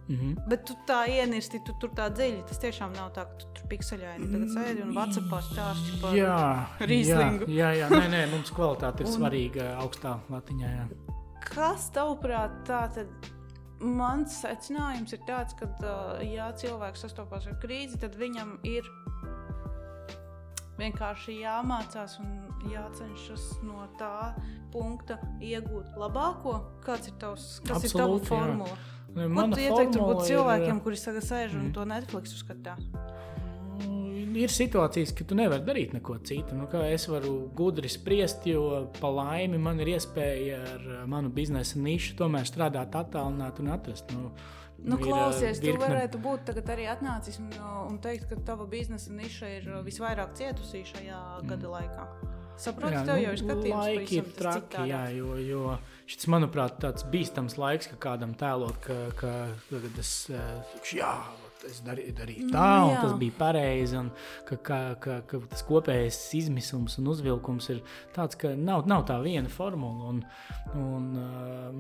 Mm 0.08 0.16
-hmm. 0.16 0.48
Bet 0.48 0.66
tu 0.66 0.74
tā 0.88 1.08
ienirsti, 1.08 1.64
tu 1.66 1.74
tur 1.80 1.90
tā 1.90 2.10
dziļi. 2.10 2.48
Tas 2.48 2.60
tiešām 2.60 2.94
nav 2.94 3.12
tā, 3.12 3.24
ka 3.24 3.36
tu 3.40 3.46
tur 3.54 3.68
pikseļaini 3.70 4.32
tagad 4.32 4.50
sēdi 4.50 4.82
un 4.84 4.94
Whatsappā 4.96 5.42
stāsti 5.42 6.02
par 6.02 6.16
jā, 6.16 6.66
rīslingu. 6.80 7.48
Jā, 7.48 7.72
jā, 7.72 7.88
jā, 7.88 7.90
nē, 7.90 8.10
nē, 8.10 8.32
mums 8.32 8.52
kvalitāte 8.52 9.04
ir 9.04 9.08
un... 9.08 9.14
svarīga 9.14 9.78
augstā 9.84 10.20
latiņā. 10.30 10.68
Jā. 10.68 11.16
Kas 11.48 11.90
tavuprāt, 11.96 12.54
tā 12.68 12.86
tad 12.94 13.30
mans 13.80 14.40
secinājums 14.42 15.14
ir 15.14 15.22
tāds, 15.28 15.56
ka, 15.58 15.70
ja 16.26 16.50
cilvēks 16.58 17.06
sastopas 17.06 17.48
ar 17.50 17.58
krīzi, 17.62 18.00
tad 18.02 18.18
viņam 18.20 18.58
ir 18.68 18.88
vienkārši 20.78 21.40
jāmācās 21.42 22.18
un 22.22 22.36
jācenšas 22.72 23.48
no 23.66 23.88
tā 24.00 24.34
punkta 24.74 25.18
iegūt 25.42 25.98
labāko. 25.98 26.60
Kāds 26.86 27.10
ir 27.12 27.18
tavs, 27.22 27.50
kas 27.66 27.82
Absolūti, 27.82 27.94
ir 27.94 28.02
tava 28.04 28.20
formula? 28.30 28.78
Jā. 29.18 29.28
Ko 29.34 29.46
tu 29.50 29.62
ieteiktu 29.64 30.08
cilvēkiem, 30.28 30.76
ir... 30.76 30.84
kuri 30.86 31.00
sēž 31.02 31.56
un 31.58 31.68
mm. 31.68 31.74
to 31.74 31.86
Netflix 31.90 32.36
uzskatās? 32.38 32.84
Ir 34.38 34.54
situācijas, 34.54 35.14
ka 35.18 35.26
tu 35.28 35.38
nevari 35.38 35.66
darīt 35.66 35.96
neko 35.96 36.18
citu. 36.28 36.58
Nu, 36.58 36.68
es 36.86 37.08
varu 37.10 37.34
gudri 37.58 37.90
spriest, 37.92 38.46
jo 38.50 38.86
pa 39.00 39.12
laimi 39.14 39.60
man 39.62 39.82
ir 39.84 39.96
iespēja 39.96 40.62
ar 40.76 40.86
uh, 40.86 41.02
manu 41.10 41.32
biznesa 41.34 41.80
nišu 41.82 42.18
tomēr 42.22 42.48
strādāt, 42.50 42.96
attālināt 42.96 43.62
un 43.64 43.76
atrast. 43.78 44.16
Nu, 44.16 44.32
Nu, 44.78 44.94
ir, 44.94 45.08
uh, 45.08 45.10
klausies, 45.10 45.58
virkne... 45.58 45.80
tu 45.82 45.90
varētu 45.90 46.20
būt 46.22 46.50
arī 46.70 46.84
atnācis 46.92 47.40
un, 47.42 47.48
uh, 47.58 47.80
un 47.88 47.96
teikt, 47.98 48.28
ka 48.30 48.38
tava 48.46 48.68
biznesa 48.70 49.10
niša 49.10 49.50
ir 49.56 49.72
visvairāk 49.88 50.36
cietusi 50.38 50.84
šajā 50.86 51.18
mm. 51.18 51.48
gada 51.50 51.72
laikā. 51.72 52.06
Saprotu, 52.62 53.02
tev 53.06 53.20
jau 53.22 53.34
ir 53.34 53.42
skatījums. 53.42 53.82
Laiki 53.82 54.20
ir 54.22 54.30
traki, 54.38 54.86
jā, 54.90 55.02
jo, 55.18 55.34
jo 55.42 55.76
šis, 56.10 56.30
manuprāt, 56.30 56.78
tāds 56.82 57.06
bīstams 57.10 57.58
laiks, 57.58 57.90
ka 57.90 58.00
kādam 58.06 58.38
tēlot, 58.38 58.78
ka, 58.86 58.98
ka, 59.18 59.34
ka 59.70 59.82
tas, 59.98 60.14
jā, 60.94 61.12
es 61.66 61.82
darīju, 61.86 62.14
darīju 62.20 62.50
tā, 62.54 62.70
un 62.86 62.94
jā. 62.94 63.02
tas 63.04 63.14
bija 63.18 63.38
pareizi, 63.40 63.98
un 63.98 64.12
ka, 64.48 64.56
ka, 64.70 64.80
ka, 65.02 65.14
ka 65.30 65.42
tas 65.52 65.64
kopējais 65.68 66.20
izmisums 66.38 66.98
un 67.02 67.12
uzvilkums 67.14 67.70
ir 67.74 67.80
tāds, 68.16 68.36
ka 68.40 68.54
nav, 68.56 68.86
nav 68.90 69.02
tā 69.10 69.18
viena 69.24 69.50
formula, 69.50 70.14
un, 70.14 70.18
un 70.78 71.04
uh, 71.24 71.72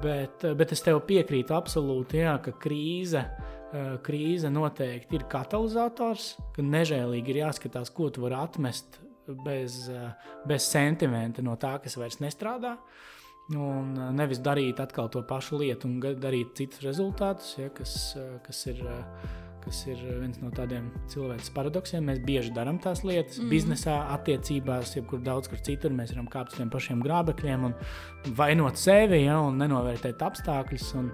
bet, 0.00 0.46
bet 0.56 0.72
es 0.72 0.82
tev 0.84 1.02
piekrītu 1.08 1.52
absolūti, 1.56 2.22
jā, 2.24 2.38
ka 2.44 2.56
krīze 2.64 3.22
Eh, 3.74 3.96
krīze 4.06 4.50
noteikti 4.54 5.16
ir 5.18 5.24
katalizators, 5.30 6.34
ka 6.54 6.62
nežēlīgi 6.62 7.32
ir 7.32 7.40
jāskatās, 7.40 7.90
ko 7.90 8.06
tu 8.12 8.22
vari 8.22 8.36
atmest 8.38 9.00
bez, 9.26 9.88
eh, 9.90 10.12
bez 10.46 10.68
sentimenta 10.68 11.42
no 11.42 11.56
tā, 11.58 11.72
kas 11.82 11.96
vairs 11.98 12.20
nestrādā. 12.22 12.76
Un 13.52 13.94
eh, 13.98 14.10
nevis 14.16 14.40
darīt 14.44 14.80
atkal 14.80 15.10
to 15.12 15.20
pašu 15.28 15.60
lietu 15.60 15.90
un 15.90 15.98
darīt 16.00 16.54
citus 16.56 16.84
rezultātus, 16.86 17.54
ja, 17.60 17.68
kas, 17.76 18.16
kas, 18.46 18.62
ir, 18.72 18.80
kas 19.64 19.82
ir 19.90 20.00
viens 20.22 20.40
no 20.40 20.48
tādiem 20.54 20.88
cilvēks 21.12 21.52
paradoksiem. 21.56 22.08
Mēs 22.08 22.24
bieži 22.24 22.54
darām 22.56 22.80
tās 22.80 23.04
lietas, 23.04 23.42
mm. 23.42 23.52
biznesā, 23.52 23.98
attiecībās, 24.16 24.96
jebkur 24.96 25.22
daudz 25.24 25.52
kur 25.52 25.60
citur. 25.66 25.92
Mēs 25.96 26.14
varam 26.16 26.30
kāpt 26.32 26.54
uz 26.54 26.62
tiem 26.62 26.72
pašiem 26.72 27.04
grābekļiem 27.04 27.70
un 27.70 27.78
vainot 28.38 28.80
sevi 28.80 29.26
ja, 29.26 29.40
un 29.44 29.60
nenovērtēt 29.60 30.24
apstākļus. 30.24 30.92
Un, 31.02 31.12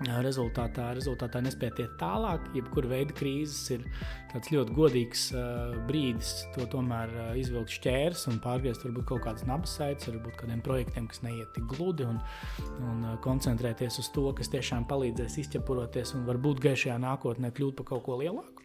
Rezultātā, 0.00 0.94
rezultātā 0.96 1.42
nespēja 1.44 1.82
iet 1.84 1.96
tālāk. 2.00 2.46
Jebkura 2.56 2.88
veida 2.88 3.12
krīzes 3.12 3.66
ir 3.74 3.82
ļoti 4.32 4.72
godīgs 4.72 5.26
uh, 5.34 5.74
brīdis 5.90 6.30
to 6.54 6.64
tomēr 6.72 7.12
uh, 7.12 7.26
izvilkt 7.36 7.74
šķērs 7.74 8.22
un 8.30 8.38
pārgriezt 8.40 8.86
varbūt 8.86 9.10
kaut 9.10 9.26
kādas 9.26 9.44
nabas 9.44 9.74
saites, 9.76 10.08
varbūt 10.08 10.38
kādiem 10.40 10.62
projektiem, 10.64 11.10
kas 11.10 11.20
neiet 11.26 11.52
tik 11.52 11.66
gludi 11.74 12.06
un, 12.08 12.16
un 12.78 13.04
uh, 13.10 13.18
koncentrēties 13.20 14.00
uz 14.00 14.08
to, 14.14 14.24
kas 14.38 14.48
tiešām 14.54 14.88
palīdzēs 14.88 15.36
izķepuroties 15.44 16.14
un 16.16 16.24
varbūt 16.30 16.64
gaišajā 16.64 16.96
nākotnē 17.04 17.52
kļūt 17.52 17.76
par 17.82 17.90
kaut 17.92 18.06
ko 18.08 18.16
lielāku. 18.22 18.64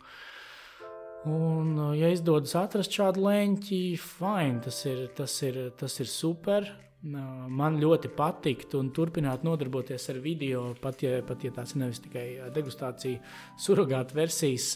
Un, 1.25 1.75
ja 1.97 2.13
izdodas 2.13 2.53
atrast 2.55 2.95
šādu 2.95 3.25
leņķi, 3.25 3.83
fine, 3.99 4.61
tas 4.63 4.83
ir, 4.87 5.07
tas 5.17 5.35
ir, 5.43 5.57
tas 5.75 5.99
ir 5.99 6.07
super 6.07 6.69
man 7.05 7.77
ļoti 7.81 8.09
patiktu 8.17 8.79
un 8.81 8.89
turpināt 8.95 9.43
nodarboties 9.45 10.09
ar 10.13 10.19
video, 10.23 10.63
pat 10.81 11.03
ja, 11.05 11.19
pat 11.25 11.43
ja 11.45 11.51
tās 11.53 11.75
ir 11.75 11.83
nevis 11.83 12.01
tikai 12.01 12.25
degustācija, 12.55 13.21
surrogāta 13.61 14.17
versijas 14.17 14.73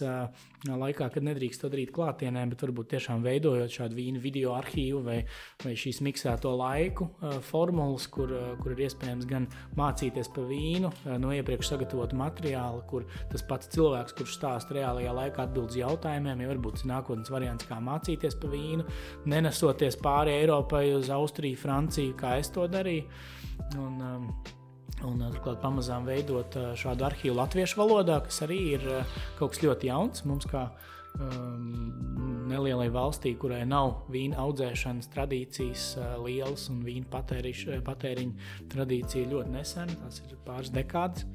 laikā, 0.68 1.08
kad 1.14 1.24
nedrīkst 1.24 1.64
to 1.64 1.70
darīt 1.72 1.94
klātienē, 1.96 2.44
bet 2.52 2.64
varbūt 2.66 2.90
tiešām 2.94 3.24
veidojot 3.24 3.72
šādu 3.72 3.96
vīnu 3.96 4.20
video 4.24 4.54
arhīvu 4.58 5.02
vai, 5.06 5.18
vai 5.64 5.74
šīs 5.80 6.02
miksēto 6.06 6.52
laiku 6.60 7.10
formulas, 7.48 8.10
kur, 8.12 8.34
kur 8.60 8.76
ir 8.76 8.84
iespējams 8.90 9.28
gan 9.30 9.48
mācīties 9.80 10.32
par 10.36 10.50
vīnu 10.50 10.92
no 11.22 11.32
iepriekš 11.36 11.74
sagatavotu 11.74 12.20
materiālu, 12.20 12.84
kur 12.90 13.08
tas 13.32 13.46
pats 13.48 13.72
cilvēks, 13.76 14.18
kurš 14.20 14.36
stāsta 14.36 14.76
reālajā 14.76 15.16
laikā 15.16 15.48
atbild 15.48 15.72
uz 15.72 15.80
jautājumiem, 15.80 16.44
ja 16.44 16.52
varbūt 16.52 16.86
nākotnes 16.90 17.32
variants, 17.32 17.68
kā 17.70 17.80
mācīties 17.84 18.40
par 18.40 18.54
vīnu, 18.56 18.88
nenesoties 19.30 20.00
pāri 20.04 20.36
Eiropai 20.42 20.90
uz 20.98 21.12
Austriju, 21.14 21.60
Franciju, 21.60 22.18
kā 22.20 22.38
es 22.44 22.52
to 22.56 22.68
darīju. 22.68 23.08
Un, 23.80 24.00
um, 24.02 24.32
Un, 25.08 25.22
turklāt 25.32 25.62
pamazām 25.64 26.08
veidot 26.08 26.58
šādu 26.80 27.06
arhīvu 27.08 27.38
latviešu 27.38 27.80
valodā, 27.80 28.18
kas 28.26 28.42
arī 28.44 28.60
ir 28.76 28.86
kaut 29.40 29.54
kas 29.54 29.62
ļoti 29.64 29.88
jauns 29.88 30.26
mums, 30.28 30.48
kā 30.50 30.66
um, 31.24 32.48
nelielai 32.52 32.90
valstī, 32.92 33.34
kurai 33.40 33.62
nav 33.70 34.10
vīna 34.12 34.40
audzēšanas 34.44 35.12
tradīcijas 35.16 35.90
uh, 36.00 36.16
lielas 36.26 36.68
un 36.74 36.84
vīna 36.84 37.08
patēriņa 37.14 38.50
tradīcija 38.74 39.32
ļoti 39.32 39.56
nesen, 39.56 39.94
tās 40.04 40.24
ir 40.26 40.40
pāris 40.48 40.74
dekādas. 40.76 41.28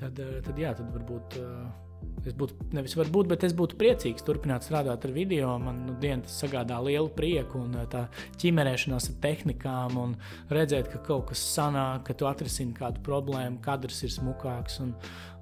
Tad, 0.00 0.16
tad, 0.16 0.56
jā, 0.56 0.74
tad 0.76 0.92
varbūt. 0.96 1.40
Uh, 1.40 1.89
Es 2.28 2.34
būtu, 2.36 2.68
nevis 2.76 2.92
varbūt, 2.98 3.30
bet 3.30 3.44
es 3.48 3.54
būtu 3.56 3.78
priecīgs 3.80 4.24
turpināt 4.26 4.66
strādāt 4.66 5.06
ar 5.06 5.14
video. 5.14 5.54
Man 5.62 5.84
nu, 5.86 5.94
diena, 6.02 6.20
tas 6.26 6.36
sagādā 6.42 6.76
lielu 6.84 7.08
prieku 7.16 7.62
un 7.64 7.78
tā 7.92 8.06
ķimerēšanās 8.42 9.08
ar 9.12 9.16
tehnikām, 9.24 9.96
un 10.00 10.14
redzēt, 10.52 10.90
ka 10.92 11.00
kaut 11.06 11.30
kas 11.30 11.42
sanāk, 11.54 12.04
ka 12.08 12.16
tu 12.20 12.28
atrisini 12.28 12.76
kādu 12.76 13.00
problēmu, 13.06 13.62
kadrs 13.64 14.02
ir 14.04 14.12
smukāks. 14.18 14.80
Un, 14.84 14.94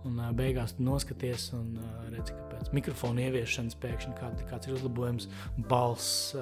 un 0.06 0.20
beigās 0.38 0.76
tu 0.76 0.84
noskaties 0.86 1.48
un 1.58 1.72
redzi, 2.12 2.32
ka 2.32 2.48
pēc 2.52 2.70
mikrofona 2.76 3.26
ieviešanas 3.26 3.76
pēkšņi 3.82 4.14
kād, 4.20 4.44
kāds 4.48 4.70
ir 4.70 4.76
uzlabojums 4.78 5.26
balss 5.70 6.36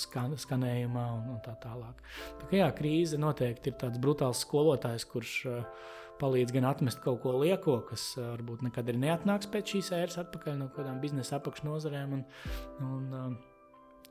skan, 0.00 0.36
skanējumā 0.38 1.06
un, 1.16 1.32
un 1.34 1.40
tā 1.44 1.56
tālāk. 1.64 1.98
Tā 2.40 2.50
kā 2.52 2.62
jā, 2.62 2.70
krīze 2.78 3.18
noteikti 3.20 3.72
ir 3.72 3.80
tāds 3.82 3.98
brutāls 4.02 4.44
skolotājs, 4.46 5.08
kurš 5.10 5.34
palīdz 6.20 6.54
gan 6.56 6.68
atmest 6.70 7.00
kaut 7.04 7.22
ko 7.24 7.36
lieko, 7.40 7.80
kas 7.88 8.12
varbūt 8.20 8.64
nekad 8.68 8.90
arī 8.90 9.04
neatnāks 9.06 9.50
pēc 9.52 9.76
šīs 9.76 9.92
ēras 9.98 10.20
atpakaļ 10.24 10.58
no 10.60 10.68
kādām 10.74 11.00
biznesa 11.02 11.38
apakšnodarbēm. 11.40 12.18
Un, 12.18 12.26
un, 12.86 13.06
uh, 13.16 13.38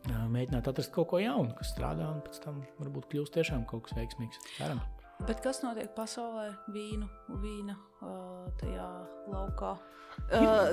mēģināt 0.08 0.70
atrast 0.72 0.94
kaut 0.96 1.10
ko 1.12 1.20
jaunu, 1.20 1.54
kas 1.58 1.74
strādā, 1.74 2.08
un 2.14 2.24
pēc 2.26 2.40
tam 2.46 2.64
varbūt 2.80 3.10
kļūst 3.12 3.36
tiešām 3.36 3.68
kaut 3.70 3.88
kas 3.88 3.98
veiksmīgs. 4.00 4.40
Ceram. 4.56 4.82
Bet 5.28 5.42
kas 5.44 5.60
notiek 5.66 5.92
pasaulē, 5.98 6.54
vīnu, 6.72 7.08
vīna 7.42 7.76
tajā 8.62 8.88
laukā? 9.28 9.74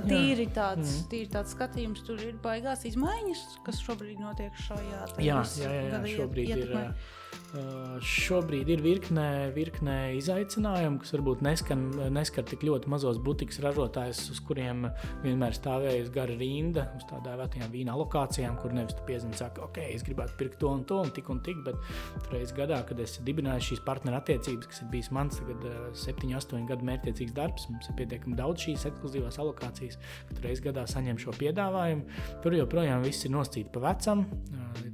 Tīri, 0.07 0.47
tāds, 0.55 0.87
mm. 0.87 1.09
tīri 1.11 1.31
tāds 1.33 1.53
skatījums, 1.55 2.05
tur 2.07 2.23
ir 2.23 2.39
baigās 2.43 2.85
izmaiņas, 2.89 3.43
kas 3.67 3.83
šobrīd 3.83 4.23
notiek 4.23 4.55
šajā 4.67 5.03
jā, 5.19 5.41
jā, 5.43 5.43
jā, 5.67 5.83
jā, 5.91 6.01
šobrīd 6.15 6.53
ietekmē. 6.55 6.85
ir. 6.87 7.26
Uh, 7.57 7.97
šobrīd 8.03 8.69
ir 8.75 8.81
virkne, 8.85 9.25
virkne 9.55 9.95
izaicinājumu, 10.19 10.99
kas 11.01 11.13
varbūt 11.15 11.43
neskan, 11.47 11.85
neskar 12.13 12.45
tik 12.49 12.65
ļoti 12.67 12.91
mazos 12.91 13.21
butikas 13.23 13.61
ražotājus, 13.65 14.25
uz 14.35 14.41
kuriem 14.45 14.89
vienmēr 15.23 15.55
stāvējusi 15.57 16.13
gara 16.13 16.35
rinda, 16.37 16.89
uz 16.99 17.07
tādām 17.09 17.39
vecajām 17.41 17.71
vīna 17.73 17.95
lokācijām, 17.97 18.59
kur 18.61 18.75
nevis 18.77 18.99
piezini, 19.09 19.39
saka, 19.39 19.63
ok, 19.69 19.79
es 19.95 20.05
gribētu 20.05 20.37
pirkt 20.41 20.59
to 20.61 20.73
un 20.75 20.83
to 20.91 20.99
un 21.05 21.13
tik 21.17 21.31
un 21.33 21.41
tik, 21.47 21.63
bet 21.65 22.29
reizes 22.33 22.53
gadā, 22.57 22.81
kad 22.89 23.01
es 23.05 23.17
dibināju 23.25 23.69
šīs 23.71 23.85
partneru 23.87 24.19
attiecības, 24.19 24.69
kas 24.73 24.83
ir 24.83 24.91
bijis 24.93 25.13
mans 25.15 25.41
tagad 25.41 25.65
7, 26.03 26.35
8 26.43 26.69
gadu 26.69 26.91
mērķiecīgs 26.91 27.37
darbs, 27.37 27.71
mums 27.73 27.89
ir 27.89 27.99
pietiekami 28.03 28.37
daudz 28.43 28.67
šīs 28.67 28.89
ekskluzīvās 28.91 29.41
alokācijas, 29.41 30.01
kad 30.33 30.45
reizes 30.45 30.67
gadā 30.67 30.85
saņem 30.91 31.23
šo 31.23 31.37
piedāvājumu. 31.39 32.21
Tur 32.45 32.59
joprojām 32.59 33.07
viss 33.07 33.25
ir 33.25 33.33
noscīts 33.39 33.73
pa 33.73 33.87
vecam, 33.87 34.27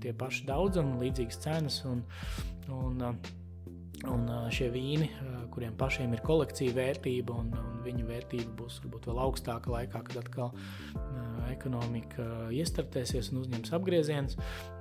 tie 0.02 0.12
paši 0.18 0.46
daudzumi, 0.48 0.98
līdzīgas 1.06 1.42
cenas. 1.42 1.82
Un, 1.88 2.02
uh, 2.02 2.31
un 2.72 3.04
uh, 4.26 4.46
šie 4.52 4.70
vīni, 4.72 5.08
uh, 5.08 5.42
kuriem 5.52 5.74
pašiem 5.78 6.14
ir 6.16 6.22
kolekcija 6.26 6.74
vērtība, 6.76 7.36
un, 7.38 7.52
un 7.58 7.82
viņu 7.84 8.06
vērtība 8.08 8.54
būs 8.58 8.80
varbūt 8.84 9.08
vēl 9.10 9.20
augstāka 9.26 9.72
laikā, 9.72 10.02
kad 10.08 10.22
atkal 10.22 10.52
ekonomika 11.52 12.24
iestartēsies 12.54 13.28
un 13.32 13.42
uzņems 13.42 13.74
apgriezienus. 13.76 14.38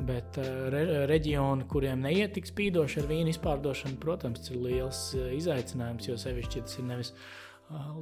Bet 0.08 0.38
re, 0.40 0.84
reģioni, 1.10 1.68
kuriem 1.70 2.06
neiet 2.06 2.36
tik 2.38 2.48
spīdoši 2.48 3.02
ar 3.02 3.10
vīnu 3.10 3.34
izpārdošanu, 3.34 4.00
protams, 4.02 4.48
ir 4.54 4.62
liels 4.64 5.04
izaicinājums, 5.18 6.08
jo 6.08 6.18
sevišķi 6.22 6.64
tas 6.64 6.80
ir 6.80 6.88
nevis 6.88 7.14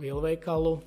lielveikalu 0.03 0.77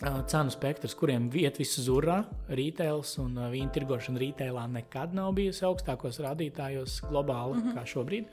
cenu 0.00 0.50
spektrs, 0.50 0.94
kuriem 0.98 1.28
vieta 1.30 1.60
visu 1.60 1.82
zurā, 1.84 2.22
retails 2.50 3.14
un 3.22 3.36
vīna 3.52 3.70
tirgošana 3.74 4.18
retailā 4.18 4.64
nekad 4.72 5.12
nav 5.14 5.30
bijusi 5.36 5.62
augstākos 5.68 6.18
rādītājos 6.24 7.00
globāli 7.06 7.58
mm 7.58 7.62
-hmm. 7.62 7.76
kā 7.76 7.84
šobrīd. 7.86 8.26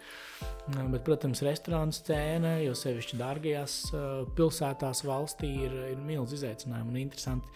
Bet, 0.90 1.04
protams, 1.04 1.42
restorāna 1.42 1.94
scēna, 1.94 2.56
jo 2.64 2.74
sevišķi 2.74 3.20
dārgajās 3.20 3.76
pilsētās 4.38 5.04
valstī 5.06 5.52
ir, 5.66 5.78
ir 5.92 5.98
milzīgs 5.98 6.40
izaicinājums 6.40 6.90
un 6.90 6.98
interesanti. 6.98 7.48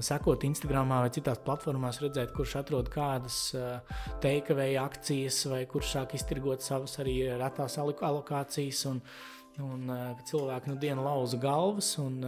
Sekot 0.00 0.44
Instagram 0.44 0.88
vai 0.88 1.10
citās 1.10 1.38
platformās, 1.38 2.02
redzēt, 2.02 2.32
kurš 2.36 2.56
atrod 2.56 2.88
kādas 2.88 3.54
teikavēja 4.20 4.84
akcijas, 4.84 5.46
vai 5.46 5.64
kurš 5.66 5.94
sāk 5.96 6.14
iztirgot 6.14 6.62
savas 6.62 6.98
arī 6.98 7.16
retās 7.38 7.78
alokācijas, 7.78 8.86
un, 8.86 9.00
un 9.58 9.90
cilvēki 10.24 10.68
nu 10.68 10.76
dienu 10.76 11.02
lauza 11.02 11.36
galvas. 11.36 11.98
Un, 11.98 12.20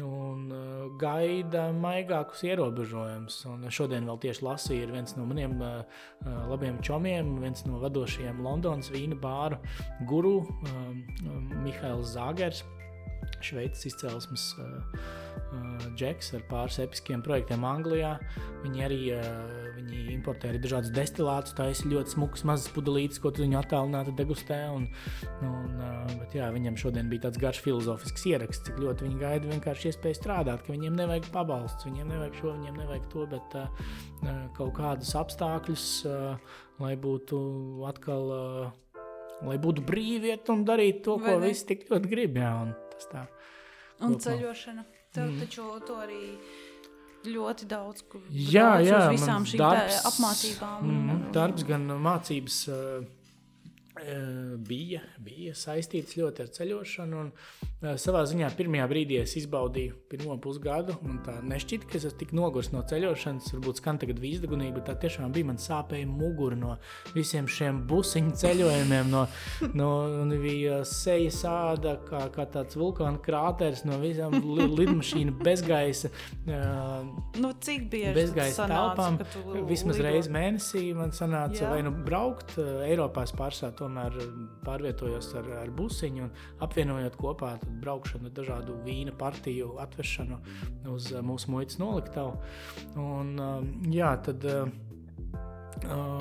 un 0.00 0.46
uh, 0.48 0.84
gaida 1.00 1.66
maigākus 1.76 2.44
ierobežojumus. 2.48 3.42
Šodien 3.68 4.08
vēl 4.08 4.20
tieši 4.22 4.46
lasīju, 4.46 4.86
ir 4.86 4.94
viens 4.94 5.16
no 5.18 5.26
maniem 5.28 5.58
uh, 5.60 5.82
labiem 6.48 6.80
čomiem, 6.84 7.34
viens 7.42 7.66
no 7.68 7.82
vadošajiem 7.82 8.40
Londonas 8.44 8.88
vīna 8.94 9.18
bāru 9.20 9.60
guru, 10.08 10.38
um, 10.72 11.02
Mihails 11.64 12.14
Zāgers. 12.16 12.64
Šveices 13.42 13.88
izcelsmes 13.90 14.44
uh, 14.62 15.00
uh, 15.52 15.86
džeks 15.98 16.32
ar 16.38 16.44
pāris 16.50 16.78
episkiem 16.82 17.22
projektiem 17.24 17.64
Anglijā. 17.66 18.14
Viņi 18.62 18.84
arī 18.86 19.00
uh, 19.16 19.72
viņi 19.76 20.02
importē 20.14 20.50
arī 20.50 20.60
dažādas 20.62 20.92
destilātus, 20.94 21.54
taisa 21.58 21.88
ļoti 21.90 22.14
smukas 22.14 22.44
mazas 22.48 22.70
pudelītes, 22.74 23.20
ko 23.22 23.32
viņi 23.34 23.58
attālināti 23.60 24.14
degustē. 24.18 24.60
Un, 24.74 24.86
un, 25.46 25.78
uh, 25.78 26.12
bet, 26.20 26.36
jā, 26.38 26.50
viņam 26.54 26.78
šodien 26.80 27.10
bija 27.12 27.26
tāds 27.26 27.40
garš 27.42 27.62
filozofisks 27.64 28.26
ieraksts, 28.30 28.66
cik 28.68 28.78
ļoti 28.82 29.08
viņi 29.08 29.18
gaida 29.22 29.50
vienkārši 29.50 29.90
iespēju 29.92 30.20
strādāt, 30.20 30.64
ka 30.66 30.74
viņiem 30.74 30.98
nevajag 30.98 31.30
pabalsts, 31.34 31.88
viņiem 31.88 32.12
nevajag 32.14 32.38
šo, 32.40 32.54
viņiem 32.58 32.78
nevajag 32.84 33.08
to, 33.12 33.26
bet 33.32 33.58
uh, 33.58 33.90
kaut 34.58 34.76
kādus 34.78 35.14
apstākļus, 35.18 35.88
uh, 36.10 36.54
lai 36.82 36.94
būtu 37.00 37.42
atkal. 37.90 38.32
Uh, 38.36 38.78
lai 39.42 39.56
būtu 39.58 39.82
brīvi 39.82 40.30
iet 40.30 40.46
un 40.52 40.62
darīt 40.62 41.02
to, 41.02 41.16
ko 41.18 41.40
visi 41.42 41.66
tik 41.72 41.88
ļoti 41.90 42.10
grib. 42.10 42.36
Jā, 42.38 42.52
un 42.62 42.68
tas 43.02 43.10
tā. 43.12 43.24
Un 44.02 44.14
kopumā. 44.14 44.22
ceļošana. 44.26 44.84
Tev 45.12 45.28
mm. 45.28 45.40
taču 45.42 45.66
to 45.86 45.98
arī 46.02 46.20
ļoti 47.28 47.66
daudz. 47.70 48.04
Jā, 48.32 48.80
jā, 48.82 49.02
uz 49.06 49.18
visām 49.18 49.44
šīm 49.46 49.60
darbs, 49.60 49.98
apmācībām. 50.10 50.86
Mm, 50.88 51.26
darbs 51.34 51.66
gan 51.68 51.90
mācības. 52.02 52.62
Uh, 52.72 53.10
bija, 54.68 55.00
bija 55.22 55.54
saistīts 55.56 56.16
ļoti 56.18 56.44
ar 56.44 56.50
ceļošanu. 56.56 57.20
Un, 57.22 57.30
uh, 57.32 57.94
savā 58.00 58.22
ziņā 58.28 58.50
pirmajā 58.58 58.86
brīdī 58.90 59.18
es 59.22 59.34
izbaudīju 59.40 59.96
pirmo 60.10 60.36
pusgadu, 60.42 60.96
un 61.06 61.20
tā 61.24 61.38
nešķita, 61.46 61.88
ka 61.88 61.98
es 61.98 62.06
esmu 62.10 62.20
tik 62.20 62.34
noguris 62.36 62.72
no 62.74 62.82
ceļošanas. 62.88 63.52
Varbūt 63.56 63.80
skan 63.80 64.00
tagad 64.02 64.20
vīzdagunīgi, 64.22 64.74
bet 64.76 64.88
tā 64.90 64.96
tiešām 65.04 65.32
bija 65.34 65.48
man 65.50 65.60
sāpēja 65.62 66.08
mugura 66.10 66.58
no 66.58 66.76
visiem 67.16 67.48
šiem 67.50 67.82
busiņu 67.90 68.34
ceļojumiem, 68.42 69.12
no, 69.12 69.24
no 69.78 69.90
bija 70.42 70.82
seja 70.88 71.32
sāda, 71.34 71.96
kā, 72.08 72.24
kā 72.34 72.46
tāds 72.52 72.78
vulkāna 72.78 73.20
krāteris, 73.22 73.84
no 73.88 73.98
visām 74.02 74.36
li, 74.42 74.68
lidmašīnu 74.82 75.36
bezgaisa. 75.42 76.12
Uh, 76.42 77.08
nu, 77.40 77.52
cik 77.62 77.88
bieži 77.92 78.14
bezgaisa 78.18 78.68
telpām? 78.70 79.20
Vismaz 79.68 80.00
reizi 80.02 80.32
mēnesī 80.32 80.84
man 80.96 81.14
sanāca 81.14 81.64
Jā. 81.64 81.70
vai 81.72 81.82
nu 81.86 81.92
braukt 82.04 82.56
Eiropā 82.58 83.26
pārsvarā 83.36 83.72
tomēr 83.92 84.16
eh, 84.20 84.30
pārvietojos 84.64 85.32
ar, 85.38 85.50
ar 85.62 85.72
busiņu 85.76 86.24
un 86.24 86.32
apvienojot 86.64 87.18
kopā 87.20 87.56
braukšanu, 87.82 88.32
dažādu 88.32 88.78
vīna 88.86 89.12
partiju 89.18 89.76
atvešanu 89.82 90.40
uz 90.92 91.12
eh, 91.12 91.20
mūsu 91.22 91.52
muitas 91.52 91.78
noliktavu. 91.82 92.38
Un, 92.96 93.36
eh, 93.36 93.68
jā, 93.98 94.14
tad, 94.24 94.46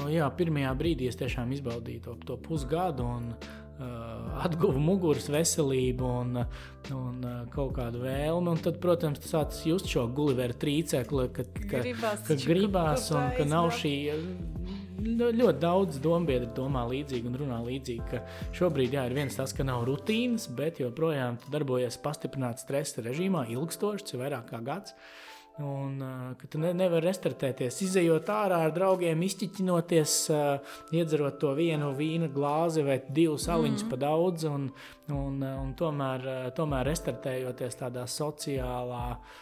jā, 0.09 0.27
pirmajā 0.37 0.75
brīdī 0.77 1.09
es 1.09 1.19
tiešām 1.19 1.51
izbaudīju 1.53 2.05
to, 2.07 2.19
to 2.25 2.37
pusgadu. 2.41 3.07
Un, 3.07 3.33
atguva 3.81 4.77
muguras 4.77 5.25
veselību 5.33 6.05
un, 6.05 6.35
un 6.93 7.23
kaut 7.49 7.71
kādu 7.79 8.03
vēlmi. 8.03 8.51
Un 8.53 8.59
tad, 8.61 8.75
protams, 8.83 9.17
tas 9.23 9.31
sācis 9.33 9.63
just 9.71 9.89
šo 9.89 10.03
Gulliveru 10.13 10.53
trīcekli, 10.61 11.25
ka, 11.33 11.47
ka 11.63 11.81
gribās, 11.81 12.21
ka 12.27 12.37
gribās 12.43 13.07
un 13.15 13.31
ka 13.33 13.47
nav 13.49 13.71
šī 13.79 13.95
ļoti 15.01 15.59
daudz 15.61 15.99
dombiedri 16.03 16.49
domā 16.55 16.83
līdzīgi 16.89 17.29
un 17.29 17.39
runā 17.41 17.57
līdzīgi, 17.65 18.05
ka 18.11 18.21
šobrīd 18.57 18.95
jā, 18.97 19.07
ir 19.09 19.17
viens 19.17 19.35
tas, 19.37 19.53
ka 19.55 19.65
nav 19.67 19.85
rutīnas, 19.89 20.47
bet 20.57 20.81
joprojām 20.81 21.39
darbojas 21.51 21.99
pastiprināts 22.01 22.65
stresa 22.67 23.03
režīmā, 23.05 23.47
ilgstoši, 23.55 24.21
vairāk 24.21 24.51
kā 24.51 24.61
gads. 24.65 24.95
Un, 25.61 25.97
ka 26.39 26.47
tu 26.49 26.57
ne, 26.61 26.71
nevari 26.73 27.09
restartēties, 27.09 27.81
izējot 27.83 28.29
ārā 28.33 28.61
ar 28.65 28.71
draugiem, 28.73 29.19
izķiķinoties, 29.27 30.13
uh, 30.31 30.77
iedzerot 30.95 31.37
to 31.43 31.51
vienu 31.57 31.91
vīna 31.97 32.31
glāzi 32.31 32.85
vai 32.87 33.01
divas 33.09 33.49
aliņas 33.51 33.83
mm 33.83 33.91
pa 33.91 33.99
daudz, 33.99 34.47
un, 34.47 34.69
un, 35.11 35.43
un 35.43 35.75
tomēr, 35.77 36.25
tomēr 36.57 36.87
restartējoties 36.87 37.77
tādā 37.83 38.07
sociālā 38.09 39.05
uh, 39.17 39.41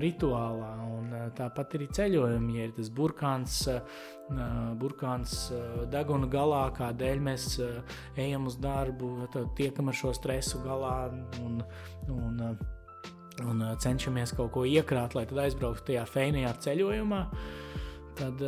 rituālā. 0.00 0.70
Un 0.96 1.12
tāpat 1.36 1.76
arī 1.76 1.88
ceļojumi, 1.92 2.58
ja 2.58 2.68
ir 2.68 2.74
tas 2.76 2.88
burkāns, 2.92 3.58
burkāns 4.80 5.52
deguna 5.92 6.28
galā, 6.32 6.64
kādēļ 6.76 7.20
mēs 7.20 7.48
ejam 8.16 8.48
uz 8.48 8.56
darbu, 8.62 9.28
tiekam 9.58 9.92
ar 9.92 9.98
šo 9.98 10.14
stresu 10.16 10.62
galā 10.64 11.10
un, 11.42 11.60
un, 12.08 12.40
un 13.44 13.66
cenšamies 13.82 14.32
kaut 14.38 14.52
ko 14.56 14.64
iekrāt, 14.68 15.16
lai 15.18 15.26
tad 15.28 15.44
aizbrauktu 15.44 15.92
tajā 15.92 16.06
feinajā 16.08 16.54
ceļojumā. 16.68 17.26
Tad, 18.12 18.42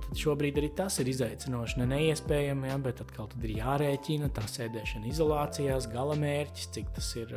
tad 0.00 0.16
šobrīd 0.16 0.56
arī 0.56 0.70
tas 0.72 0.94
ir 1.02 1.10
izaicinoši. 1.12 1.82
Ne 1.82 1.90
neiespējami, 1.90 2.70
ja, 2.70 2.78
bet 2.80 3.02
atkal 3.04 3.28
ir 3.44 3.52
jārēķina 3.58 4.30
tā 4.32 4.46
sēdēšana 4.48 5.10
izolācijās, 5.12 5.90
galamērķis, 5.92 6.70
cik 6.72 6.88
tas 6.96 7.10
ir 7.20 7.34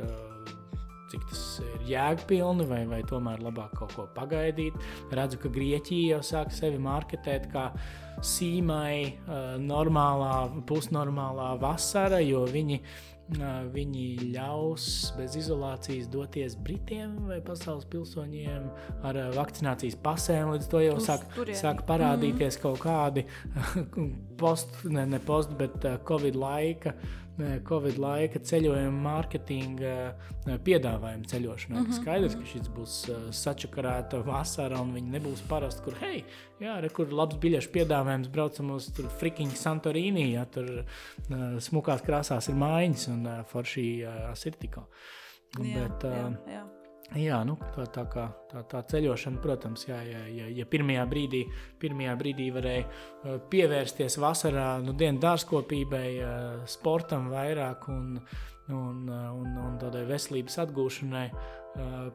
cik 1.14 1.26
tas 1.30 1.44
ir 1.64 1.88
jēgpilni, 1.94 2.68
vai, 2.70 2.84
vai 2.90 3.02
tomēr 3.10 3.44
labāk 3.46 3.78
kaut 3.78 3.94
ko 3.98 4.08
pagaidīt. 4.16 4.78
Redzu, 5.14 5.40
ka 5.44 5.52
Grieķija 5.54 6.18
jau 6.18 6.24
sāk 6.34 6.54
sevi 6.56 6.82
marketēt 6.82 7.50
kā 7.54 7.70
sīmai, 8.24 9.20
normālā, 9.62 10.36
pusnormālā 10.70 11.54
vasara, 11.62 12.22
jo 12.24 12.46
viņi 12.50 12.82
viņi 13.74 14.34
ļaus 14.34 15.14
bez 15.18 15.38
izolācijas 15.40 16.10
doties 16.12 16.58
Britiem 16.60 17.16
vai 17.30 17.40
pasaules 17.42 17.86
pilsoņiem 17.90 18.68
ar 19.08 19.20
vakcinācijas 19.34 19.96
pasēm. 20.04 20.52
Līdz 20.54 20.68
to 20.70 20.82
jau 20.84 21.00
sāk, 21.00 21.24
sāk 21.56 21.86
parādīties 21.88 22.58
mm. 22.58 22.62
kaut 22.62 22.84
kādi 22.84 23.26
post, 24.42 24.76
ne, 24.84 25.06
ne 25.08 25.20
post, 25.24 25.56
bet 25.58 25.88
Covid 26.06 26.36
laika 26.36 26.98
Covid 27.68 27.98
laika 27.98 28.40
ceļojuma 28.46 29.00
mārketinga 29.08 29.94
piedāvājumu 30.66 31.30
ceļošanai. 31.32 31.80
Mm 31.80 31.88
-hmm. 31.88 32.02
Skaidrs, 32.02 32.36
ka 32.38 32.46
šis 32.52 32.70
būs 32.76 32.98
sačakarēta 33.40 34.22
vasara 34.26 34.82
un 34.82 34.94
viņi 34.94 35.16
nebūs 35.16 35.42
parasti, 35.50 35.82
kur, 35.88 35.98
hei, 36.02 36.24
jā, 36.62 36.78
re, 36.82 36.90
kur 36.90 37.14
labs 37.14 37.40
biļešu 37.42 37.74
piedāvājums, 37.74 38.30
braucam 38.30 38.72
uz 38.78 38.92
freaking 39.18 39.52
Santorīnī, 39.52 40.32
ja 40.34 40.46
tur 40.46 40.70
uh, 40.84 41.58
smukās 41.60 42.06
krāsās 42.06 42.50
ir 42.50 42.56
mājiņas 42.56 43.10
un 43.16 43.26
uh, 43.26 43.44
forši 43.50 43.88
asirtiko. 44.32 44.88
Jā, 45.58 45.90
Bet, 45.90 46.04
jā, 46.04 46.30
jā. 46.50 46.64
Jā, 47.14 47.44
nu, 47.46 47.54
tā, 47.76 47.84
tā, 47.94 48.04
kā, 48.10 48.24
tā, 48.50 48.64
tā 48.70 48.80
ceļošana, 48.90 49.38
protams, 49.44 49.84
jā, 49.86 50.00
ja, 50.08 50.22
ja, 50.34 50.48
ja 50.50 50.66
pirmajā, 50.66 51.04
brīdī, 51.10 51.44
pirmajā 51.82 52.16
brīdī 52.18 52.48
varēja 52.56 52.88
uh, 52.88 53.36
pievērsties 53.52 54.18
vasarā, 54.22 54.70
nu, 54.82 54.96
dienas 54.98 55.22
dārzkopībai, 55.22 56.08
uh, 56.18 56.64
sportam 56.70 57.30
vairāk 57.30 57.86
un, 57.94 58.18
un, 58.72 59.04
uh, 59.10 59.28
un, 59.36 59.58
un 59.66 59.76
tādai 59.82 60.06
veselības 60.08 60.62
atgūšanai, 60.64 61.28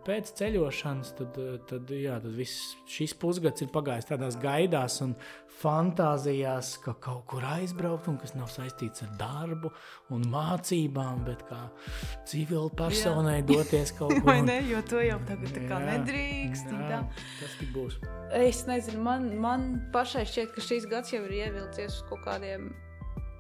pēc 0.07 0.31
ceļošanas, 0.39 1.11
tad, 1.19 1.39
tad, 1.67 1.91
jā, 1.91 2.19
tad 2.23 2.35
viss 2.37 2.77
šis 2.89 3.15
pusgads 3.19 3.65
ir 3.65 3.73
pagājis 3.75 4.07
tādās 4.07 4.37
gaidās 4.39 5.01
un 5.03 5.17
fantāzijās, 5.59 6.77
ka 6.85 6.95
kaut 7.03 7.25
kur 7.33 7.43
aizbraukt, 7.57 8.07
un 8.07 8.21
kas 8.23 8.37
nav 8.39 8.47
saistīts 8.53 9.03
ar 9.03 9.17
darbu 9.19 9.73
un 10.15 10.23
mācībām, 10.31 11.25
bet 11.27 11.43
kā 11.49 11.65
civila 12.29 12.71
personai 12.79 13.41
jā. 13.41 13.47
doties 13.51 13.95
kaut 13.99 14.15
kur. 14.21 14.29
Vai 14.31 14.41
ne, 14.47 14.61
jo 14.71 14.83
to 14.87 15.03
jau 15.03 15.19
tagad 15.27 15.51
tā 15.57 15.65
kā 15.67 15.83
jā, 15.83 15.97
nedrīkst. 15.97 16.75
Jā, 16.79 17.03
tas 17.41 17.59
tik 17.59 17.75
būs. 17.75 17.99
Es 18.39 18.63
nezinu, 18.71 19.03
man, 19.03 19.33
man 19.43 19.71
pašai 19.95 20.23
šķiet, 20.29 20.55
ka 20.55 20.69
šīs 20.71 20.87
gads 20.91 21.17
jau 21.17 21.25
ir 21.27 21.41
ievilcies 21.43 21.99
uz 21.99 22.07
kaut 22.13 22.23
kādiem 22.29 22.71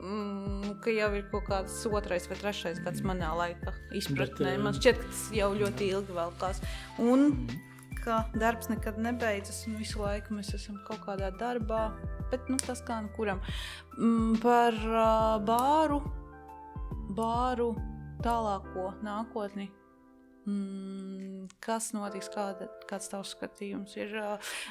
mm, 0.01 0.75
ka 0.85 0.93
jau 0.95 1.09
ir 1.19 1.25
kaut 1.33 1.49
kāds 1.49 1.79
otrais 1.91 2.29
vai 2.31 2.39
trešais 2.41 2.83
gads 2.85 3.05
manā 3.07 3.31
laika 3.39 3.75
izpratnē. 3.99 4.55
Bet, 4.57 4.65
Man 4.65 4.75
eh, 4.75 4.79
šķiet, 4.81 5.01
ka 5.01 5.11
tas 5.13 5.25
jau 5.39 5.51
ļoti 5.59 5.91
ilgi 5.95 6.19
velkās. 6.19 6.63
Un 7.03 7.31
ka 8.05 8.21
darbs 8.39 8.71
nekad 8.73 9.01
nebeidzas, 9.03 9.65
un 9.69 9.79
visu 9.81 10.03
laiku 10.03 10.37
mēs 10.39 10.55
esam 10.57 10.79
kaut 10.89 11.03
kādā 11.07 11.33
darbā. 11.41 11.89
Bet 12.33 12.49
nu, 12.53 12.59
tas 12.63 12.83
kā 12.85 13.01
nu 13.05 13.13
kuram. 13.17 13.43
Mm, 13.99 14.39
par 14.43 14.77
uh, 14.77 15.37
bāru, 15.45 16.03
bāru 17.17 17.73
tālāko 18.25 18.93
nākotni 19.07 19.71
Mm, 20.49 21.49
kas 21.61 21.91
notiks, 21.93 22.31
kāda, 22.33 22.69
kāds 22.89 23.11
tavs 23.13 23.35
skatījums 23.35 23.97
ir? 23.99 24.15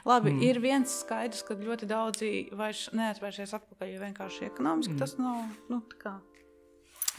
Labi, 0.08 0.32
mm. 0.32 0.46
ir 0.48 0.60
viens 0.64 0.96
skaidrs, 1.04 1.44
ka 1.46 1.58
ļoti 1.60 1.90
daudzi 1.90 2.32
vairs 2.58 2.88
neatvērsies 2.98 3.54
atpakaļ, 3.60 3.92
jo 3.94 4.02
vienkārši 4.02 4.48
ekonomiski 4.48 4.96
mm. 4.96 5.02
tas 5.04 5.14
nav 5.20 5.44
nu, 5.70 5.84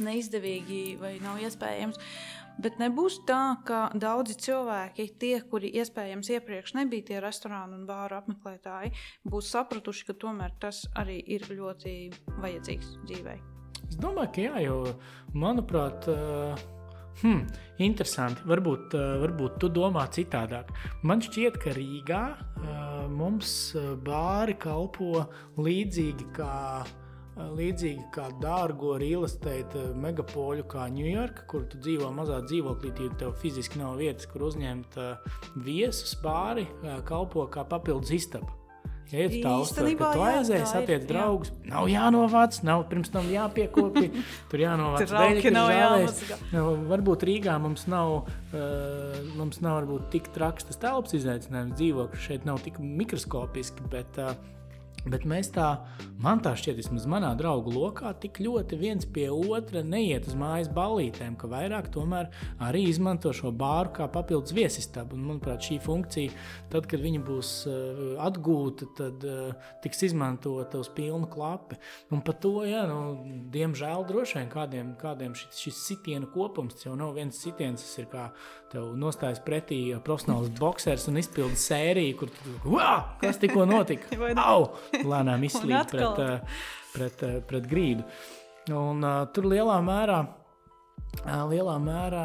neizdevīgi 0.02 0.82
vai 0.98 1.16
nav 1.22 1.38
iespējams. 1.44 2.00
Bet 2.59 2.80
nebūs 2.82 3.20
tā, 3.28 3.61
ka 3.66 3.84
daudzi 3.94 4.34
cilvēki, 4.42 5.06
tie, 5.22 5.36
kuri 5.46 5.70
iespējams 5.78 6.32
iepriekš 6.34 6.74
nebija 6.74 7.06
tie 7.12 7.20
restorānu 7.22 7.78
un 7.78 7.84
bāru 7.86 8.16
apmeklētāji, 8.18 8.90
būs 9.30 9.52
sapratuši, 9.54 10.09
ka 10.09 10.16
tomēr 10.24 10.56
tas 10.59 10.82
arī 10.98 11.20
ir 11.36 11.46
ļoti 11.52 11.94
vajadzīgs 12.42 12.96
dzīvei. 13.04 13.38
Es 13.86 14.02
domāju, 14.02 14.32
ka 14.34 14.48
jā, 14.48 14.64
jo 14.66 14.80
manuprāt, 15.38 16.11
uh 16.11 16.74
Hmm, 17.22 17.42
interesanti. 17.82 18.44
Varbūt, 18.48 18.94
uh, 18.94 19.16
varbūt 19.24 19.58
tu 19.62 19.70
domā 19.74 20.06
citādāk. 20.14 20.70
Man 21.02 21.22
šķiet, 21.24 21.58
ka 21.62 21.74
Rīgā 21.76 22.22
uh, 22.30 23.04
mums 23.10 23.74
bāri 24.06 24.54
kalpo 24.60 25.26
līdzīgi 25.58 26.32
kā 26.38 26.54
līdzīgi 27.38 28.08
kā 28.10 28.24
dārgo 28.42 28.96
estate 28.98 29.92
megapoļu, 29.94 30.64
kā 30.66 30.88
Ņujorka, 30.90 31.46
kur 31.46 31.66
tu 31.70 31.78
dzīvo 31.78 32.10
mazā 32.10 32.40
dzīvoklī, 32.42 32.90
jo 32.98 33.12
tev 33.14 33.36
fiziski 33.38 33.78
nav 33.78 33.94
vietas, 34.00 34.26
kur 34.26 34.48
uzņemt 34.48 34.98
viesus 35.62 36.16
pāri, 36.18 36.66
kalpo 37.06 37.46
kā 37.46 37.62
papildus 37.62 38.10
istaba. 38.10 38.67
Ir 39.09 39.38
tā 39.40 39.54
ka 39.96 40.11
tu 40.12 40.20
aizies, 40.20 40.66
satiec 40.68 41.06
draugus, 41.09 41.48
nav 41.64 41.86
jānovāc, 41.88 42.59
nav 42.66 42.84
pirms 42.90 43.09
tam 43.12 43.30
jāpiekopja, 43.32 44.11
tur 44.50 44.61
jānovāc 44.61 45.14
veļi, 45.14 45.52
nav 45.54 45.70
jānovāc. 45.72 46.20
Nu, 46.52 46.64
varbūt 46.90 47.24
Rīgā 47.28 47.54
mums 47.62 47.86
nav, 47.88 48.28
uh, 48.52 49.16
mums 49.38 49.62
nav 49.64 49.80
varbūt 49.80 50.11
tik 50.12 50.28
traks 50.36 50.68
tas 50.68 50.80
telpas 50.82 51.16
izaicinājums 51.16 51.78
dzīvokļi, 51.80 52.22
šeit 52.26 52.44
nav 52.48 52.61
tik 52.66 52.76
mikroskopiski, 52.84 53.88
bet 53.88 54.20
uh, 54.20 54.36
Bet 55.07 55.24
mēs 55.28 55.53
tā, 55.55 55.66
man 56.20 56.40
tā 56.42 56.53
šķiet, 56.59 56.76
vismaz 56.80 57.07
manā 57.09 57.30
draugu 57.38 57.70
lokā, 57.72 58.11
tik 58.20 58.40
ļoti 58.42 58.78
viens 58.80 59.07
pie 59.07 59.28
otra 59.30 59.84
neiet 59.86 60.26
uz 60.28 60.34
mājas 60.38 60.70
ballītēm, 60.74 61.36
ka 61.38 61.49
vairāk 61.51 61.90
tomēr 61.94 62.28
arī 62.64 62.82
izmanto 62.90 63.30
šo 63.36 63.53
bāru 63.55 63.92
kā 63.94 64.09
papildus 64.12 64.53
viesistabu. 64.57 65.16
Un, 65.16 65.24
manuprāt, 65.30 65.62
šī 65.64 65.78
funkcija, 65.84 66.34
tad, 66.72 66.88
kad 66.90 67.05
viņa 67.05 67.22
būs 67.24 67.53
uh, 67.70 68.03
atgūta, 68.26 68.90
tad 68.99 69.24
uh, 69.28 69.70
tiks 69.84 70.03
izmantota 70.11 70.82
uz 70.82 70.90
pilnu 70.94 71.30
klapi. 71.30 71.78
Un 72.12 72.24
par 72.26 72.36
to, 72.42 72.57
jā, 72.68 72.84
nu, 72.90 73.22
diemžēl, 73.55 74.05
droši 74.09 74.40
vien 74.40 74.53
kādiem, 74.53 74.92
kādiem 75.01 75.36
šis, 75.38 75.62
šis 75.62 75.82
sitienu 75.92 76.28
kopums, 76.34 76.82
jau 76.84 76.96
nav 76.99 77.14
viens 77.16 77.38
sitiens, 77.38 77.86
tas 77.86 78.03
ir 78.03 78.11
kā 78.11 78.28
tev 78.72 78.90
nostājas 79.01 79.40
pretī 79.44 79.80
profesionāls 80.05 80.51
boxers 80.59 81.07
un 81.09 81.22
izpilda 81.22 81.57
sēriju, 81.57 82.18
kur 82.20 82.32
tu, 82.34 82.59
kas 83.22 83.40
tikko 83.40 83.64
notika? 83.68 84.11
Au! 84.49 84.68
Lēnām 84.93 85.45
izslīd 85.49 85.93
pret, 85.93 86.20
eh, 86.24 86.61
pret, 86.95 87.24
eh, 87.26 87.39
pret 87.47 87.70
grīdu. 87.70 88.07
Un, 88.68 89.01
uh, 89.01 89.22
tur 89.32 89.47
lielā 89.49 89.78
mērā 89.80 90.18
lielā 91.28 91.74
mērā 91.82 92.24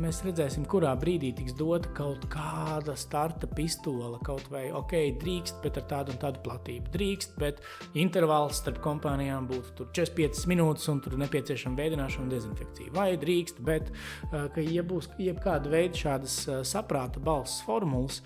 mēs 0.00 0.20
redzēsim, 0.26 0.64
kurā 0.68 0.92
brīdī 0.98 1.30
tiks 1.36 1.54
dota 1.56 1.88
kaut 1.96 2.26
kāda 2.32 2.94
starta 2.98 3.46
pistole. 3.46 4.18
Kaut 4.24 4.48
vai 4.52 4.66
ok, 4.74 4.94
drīkst, 5.20 5.60
bet 5.64 5.78
ar 5.80 5.86
tādu 5.90 6.14
un 6.14 6.20
tādu 6.22 6.42
platību. 6.44 6.92
Drīkst, 6.94 7.36
bet 7.40 7.62
intervāls 7.98 8.60
starp 8.60 8.82
kompānijām 8.84 9.48
būtu 9.50 9.88
45 9.94 10.46
minūtes, 10.50 10.88
un 10.92 11.02
tur 11.04 11.16
nepieciešama 11.22 11.78
veidināšana 11.78 12.26
un 12.26 12.32
dezinfekcija. 12.32 12.94
Vai 12.96 13.12
drīkst, 13.20 13.62
bet 13.64 13.92
ka, 14.32 14.64
ja 14.64 14.84
būs 14.86 15.12
jebkāda 15.22 15.72
veida 15.72 16.02
šādas 16.02 16.38
saprāta 16.68 17.22
balss 17.22 17.62
formulas, 17.66 18.22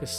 kas, 0.00 0.16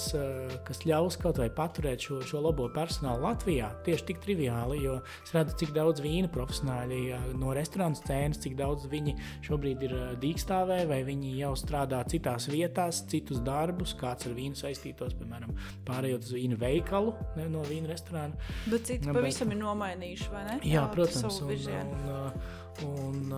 kas 0.68 0.82
ļaus 0.88 1.18
kaut 1.22 1.40
vai 1.40 1.50
paturēt 1.56 2.04
šo, 2.08 2.20
šo 2.28 2.42
labo 2.44 2.68
personālu 2.74 3.24
Latvijā, 3.28 3.72
tieši 3.86 4.10
tik 4.10 4.24
triviāli, 4.24 4.82
jo 4.84 4.98
es 5.24 5.32
redzu, 5.36 5.56
cik 5.62 5.76
daudz 5.76 6.04
vīna 6.04 6.32
profesionāļi 6.32 7.38
no 7.40 7.54
restorāna 7.56 7.98
scēnas, 7.98 8.42
cik 8.44 8.58
daudz 8.60 8.90
viņi 8.92 9.16
šobrīd 9.48 9.86
ir 9.88 9.96
dīkstāvē, 10.22 10.82
vai 10.90 11.02
viņi 11.08 11.34
jau 11.40 11.54
strādā 11.60 12.02
citās 12.12 12.48
vietās, 12.52 13.04
citus 13.12 13.42
darbus, 13.46 13.96
kāds 14.00 14.30
ar 14.30 14.36
vīnu 14.38 14.60
saistītos, 14.60 15.16
piemēram, 15.20 15.54
pārējot 15.88 16.28
uz 16.28 16.36
vīnu 16.38 16.60
veikalu, 16.62 17.16
ne, 17.40 17.48
no 17.52 17.64
vīnu 17.68 17.92
restorāna. 17.92 18.52
Bet 18.72 18.90
citi 18.90 19.12
pavisam 19.12 19.52
bet, 19.52 19.58
ir 19.58 19.64
nomainījuši, 19.64 20.32
vai 20.34 20.44
ne? 20.48 20.58
Jā, 20.68 20.86
protams. 20.94 21.42
Un, 21.42 21.56
un, 21.56 21.96
un, 21.96 22.61
un, 22.86 23.34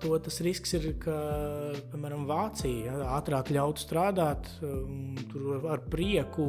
to 0.00 0.16
tas 0.22 0.38
risks 0.44 0.74
ir, 0.76 0.86
ka, 1.02 1.14
piemēram, 1.92 2.24
Vācija 2.28 2.88
ja, 2.88 2.94
ātrāk 3.18 3.50
ļautu 3.54 3.84
strādāt. 3.84 4.48
Um, 4.64 5.14
tur 5.30 5.66
ar 5.72 5.82
prieku 5.90 6.46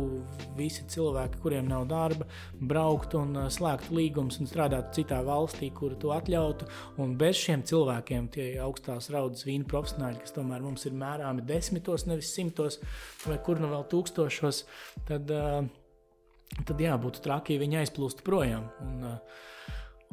visi 0.58 0.86
cilvēki, 0.92 1.40
kuriem 1.44 1.70
nav 1.70 1.88
darba, 1.92 2.28
braukt 2.60 3.16
un 3.20 3.36
uh, 3.38 3.48
slēgt 3.52 3.92
līgumus 3.96 4.40
un 4.42 4.50
strādāt 4.50 4.94
citā 4.98 5.22
valstī, 5.26 5.72
kur 5.76 5.96
to 6.00 6.14
atļautu. 6.16 6.70
Un 7.02 7.16
bez 7.20 7.40
šiem 7.42 7.66
cilvēkiem, 7.68 8.30
tie 8.36 8.50
augstās 8.64 9.10
raudas 9.14 9.46
vīnu 9.48 9.68
profesionāļi, 9.72 10.22
kas 10.24 10.36
tomēr 10.36 10.64
mums 10.66 10.88
ir 10.88 10.96
mērāmi 11.00 11.46
desmitos, 11.48 12.08
nevis 12.10 12.34
simtos 12.36 12.80
vai 13.26 13.40
kur 13.44 13.62
nu 13.64 13.72
vēl 13.74 13.88
tūkstošos, 13.92 14.64
tad, 15.10 15.34
uh, 15.34 15.66
tad 16.64 16.88
jā, 16.88 16.96
būtu 17.02 17.26
traki, 17.26 17.58
ja 17.58 17.66
viņi 17.66 17.84
aizplūst 17.84 18.24
projām. 18.28 18.70
Un, 18.86 19.12
uh, 19.16 19.52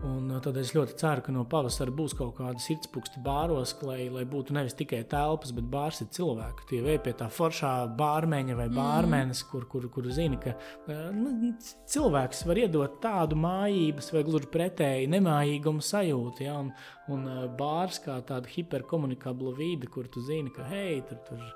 Un 0.02 0.30
uh, 0.32 0.38
tad 0.42 0.56
es 0.58 0.72
ļoti 0.74 0.96
ceru, 0.98 1.22
ka 1.22 1.32
no 1.34 1.44
pavasara 1.46 1.92
būs 1.94 2.14
kaut 2.18 2.32
kāda 2.38 2.58
sirdspūksta 2.62 3.20
bāros, 3.22 3.74
lai, 3.86 4.08
lai 4.10 4.24
būtu 4.26 4.54
nevis 4.56 4.74
tikai 4.78 5.02
telpas, 5.08 5.52
bet 5.54 5.68
bārs 5.70 6.00
ir 6.02 6.08
cilvēki. 6.16 6.66
Tie 6.70 6.80
vēl 6.82 6.98
pie 7.04 7.12
tā 7.18 7.28
foršā 7.30 7.72
bārmeņa 7.98 8.56
vai 8.58 8.66
bārmenes, 8.72 9.44
mm. 9.44 9.50
kur, 9.52 9.68
kur, 9.70 9.86
kur 9.94 10.08
zina, 10.10 10.40
ka 10.42 10.56
uh, 10.56 11.04
nu, 11.14 11.52
cilvēks 11.92 12.42
var 12.48 12.62
iedot 12.64 12.98
tādu 13.04 13.38
mājības 13.38 14.10
vai 14.16 14.24
gluži 14.26 14.50
pretēji 14.56 15.12
nemājīgumu 15.12 15.84
sajūtu. 15.86 16.48
Ja? 16.48 16.58
Un, 16.64 16.72
un 17.12 17.28
uh, 17.28 17.46
bārs 17.60 18.02
kā 18.02 18.18
tāda 18.26 18.50
hiperkomunikabla 18.50 19.54
vide, 19.60 19.92
kur 19.92 20.10
tu 20.10 20.24
zini, 20.24 20.50
ka 20.56 20.66
hei, 20.72 20.98
tur 21.06 21.22
tur 21.28 21.46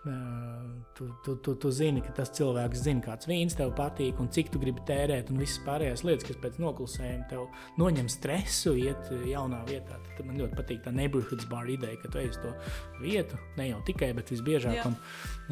Tu, 0.00 1.06
tu, 1.24 1.34
tu, 1.44 1.54
tu 1.60 1.70
zini, 1.76 2.00
ka 2.00 2.14
tas 2.16 2.30
cilvēks 2.32 2.84
zina, 2.86 3.02
kāds 3.04 3.28
vīns 3.28 3.56
tev 3.58 3.74
patīk 3.76 4.16
un 4.22 4.30
cik 4.32 4.48
tu 4.54 4.60
gribi 4.62 4.80
tērēt, 4.88 5.28
un 5.28 5.42
visas 5.42 5.60
pārējās 5.66 6.02
lietas, 6.08 6.24
kas 6.24 6.38
pēc 6.40 6.56
noklusējuma 6.62 7.26
tev 7.28 7.42
noņem 7.80 8.08
stresu, 8.08 8.72
iet 8.80 9.12
jaunā 9.28 9.60
vietā. 9.68 9.98
Tad 10.16 10.24
man 10.24 10.40
ļoti 10.40 10.56
patīk 10.56 10.80
tā 10.86 10.94
neighborhood 10.96 11.44
bar 11.52 11.68
ideja, 11.68 12.00
ka 12.00 12.14
tu 12.14 12.22
ej 12.22 12.32
uz 12.32 12.40
to 12.40 12.54
vietu, 13.02 13.36
ne 13.60 13.68
jau 13.68 13.82
tikai, 13.92 14.14
bet 14.16 14.32
visbiežāk, 14.32 14.80
jā. 14.80 14.88
un, 14.88 14.96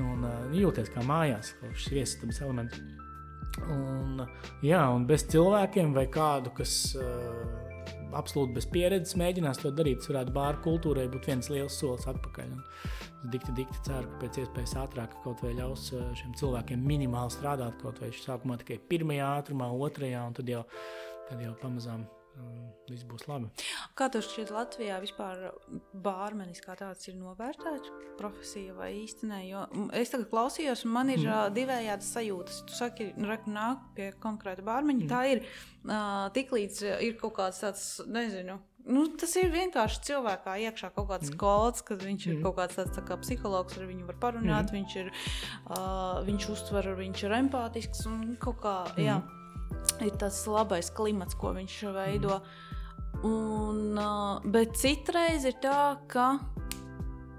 un 0.06 0.24
uh, 0.30 0.40
jūties 0.56 0.88
kā 0.96 1.04
mājās, 1.04 1.52
kā 1.60 1.76
šis 1.76 1.94
viesistabas 1.98 2.40
elements. 2.48 2.80
Un, 3.68 4.24
jā, 4.64 4.80
un 4.94 5.04
bez 5.08 5.28
cilvēkiem 5.28 5.92
vai 5.92 6.08
kādu, 6.14 6.56
kas. 6.56 6.78
Uh, 6.96 7.67
absolūti 8.16 8.56
bez 8.56 8.66
pieredzes 8.72 9.16
mēģinās 9.20 9.62
to 9.62 9.72
darīt. 9.74 10.02
Tas 10.02 10.12
varētu 10.12 10.34
bāra 10.36 10.60
kultūrai 10.64 11.08
būt 11.12 11.30
viens 11.30 11.50
liels 11.52 11.78
solis 11.80 12.08
atpakaļ. 12.10 12.52
Un 12.54 13.32
dikti, 13.32 13.54
dikti 13.56 13.82
ceru, 13.86 14.08
ka 14.12 14.22
pēc 14.24 14.42
iespējas 14.44 14.76
ātrāk 14.84 15.16
kaut 15.24 15.42
vai 15.44 15.54
ļaus 15.58 15.90
eh, 15.96 16.04
šiem 16.20 16.36
cilvēkiem 16.38 16.86
minimāli 16.92 17.34
strādāt, 17.34 17.80
kaut 17.82 18.02
vai 18.02 18.12
sākumā 18.14 18.60
tikai 18.62 18.78
pirmajā 18.90 19.32
ātrumā, 19.40 19.72
otrajā, 19.88 20.22
un 20.28 20.38
tad 20.38 20.54
jau, 20.54 20.62
tad 21.30 21.42
jau 21.44 21.56
pamazām 21.62 22.06
viss 22.88 23.06
būs 23.08 23.26
labi. 23.28 23.48
Kā 23.98 24.08
tev 24.12 24.24
šķiet, 24.26 24.52
Latvijā 24.54 24.98
vispār 25.02 25.48
bārmenis 26.04 26.62
kā 26.64 26.76
tāds 26.78 27.10
ir 27.10 27.18
novērtēts 27.20 27.92
profesija 28.18 28.76
vai 28.76 28.92
īstenē? 29.02 29.42
Jo 29.48 29.66
es 29.96 30.12
tagad 30.14 30.28
klausījos, 30.32 30.84
un 30.86 30.94
man 30.96 31.12
ir 31.14 31.22
mm. 31.24 31.52
divējādas 31.56 32.14
sajūtas. 32.16 32.62
Tu 32.68 32.78
saki, 32.78 33.10
reku 33.28 33.52
nāk 33.54 33.84
pie 33.98 34.10
konkrēta 34.22 34.64
bārmeņa. 34.66 35.04
Mm. 35.04 35.12
Tā 35.12 35.22
ir 35.34 35.44
uh, 35.44 36.26
tiklīdz 36.36 36.82
ir 37.04 37.20
kaut 37.20 37.36
kāds 37.38 37.62
tāds, 37.64 37.86
nezinu. 38.08 38.58
Nu, 38.88 39.02
tas 39.20 39.34
ir 39.36 39.50
vienkārši 39.52 40.00
cilvēkā 40.06 40.54
iekšā 40.64 40.88
kaut 40.96 41.10
kāds 41.10 41.28
mm. 41.28 41.38
kods, 41.40 41.82
kad 41.84 42.00
viņš 42.00 42.28
ir 42.30 42.36
mm. 42.38 42.44
kaut 42.46 42.56
kāds 42.56 42.78
tāds 42.78 42.94
tā 42.96 43.04
kā 43.04 43.18
psihologs, 43.20 43.76
ar 43.76 43.88
viņu 43.90 44.08
var 44.08 44.20
parunāt, 44.22 44.70
mm. 44.70 44.78
viņš 44.78 44.94
ir, 45.02 45.10
uh, 45.68 46.22
viņš 46.24 46.48
uztver, 46.54 46.94
viņš 46.96 47.26
ir 47.26 47.36
empātisks 47.42 48.06
un 48.08 48.30
kaut 48.40 48.62
kā, 48.64 48.78
mm. 48.94 49.04
jā 49.04 49.18
ir 50.04 50.14
tas 50.20 50.40
labais 50.50 50.90
klimats, 50.94 51.36
ko 51.38 51.52
viņš 51.56 51.76
veido. 51.96 52.40
Un, 53.26 53.98
bet 54.52 54.76
citreiz 54.78 55.46
ir 55.48 55.58
tā, 55.62 55.98
ka 56.10 56.30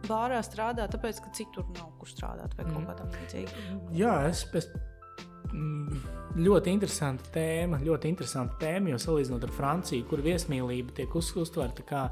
bārā 0.10 0.42
strādā 0.44 0.88
tāpēc, 0.92 1.22
ka 1.24 1.34
citur 1.38 1.68
nav 1.78 1.94
kur 2.00 2.10
strādāt 2.10 2.56
vai 2.58 2.68
kaut 2.68 2.88
kā 2.90 2.96
tamlīdzīga. 3.00 3.66
Jā, 3.96 4.16
es 4.30 4.44
pēc 4.52 4.72
ļoti 6.40 6.74
interesanta 6.74 7.32
tēma, 7.34 7.80
ļoti 7.86 8.12
interesanta 8.12 8.60
tēma, 8.62 8.94
jo 8.94 9.00
salīdzinot 9.02 9.46
ar 9.48 9.54
Franciju, 9.56 10.08
kur 10.10 10.24
viesmīlība 10.26 10.96
tiek 11.00 11.16
uztverta 11.16 11.86
kā 11.88 12.04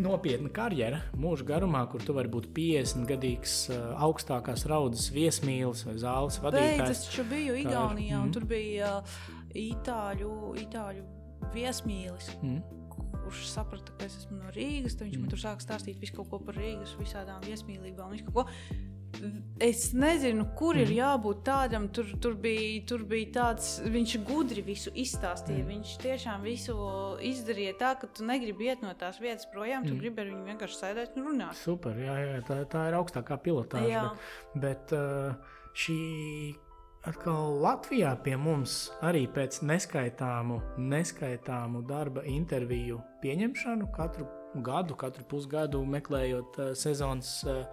nopietna 0.00 0.48
karjera 0.52 1.02
mūža 1.20 1.46
garumā, 1.48 1.82
kur 1.92 2.04
tu 2.04 2.14
vari 2.16 2.30
būt 2.32 2.50
50 2.56 3.08
gadīgs 3.10 3.56
augstākās 4.00 4.66
raudas 4.70 5.08
viesmīlis 5.12 5.84
vai 5.88 5.96
zāles 6.00 6.38
vadītājs. 6.42 7.08
Es 7.10 7.32
biju 7.32 7.56
Igaunijā, 7.60 8.20
un 8.20 8.30
mm. 8.30 8.36
tur 8.36 8.46
bija 8.48 8.94
itāļu, 9.52 10.36
itāļu 10.66 11.04
viesmīlis. 11.56 12.32
Mm 12.40 12.80
kurš 13.22 13.46
saprata, 13.48 13.94
ka 13.96 14.04
es 14.04 14.16
esmu 14.20 14.40
no 14.42 14.50
Rīgas. 14.52 14.98
Viņš 15.00 15.16
mm. 15.16 15.22
man 15.24 15.32
tur 15.32 15.40
sāka 15.40 15.64
stāstīt 15.64 16.00
visu 16.02 16.18
kaut 16.18 16.28
ko 16.32 16.40
par 16.44 16.58
Rīgas, 16.58 16.92
visādām 17.00 17.40
viesmīlībām. 17.46 18.12
Es 19.62 19.92
nezinu, 19.94 20.46
kur 20.58 20.74
mm. 20.74 20.82
ir 20.82 20.88
mhm. 20.88 20.96
jābūt 20.98 21.42
tādam. 21.46 21.88
Tur, 21.94 22.08
tur, 22.22 22.34
bija, 22.40 22.82
tur 22.88 23.04
bija 23.08 23.30
tāds, 23.36 23.74
viņš 23.84 24.16
gudri 24.26 24.64
visu 24.66 24.92
izstāstīja. 24.98 25.62
Mm. 25.62 25.70
Viņš 25.76 25.94
tiešām 26.02 26.46
visu 26.46 26.76
izdarīja 27.32 27.76
tā, 27.80 27.94
ka 28.00 28.10
tu 28.10 28.26
negribi 28.28 28.70
iet 28.70 28.82
no 28.84 28.92
tās 28.98 29.20
vietas 29.22 29.46
projām. 29.52 29.86
Tu 29.86 29.94
mm. 29.94 30.02
gribi 30.02 30.24
ar 30.24 30.32
viņu 30.32 30.42
vienkārši 30.50 30.80
sēdēt 30.80 31.16
un 31.16 31.30
runāt. 31.30 31.58
Super, 31.60 31.96
jā, 32.00 32.18
jā 32.26 32.42
tā, 32.48 32.60
tā 32.72 32.88
ir 32.90 32.98
augstākā 32.98 33.38
pilotāža. 33.44 34.04
Bet, 34.56 34.66
bet 34.66 34.96
uh, 34.98 35.56
šī 35.78 36.00
atkal 37.08 37.58
Latvijā 37.62 38.12
pie 38.24 38.36
mums 38.38 38.90
arī 39.04 39.24
pēc 39.30 39.62
neskaitāmu, 39.66 40.60
neskaitāmu 40.78 41.82
darba 41.88 42.26
interviju 42.30 43.02
pieņemšanu 43.22 43.90
katru 43.94 44.28
gadu, 44.54 44.96
katru 44.98 45.24
pusgadu 45.28 45.82
meklējot 45.88 46.60
uh, 46.60 46.72
sezonas 46.78 47.40
uh, 47.48 47.64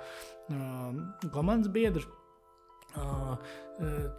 komandas 1.34 1.72
biedru. 1.74 2.08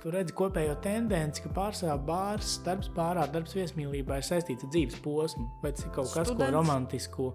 tu 0.00 0.10
redzi 0.14 0.32
kopējo 0.38 0.76
tendenci, 0.80 1.42
ka 1.42 1.50
pārsvarā 1.56 1.96
bārs, 2.06 2.52
darbs 2.64 2.86
pārā, 2.94 3.24
darbs 3.34 3.56
viesmīlībā 3.58 4.20
ir 4.20 4.26
saistīts 4.28 4.64
ar 4.64 4.70
dzīves 4.70 5.00
posmu, 5.02 5.48
vai 5.64 5.72
tas 5.74 5.88
ir 5.88 5.90
kaut 5.96 6.12
kas, 6.12 6.30
students. 6.30 6.46
ko 6.46 6.54
romantisku. 6.54 7.30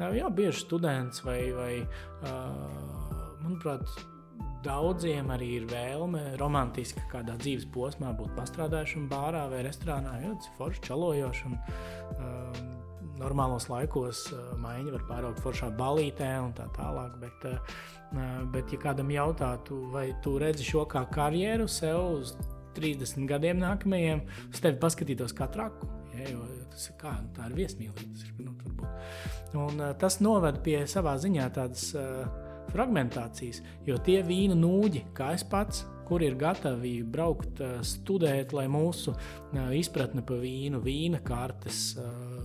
Jā, 0.00 0.30
bieži 0.32 0.64
students 0.64 1.20
vai, 1.26 1.42
vai 1.52 1.74
manuprāt, 3.44 3.84
daudziem 4.64 5.30
arī 5.34 5.48
ir 5.60 5.68
vēlme 5.70 6.34
romantiski 6.40 7.02
kādā 7.12 7.36
dzīves 7.40 7.68
posmā 7.74 8.12
būt 8.18 8.34
pastrādājušam 8.38 9.06
bārā 9.10 9.46
vai 9.52 9.62
restorānā, 9.66 10.18
jo 10.24 10.34
tas 10.34 10.50
ir 10.50 10.58
forši 10.58 10.84
čalojoši. 10.88 11.50
Un, 11.50 11.58
um, 12.18 12.77
normālos 13.18 13.68
laikos 13.70 14.26
maiņa 14.62 14.94
var 14.94 15.04
pāraukt 15.08 15.42
foršā 15.44 15.70
balītē 15.78 16.30
un 16.42 16.54
tā 16.56 16.68
tālāk. 16.76 17.18
Bet, 17.22 17.48
bet 18.54 18.72
ja 18.74 18.80
kādam 18.82 19.12
jautātu, 19.14 19.80
vai 19.94 20.08
tu 20.24 20.36
redzi 20.40 20.66
šo 20.66 20.86
kā 20.90 21.04
karjeru 21.12 21.68
sev 21.70 22.00
uz 22.20 22.34
30 22.78 23.26
gadiem 23.28 23.60
nākamajiem, 23.62 24.24
uz 24.52 24.62
tevi 24.62 24.80
paskatītos 24.80 25.34
kā 25.36 25.50
traku. 25.52 25.90
Ja, 26.14 26.26
jo 26.32 26.44
tas 26.72 26.88
ir 26.90 26.98
kā, 26.98 27.14
nu, 27.22 27.30
tā 27.36 27.46
ir 27.50 27.56
viesmīlība. 27.58 28.48
Nu, 29.54 29.68
un, 29.68 29.82
tas 30.00 30.18
noved 30.24 30.62
pie 30.64 30.80
savā 30.90 31.14
ziņā 31.20 31.46
tādas 31.54 31.90
uh, 31.98 32.26
fragmentācijas, 32.72 33.62
jo 33.86 33.98
tie 34.04 34.20
vīna 34.26 34.56
nūģi, 34.58 35.06
kā 35.16 35.32
es 35.36 35.44
pats, 35.48 35.84
kur 36.08 36.24
ir 36.24 36.38
gatavi 36.40 37.02
braukt, 37.04 37.60
studēt, 37.84 38.54
lai 38.56 38.64
mūsu 38.72 39.12
izpratne 39.76 40.24
par 40.24 40.40
vīnu, 40.40 40.80
vīna 40.84 41.20
kartes, 41.24 41.98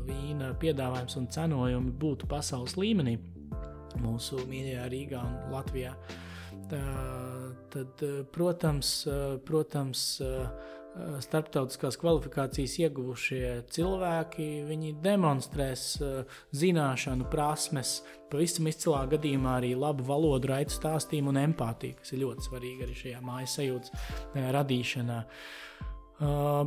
vīna 0.07 0.51
piedāvājums 0.59 1.17
un 1.19 1.29
cenojumi 1.33 1.95
būtu 1.99 2.29
pasaules 2.31 2.77
līmenī, 2.79 3.17
mūsu 4.03 4.43
mīļajā 4.49 4.85
Rīgā 4.91 5.23
un 5.23 5.53
Latvijā. 5.53 5.95
Tā, 6.71 6.83
tad, 7.73 8.03
protams, 8.33 8.93
protams 9.45 10.05
starptautiskās 11.25 11.97
kvalifikācijas 11.97 12.75
ieguvušie 12.83 13.47
cilvēki, 13.73 14.47
viņi 14.67 14.91
demonstrēs 15.01 15.87
zināšanu, 16.53 17.25
prasmes, 17.33 17.95
pavisam 18.29 18.69
izcilā 18.69 19.01
gadījumā 19.15 19.57
arī 19.57 19.73
labu 19.73 20.05
valodu, 20.05 20.51
raitu 20.53 20.77
stāstījumu 20.77 21.33
un 21.33 21.41
empātiju, 21.47 21.97
kas 22.01 22.13
ir 22.13 22.23
ļoti 22.27 22.47
svarīgi 22.47 22.87
arī 22.87 22.97
šajā 23.01 23.25
mājas 23.25 23.57
sajūtas 23.57 24.07
radīšanā. 24.53 25.19
Uh, 25.23 25.63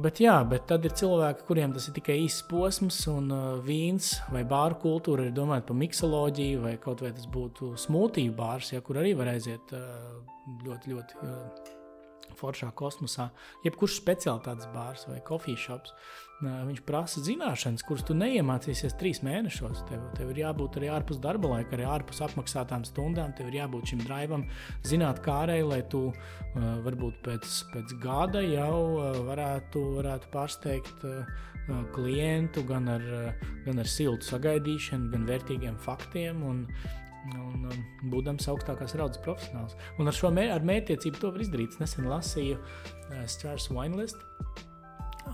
bet, 0.03 0.21
jā, 0.21 0.35
bet 0.49 0.67
tad 0.71 0.85
ir 0.85 0.95
cilvēki, 0.99 1.47
kuriem 1.49 1.73
tas 1.73 1.87
ir 1.89 1.95
tikai 1.97 2.19
īsts 2.25 2.47
posms, 2.51 2.99
un 3.13 3.31
uh, 3.33 3.45
vīns 3.65 4.17
vai 4.35 4.43
bāru 4.49 4.79
kultūra 4.83 5.29
ir 5.29 5.37
domāta 5.37 5.71
par 5.71 5.79
miksoloģiju, 5.81 6.65
vai 6.65 6.75
kaut 6.83 7.05
vai 7.05 7.13
tas 7.15 7.29
būtu 7.31 7.75
smūtiju 7.87 8.35
bārs, 8.37 8.73
ja, 8.75 8.83
kur 8.85 9.01
arī 9.03 9.15
var 9.19 9.33
aiziet 9.37 9.73
uh, 9.77 10.19
ļoti, 10.67 10.93
ļoti 10.93 11.23
uh, 11.23 11.66
foršā 12.39 12.71
kosmosā, 12.77 13.31
jebkurš 13.65 13.99
speciālitātes 14.01 14.69
bārs 14.75 15.07
vai 15.09 15.19
kofijas 15.27 15.65
shops. 15.67 15.95
Viņš 16.37 16.83
prasa 16.85 17.23
zināšanas, 17.25 17.85
kuras 17.89 18.05
tu 18.05 18.13
neiemācīsies 18.13 18.99
trīs 19.01 19.23
mēnešos. 19.25 19.87
Tev, 19.89 20.03
tev 20.19 20.35
ir 20.35 20.43
jābūt 20.43 20.77
arī 20.77 20.91
ārpus 20.93 21.17
darba 21.25 21.55
laika, 21.55 21.73
arī 21.79 21.87
ārpus 21.89 22.21
apmaksātām 22.27 22.85
stundām. 22.85 23.33
Tev 23.39 23.49
ir 23.49 23.63
jābūt 23.63 23.95
šim 23.95 24.03
drivam, 24.05 24.45
zināt, 24.85 25.23
kā 25.25 25.39
arī, 25.47 25.63
lai 25.65 25.81
tu 25.89 26.11
varbūt 26.55 27.23
pēc, 27.25 27.57
pēc 27.73 27.97
gada 28.05 28.45
jau 28.45 29.25
varētu, 29.31 29.87
varētu 29.97 30.33
pārsteigt 30.35 31.09
klientu 31.97 32.63
gan 32.69 32.93
ar, 32.93 33.09
gan 33.65 33.81
ar 33.83 33.89
siltu 33.91 34.29
sagaidīšanu, 34.29 35.09
gan 35.17 35.25
vērtīgiem 35.33 35.81
faktiem. 35.89 36.45
Un, 36.45 36.67
un 37.35 37.67
um, 37.71 37.85
būdams 38.13 38.49
augstākās 38.53 38.97
raudzes 38.99 39.23
profesionāls. 39.25 39.77
Un 40.01 40.11
ar 40.11 40.17
šo 40.17 40.31
mē, 40.35 40.49
ar 40.55 40.67
mērķtiecību 40.67 41.23
to 41.23 41.33
var 41.35 41.45
izdarīt. 41.45 41.75
Es 41.75 41.83
nesen 41.83 42.09
lasīju 42.11 42.59
uh, 42.59 43.23
Stars 43.31 43.71
Wine 43.73 43.99
List. 44.01 44.23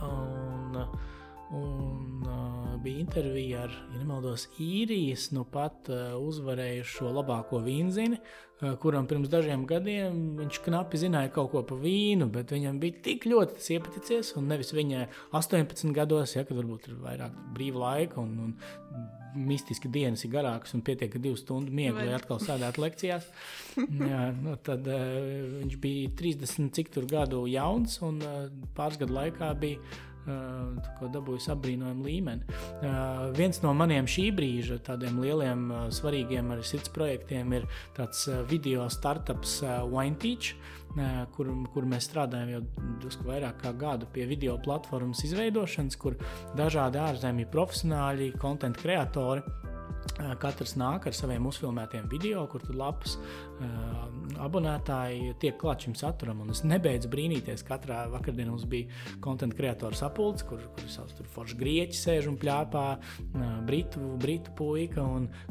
Un, 0.01 0.79
uh, 0.79 1.12
un 1.53 2.23
uh, 2.27 2.77
bija 2.83 3.03
intervija 3.03 3.67
ar, 3.67 3.75
ja 3.93 4.01
nemaldos, 4.01 4.49
īrijas, 4.63 5.29
nu 5.37 5.45
pat 5.49 5.91
uh, 5.93 6.15
uzvarējušo 6.21 7.13
labāko 7.13 7.61
vīnzini, 7.65 8.19
uh, 8.19 8.75
kuram 8.83 9.09
pirms 9.11 9.31
dažiem 9.33 9.67
gadiem 9.69 10.21
viņš 10.41 10.61
knapi 10.67 11.01
zināja 11.05 11.33
kaut 11.35 11.53
ko 11.53 11.65
par 11.69 11.83
vīnu, 11.83 12.31
bet 12.33 12.55
viņam 12.55 12.81
bija 12.83 13.03
tik 13.09 13.27
ļoti 13.29 13.59
tas 13.59 13.73
iepaticies, 13.77 14.35
un 14.41 14.49
nevis 14.53 14.73
viņai 14.77 15.09
18 15.37 15.93
gados, 15.97 16.37
ja, 16.37 16.47
kad 16.49 16.59
varbūt 16.59 16.89
ir 16.91 17.03
vairāk 17.03 17.37
brīva 17.57 17.85
laika 17.87 18.23
un, 18.23 18.39
un 18.49 19.11
mistiski 19.37 19.89
dienas 19.93 20.25
ir 20.27 20.33
garākas 20.33 20.75
un 20.77 20.83
pietiek 20.85 21.15
ar 21.17 21.23
divu 21.25 21.39
stundu 21.41 21.73
miegu, 21.75 21.97
lai 22.01 22.17
atkal 22.17 22.41
sēdētu 22.43 22.83
lekcijās. 22.85 23.29
Jā, 24.13 24.27
nu, 24.37 24.57
tad 24.65 24.89
uh, 24.91 25.05
viņš 25.63 25.77
bija 25.83 26.13
30 26.21 26.73
cik 26.77 26.93
tur 26.97 27.09
gadu 27.11 27.45
jauns 27.51 27.99
un 28.05 28.21
uh, 28.25 28.49
pāris 28.77 29.01
gadu 29.01 29.17
laikā 29.17 29.53
bija. 29.61 29.81
Uh, 30.23 31.09
dabūju 31.11 31.41
apbrīnojumu 31.51 32.05
līmeni. 32.07 32.45
Uh, 32.47 33.33
viens 33.35 33.59
no 33.65 33.73
maniem 33.75 34.07
šī 34.07 34.29
brīža 34.37 34.77
tādiem 34.87 35.17
lieliem, 35.19 35.65
uh, 35.75 35.89
svarīgiem 35.91 36.53
arī 36.55 36.63
sirds 36.67 36.93
projektiem 36.95 37.51
ir 37.59 37.67
tāds 37.97 38.29
video 38.51 38.87
startups 38.87 39.59
WineTeach. 39.91 40.55
Kur, 41.33 41.49
kur 41.73 41.87
mēs 41.89 42.05
strādājam 42.05 42.51
jau 42.53 42.59
drusku 43.01 43.25
vairāk 43.25 43.63
kā 43.63 43.71
gadu 43.81 44.05
pie 44.13 44.27
video 44.29 44.59
platformas 44.61 45.23
izveidošanas, 45.25 45.97
kur 45.97 46.19
dažādi 46.59 47.01
ārzemju 47.01 47.49
profesionāļi, 47.55 48.35
konteksta 48.43 48.85
kreatori 48.85 49.41
Katrs 50.43 50.75
nāk 50.79 51.07
ar 51.09 51.17
saviem 51.17 51.47
uzfilmētiem 51.49 52.09
video, 52.11 52.43
kur 52.51 52.63
tur 52.65 52.77
lapas 52.79 53.17
abonētāji 54.43 55.37
tiek 55.41 55.55
klāt 55.61 55.85
šim 55.87 55.95
saturam. 55.99 56.41
Un 56.43 56.51
es 56.55 56.65
nebeidzu 56.67 57.11
brīnīties. 57.13 57.63
Katrā 57.69 58.03
vakardienā 58.11 58.51
mums 58.51 58.67
bija 58.69 58.91
konteksta 59.23 59.59
kreatora 59.59 59.99
sapulce, 59.99 60.47
kur, 60.49 60.65
kur 60.75 60.89
savs 60.91 61.15
foršs 61.35 61.57
grieķis 61.61 62.03
sēž 62.09 62.29
un 62.33 62.39
plēpā, 62.43 62.87
uh, 62.97 63.45
britu, 63.69 64.03
britu 64.23 64.55
puika. 64.59 65.05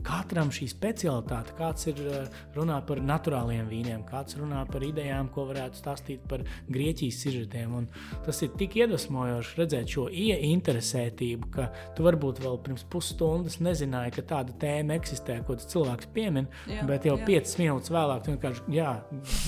Katram 0.05 0.51
šī 0.53 0.67
specialitāte, 0.71 1.55
kāds 1.59 1.87
ir 1.91 2.01
uh, 2.03 2.41
runā 2.57 2.81
par 2.87 2.99
naturāliem 3.05 3.69
vīniem, 3.71 4.03
kāds 4.09 4.35
runā 4.39 4.65
par 4.71 4.83
idejām, 4.85 5.31
ko 5.31 5.47
varētu 5.51 5.79
stāstīt 5.79 6.27
par 6.27 6.43
Grieķijas 6.71 7.21
sižetiem. 7.23 7.77
Un 7.79 7.89
tas 8.25 8.43
ir 8.43 8.51
tik 8.59 8.75
iedvesmojoši 8.81 9.57
redzēt 9.61 9.95
šo 9.95 10.07
ieinteresētību, 10.11 11.51
ka 11.55 11.69
tu 11.95 12.05
varbūt 12.07 12.43
vēl 12.43 12.59
pirms 12.65 12.83
pusstundas 12.91 13.61
nezināji, 13.63 14.17
ka 14.17 14.27
tā 14.27 14.41
tāda 14.41 14.55
tēma 14.61 14.97
eksistē, 14.97 15.39
ko 15.45 15.55
cilvēks 15.59 16.09
piemin, 16.15 16.47
jā, 16.69 16.83
bet 16.89 17.05
jau 17.07 17.15
jā. 17.19 17.27
5 17.29 17.55
minūtes 17.61 17.93
vēlāk, 17.93 18.00
vienkārši, 18.27 18.67
jā, 18.75 18.91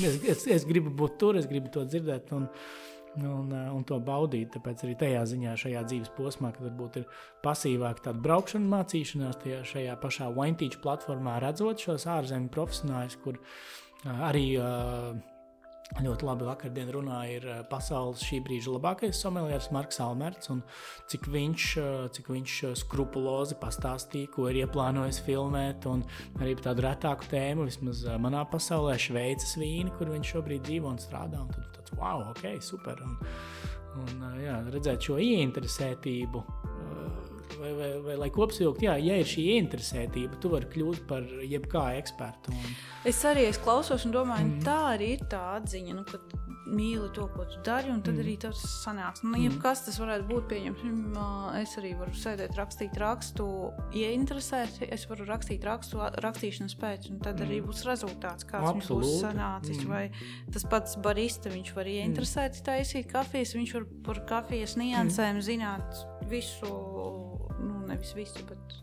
es, 0.08 0.18
es, 0.22 0.47
es 0.60 0.66
gribu 0.70 0.93
būt 0.97 1.20
tur, 1.22 1.38
es 1.39 1.47
gribu 1.49 1.72
to 1.74 1.86
dzirdēt. 1.88 2.34
Un, 2.38 2.49
un, 3.22 3.51
un 3.54 3.84
to 3.86 3.99
baudīt. 4.01 4.49
Tāpēc 4.56 4.86
arī 4.88 4.95
tajā 4.97 5.24
ziņā, 5.30 5.54
šajā 5.60 5.84
dzīves 5.89 6.14
posmā, 6.18 6.49
kad 6.56 6.66
varbūt 6.66 7.01
ir 7.01 7.20
pasīvāk 7.45 8.01
tāda 8.06 8.24
braukšana, 8.26 8.70
mācīšanās, 8.72 9.38
tajā, 9.43 9.60
šajā 9.70 9.97
pašā 10.01 10.32
Waintīča 10.34 10.82
platformā, 10.84 11.38
redzot 11.43 11.84
šos 11.86 12.08
ārzemju 12.10 12.49
profesionāļus, 12.56 13.20
kur 13.22 13.38
arī 14.10 14.47
uh, 14.58 15.14
Ļoti 16.01 16.25
labi 16.25 16.45
vakardien 16.47 16.89
runāja 16.89 17.33
ir 17.37 17.43
eh, 17.51 17.59
pasaules 17.69 18.23
šī 18.25 18.39
brīža 18.45 18.71
labākais 18.73 19.19
somelieris 19.21 19.69
Marks 19.75 19.99
Almerts, 20.01 20.49
un 20.49 20.63
cik 21.11 21.27
viņš, 21.29 21.65
eh, 21.77 22.07
cik 22.15 22.31
viņš 22.33 22.55
eh, 22.65 22.73
skrupulozi 22.81 23.57
pastāstīja, 23.61 24.31
ko 24.33 24.47
ir 24.49 24.63
ieplānojis 24.63 25.21
filmēt, 25.27 25.85
un 25.91 26.01
arī 26.41 26.55
tādu 26.57 26.87
retāku 26.87 27.29
tēmu, 27.29 27.67
vismaz 27.69 28.01
manā 28.21 28.41
pasaulē, 28.49 28.97
Šveices 28.97 29.53
vīni, 29.61 29.93
kur 29.99 30.09
viņš 30.15 30.33
šobrīd 30.33 30.65
dzīvo 30.65 30.89
un 30.95 31.01
strādā, 31.01 31.43
un 31.45 31.53
tad 31.53 31.69
tāds, 31.77 31.93
wow, 31.99 32.25
ok, 32.31 32.57
super, 32.63 33.05
un, 33.05 33.17
un 34.01 34.27
jā, 34.41 34.57
redzēt 34.73 35.11
šo 35.11 35.21
ieinteresētību 35.21 36.41
vai, 37.64 37.74
vai, 37.78 37.89
vai 38.07 38.20
lai 38.26 38.30
kopsavilkt, 38.34 38.84
jā, 38.84 38.97
ja 39.01 39.20
ir 39.22 39.30
šī 39.30 39.47
interesētība, 39.57 40.39
tu 40.43 40.51
vari 40.53 40.70
kļūt 40.74 41.03
par 41.09 41.28
jebkādu 41.47 42.01
ekspertu. 42.03 42.53
Un... 42.53 42.78
Es 43.09 43.24
arī 43.28 43.47
es 43.49 43.59
klausos 43.59 44.05
un 44.07 44.16
domāju, 44.16 44.49
mm. 44.49 44.64
tā 44.68 44.80
arī 44.93 45.14
ir 45.18 45.28
tā 45.32 45.41
atziņa, 45.57 45.95
nu, 45.97 46.05
ka 46.07 46.22
mīli 46.74 47.09
to, 47.16 47.26
ko 47.34 47.45
tu 47.49 47.59
dari, 47.66 47.91
un 47.91 48.01
tad 48.03 48.16
mm. 48.16 48.24
arī 48.24 48.36
tas 48.41 48.61
sanāks. 48.84 49.24
Nu, 49.26 49.36
mm. 49.36 49.57
Kas 49.64 49.84
tas 49.86 49.99
varētu 50.01 50.28
būt? 50.30 50.45
Pieņemsim, 50.53 51.18
es 51.59 51.76
arī 51.82 51.93
varu 51.99 52.16
sēdēt, 52.18 52.55
rakstīt 52.59 52.97
rakstu, 53.01 53.47
ieinteresēt, 53.99 54.82
es 54.88 55.05
varu 55.09 55.28
rakstīt 55.30 55.68
rakstu 55.68 56.01
rakstīšanas 56.24 56.78
pēc, 56.80 57.09
un 57.11 57.20
tad 57.24 57.39
mm. 57.39 57.47
arī 57.47 57.59
būs 57.68 57.84
rezultāts, 57.88 58.47
kāds 58.49 58.72
Absolūti. 58.72 59.09
būs 59.09 59.22
sanācis. 59.26 59.84
Mm. 59.84 59.91
Vai 59.91 60.53
tas 60.55 60.68
pats 60.72 60.97
barista, 61.03 61.51
viņš 61.53 61.76
var 61.76 61.91
ieinteresēt, 61.91 62.57
mm. 62.59 62.66
taisīt 62.72 63.11
kafijas, 63.11 63.55
viņš 63.59 63.78
var 63.80 63.88
par 64.07 64.24
kafijas 64.34 64.78
niansēm 64.80 65.38
mm. 65.38 65.47
zināt 65.51 66.03
visu 66.32 66.72
nevis 67.93 68.13
visu, 68.17 68.43
bet 68.49 68.77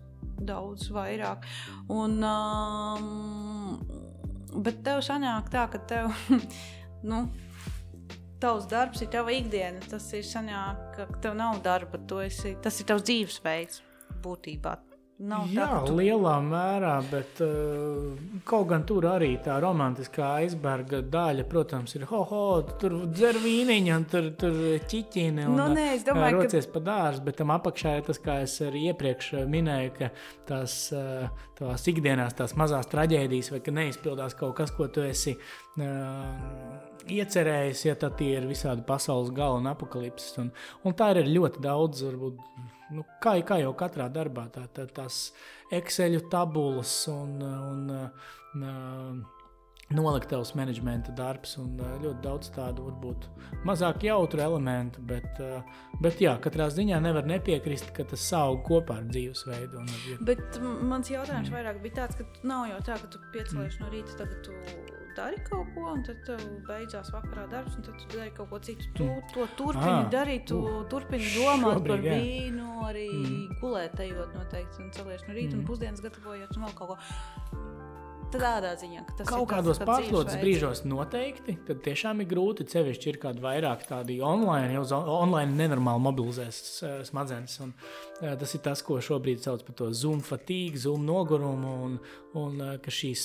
daudz 0.47 0.89
vairāk. 0.95 1.45
Un, 1.93 2.19
um, 2.25 3.79
bet 4.65 4.83
tev 4.87 5.03
sanāk 5.05 5.51
tā, 5.53 5.67
ka 5.73 5.83
tev, 5.91 6.11
nu, 7.11 7.25
tavs 8.41 8.69
darbs 8.71 9.05
ir 9.05 9.11
tava 9.13 9.35
ikdiena. 9.37 9.83
Tas 9.91 10.09
ir 10.17 10.27
sanāk, 10.27 10.87
ka 10.97 11.09
tev 11.23 11.37
nav 11.39 11.61
darba, 11.65 12.01
esi, 12.25 12.57
tas 12.63 12.81
ir 12.81 12.89
tavs 12.91 13.07
dzīvesveids 13.09 13.83
būtībā. 14.25 14.79
Nav 15.21 15.51
Jā, 15.53 15.67
tā, 15.67 15.67
ka 15.69 15.81
tu... 15.85 15.95
lielā 15.99 16.35
mērā, 16.41 16.95
bet 17.11 17.41
uh, 17.45 18.15
kaut 18.49 18.71
gan 18.71 18.87
tur 18.89 19.05
arī 19.11 19.35
tā 19.45 19.59
romantiskā 19.61 20.31
aizberga 20.39 21.03
daļa, 21.13 21.45
protams, 21.51 21.93
ir 21.99 22.07
ho, 22.09 22.23
ho 22.31 22.45
tur 22.81 22.95
dzer 23.13 23.37
vīniņu, 23.43 23.91
un 23.99 24.07
tur, 24.09 24.31
tur 24.41 24.57
ķiķini 24.89 25.45
un 25.45 25.59
Nu, 25.61 25.67
nē, 25.75 25.85
es 25.99 26.07
domāju, 26.09 26.39
ka- 26.39 26.47
rocies 26.47 26.71
pa 26.73 26.83
dārzu, 26.87 27.25
bet 27.29 27.37
tam 27.43 27.53
apakšā 27.53 27.99
ir 27.99 28.09
tas, 28.09 28.23
kā 28.25 28.39
es 28.47 28.57
arī 28.65 28.87
iepriekš 28.95 29.31
uh, 29.37 29.45
minēju, 29.51 29.93
ka 29.99 30.11
tās, 30.49 30.79
tās 31.61 31.87
ikdienās 31.93 32.41
tās 32.41 32.57
mazās 32.57 32.89
traģēdijas 32.89 33.53
vai 33.53 33.63
ka 33.69 33.77
neizpildās 33.77 34.39
kaut 34.41 34.57
kas, 34.63 34.73
ko 34.73 34.89
tu 34.89 35.05
esi 35.05 35.37
uh, 35.37 36.81
iecerējis, 37.13 37.87
ja 37.91 38.01
tie 38.17 38.33
ir 38.41 38.49
visādi 38.49 38.89
pasaules 38.89 39.37
gala 39.37 39.61
un 39.61 39.69
un 40.89 40.97
tā 40.97 41.13
ir 41.13 41.29
ļoti 41.29 41.61
daudz, 41.69 42.09
varbūt, 42.09 42.41
nu, 42.95 43.05
kā, 43.23 43.37
kā 43.47 43.61
jau 43.63 43.75
katrā 43.79 44.09
darbā, 44.13 44.49
tā, 44.55 44.67
tā, 44.75 44.87
tās 44.91 45.31
Excel 45.73 46.19
tabulas 46.31 46.95
un, 47.13 47.37
un, 47.43 47.85
un 48.55 49.25
noliktavas 49.91 50.53
menedžmenta 50.55 51.13
darbs 51.17 51.57
un 51.59 51.75
uh, 51.83 51.97
ļoti 52.03 52.23
daudz 52.23 52.51
tādu 52.55 52.87
varbūt 52.87 53.27
mazāk 53.67 54.05
jautru 54.07 54.43
elementu, 54.45 55.03
bet, 55.07 55.27
uh, 55.43 55.65
bet 56.03 56.23
jā, 56.23 56.37
katrā 56.43 56.69
ziņā 56.71 57.01
nevar 57.03 57.27
nepiekrist, 57.27 57.91
ka 57.97 58.07
tas 58.13 58.29
aug 58.39 58.63
kopā 58.69 59.01
ar 59.01 59.09
dzīvesveidu. 59.11 59.83
un 59.83 59.91
ar- 59.91 60.25
Bet 60.31 60.61
mans 60.63 61.11
jautājums 61.11 61.51
mm. 61.51 61.57
vairāk 61.59 61.83
bija 61.83 62.05
tāds, 62.05 62.21
ka 62.21 62.47
nav 62.47 62.69
jau 62.71 62.79
tā, 62.87 63.01
ka 63.03 63.13
tu 63.17 63.23
piecēlies 63.35 63.81
mm. 63.81 63.83
no 63.83 63.93
rīta, 63.97 64.17
tagad 64.23 64.47
tu 64.47 64.90
dari 65.17 65.37
kaut 65.49 65.67
ko, 65.75 65.81
un 65.93 66.03
tad 66.07 66.21
tev 66.27 66.41
beidzās 66.69 67.11
vakarā 67.15 67.49
darbs, 67.51 67.77
un 67.77 67.83
tad 67.83 67.99
tu 67.99 68.17
dari 68.17 68.31
kaut 68.37 68.51
ko 68.51 68.59
citu. 68.59 68.87
Tu 68.95 69.09
to 69.35 69.47
turpini 69.59 70.07
Ah, 70.07 70.09
darīt, 70.13 70.47
tu 70.47 70.59
uh, 70.61 70.85
turpini 70.89 71.27
domāt 71.37 71.79
šobrīd, 71.81 71.89
par 71.89 71.99
jā. 72.07 72.19
vīnu, 72.21 72.69
arī 72.87 73.09
Mm. 73.11 73.27
mm. 73.27 73.61
gulēt, 73.61 74.01
ejot 74.01 74.35
noteikti, 74.35 74.83
un 74.83 74.91
celies 74.93 75.23
no 75.29 75.35
rīta, 75.35 75.55
Mm. 75.55 75.57
mm. 75.57 75.61
un 75.61 75.67
pusdienas 75.67 76.01
gatavojot, 76.01 76.57
un 76.57 76.63
vēl 76.65 76.75
kaut 76.75 76.89
ko. 76.89 76.99
Tādā 78.31 78.77
ziņā, 78.79 79.01
ka 79.09 79.15
tas 79.19 79.27
Kaut 79.27 79.43
ir 79.43 79.51
kādos 79.51 79.81
pārslodzes 79.83 80.39
brīžos 80.39 80.85
noteikti, 80.87 81.57
tad 81.67 81.81
tiešām 81.83 82.23
ir 82.23 82.29
grūti. 82.31 82.67
Cevišķi 82.71 83.09
ir 83.11 83.19
kādi 83.23 83.43
vairāk 83.43 83.83
tādi 83.89 84.21
online, 84.23 84.77
jau 84.77 85.01
online 85.17 85.57
nenormāli 85.59 86.05
mobilizēs 86.05 86.61
eh, 86.87 86.93
smadzenes. 87.09 87.57
Un, 87.65 87.73
eh, 88.23 88.37
tas 88.39 88.55
ir 88.55 88.63
tas, 88.63 88.85
ko 88.87 89.01
šobrīd 89.03 89.43
sauc 89.43 89.65
par 89.67 89.75
to 89.81 89.89
zoom 89.97 90.23
fatigue, 90.23 90.79
zoom 90.79 91.03
nogurumu, 91.09 91.73
un, 91.89 91.97
un 92.39 92.63
eh, 92.69 92.77
ka 92.85 92.95
šīs 92.95 93.25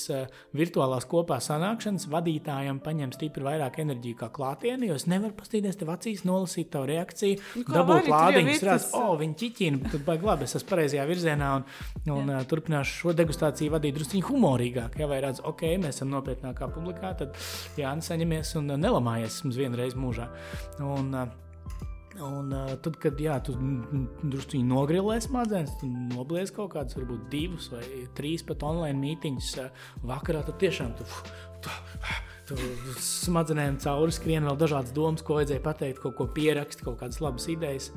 virtuālās 0.58 1.06
kopā 1.12 1.38
sanākšanas 1.44 2.08
vadītājam 2.10 2.82
paņem 2.82 3.14
stipri 3.14 3.46
vairāk 3.46 3.78
enerģiju 3.86 4.20
kā 4.24 4.32
klātienē, 4.34 4.90
jo 4.90 4.98
es 4.98 5.06
nevaru 5.12 5.38
paskatīties 5.38 5.78
tev 5.84 5.94
acīs, 5.94 6.26
nolasīt 6.26 6.74
tavu 6.74 6.90
reakciju, 6.90 7.38
Nu, 7.62 7.68
dabūt 7.70 8.10
lādiņu, 8.10 8.58
tas- 8.64 8.90
o, 8.98 9.04
oh, 9.12 9.16
viņi 9.22 9.38
ķiķina, 9.44 9.94
tad 9.94 10.06
baigi 10.08 10.26
labi, 10.32 10.50
es 10.50 10.58
esmu 10.58 10.74
pareizajā 10.74 11.06
virzienā 11.10 11.54
un, 11.60 11.70
un 12.16 12.34
uh, 12.34 12.42
turpināšu 12.50 13.00
šo 13.04 13.14
degustāciju 13.18 13.76
vadīt 13.76 14.00
drusku 14.00 14.26
humorīgāk. 14.32 14.95
Ja 15.00 15.10
vai 15.12 15.22
redz, 15.24 15.42
ok, 15.44 15.66
mēs 15.84 15.98
esam 15.98 16.14
nopietnākā 16.14 16.70
publikā, 16.72 17.12
tad 17.20 17.36
jā, 17.80 17.92
saņemies 18.08 18.54
un 18.62 18.72
uh, 18.72 18.80
nelamājies 18.80 19.42
mums 19.44 19.60
vienreiz 19.60 19.98
mūžā. 20.00 20.30
Un, 20.84 21.12
uh, 21.16 21.42
Un, 22.16 22.48
uh, 22.56 22.70
tad, 22.80 22.96
kad 23.04 23.20
jā, 23.20 23.34
tu 23.44 23.52
drusku 24.24 24.62
nogrilēsi 24.64 25.28
smadzenes, 25.28 25.74
tu 25.82 25.90
noblies 25.92 26.54
kaut 26.56 26.72
kādus, 26.72 26.96
varbūt 26.96 27.26
divus 27.28 27.68
vai 27.74 27.82
trīs 28.16 28.46
pat 28.48 28.64
online 28.64 28.96
mītīņus 29.02 29.50
uh, 29.60 29.82
vakarā, 30.08 30.46
tad 30.48 30.56
tiešām 30.62 30.94
tu, 30.96 31.08
tu, 31.66 31.74
smadzenēm 33.04 33.82
cauri 33.84 34.16
skrien 34.16 34.48
vēl 34.48 34.62
dažādas 34.64 34.96
domas, 34.96 35.26
ko 35.26 35.42
vajadzēja 35.42 35.66
pateikt, 35.66 36.00
kaut 36.06 36.16
ko 36.16 36.30
pierakstīt, 36.32 36.86
kaut 36.88 37.02
kādas 37.02 37.20
labas 37.20 37.50
idejas. 37.52 37.92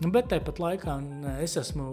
Nu, 0.00 0.08
bet 0.08 0.30
tāpat 0.32 0.56
laikā 0.62 0.94
nē, 1.04 1.34
es 1.44 1.58
esmu 1.60 1.86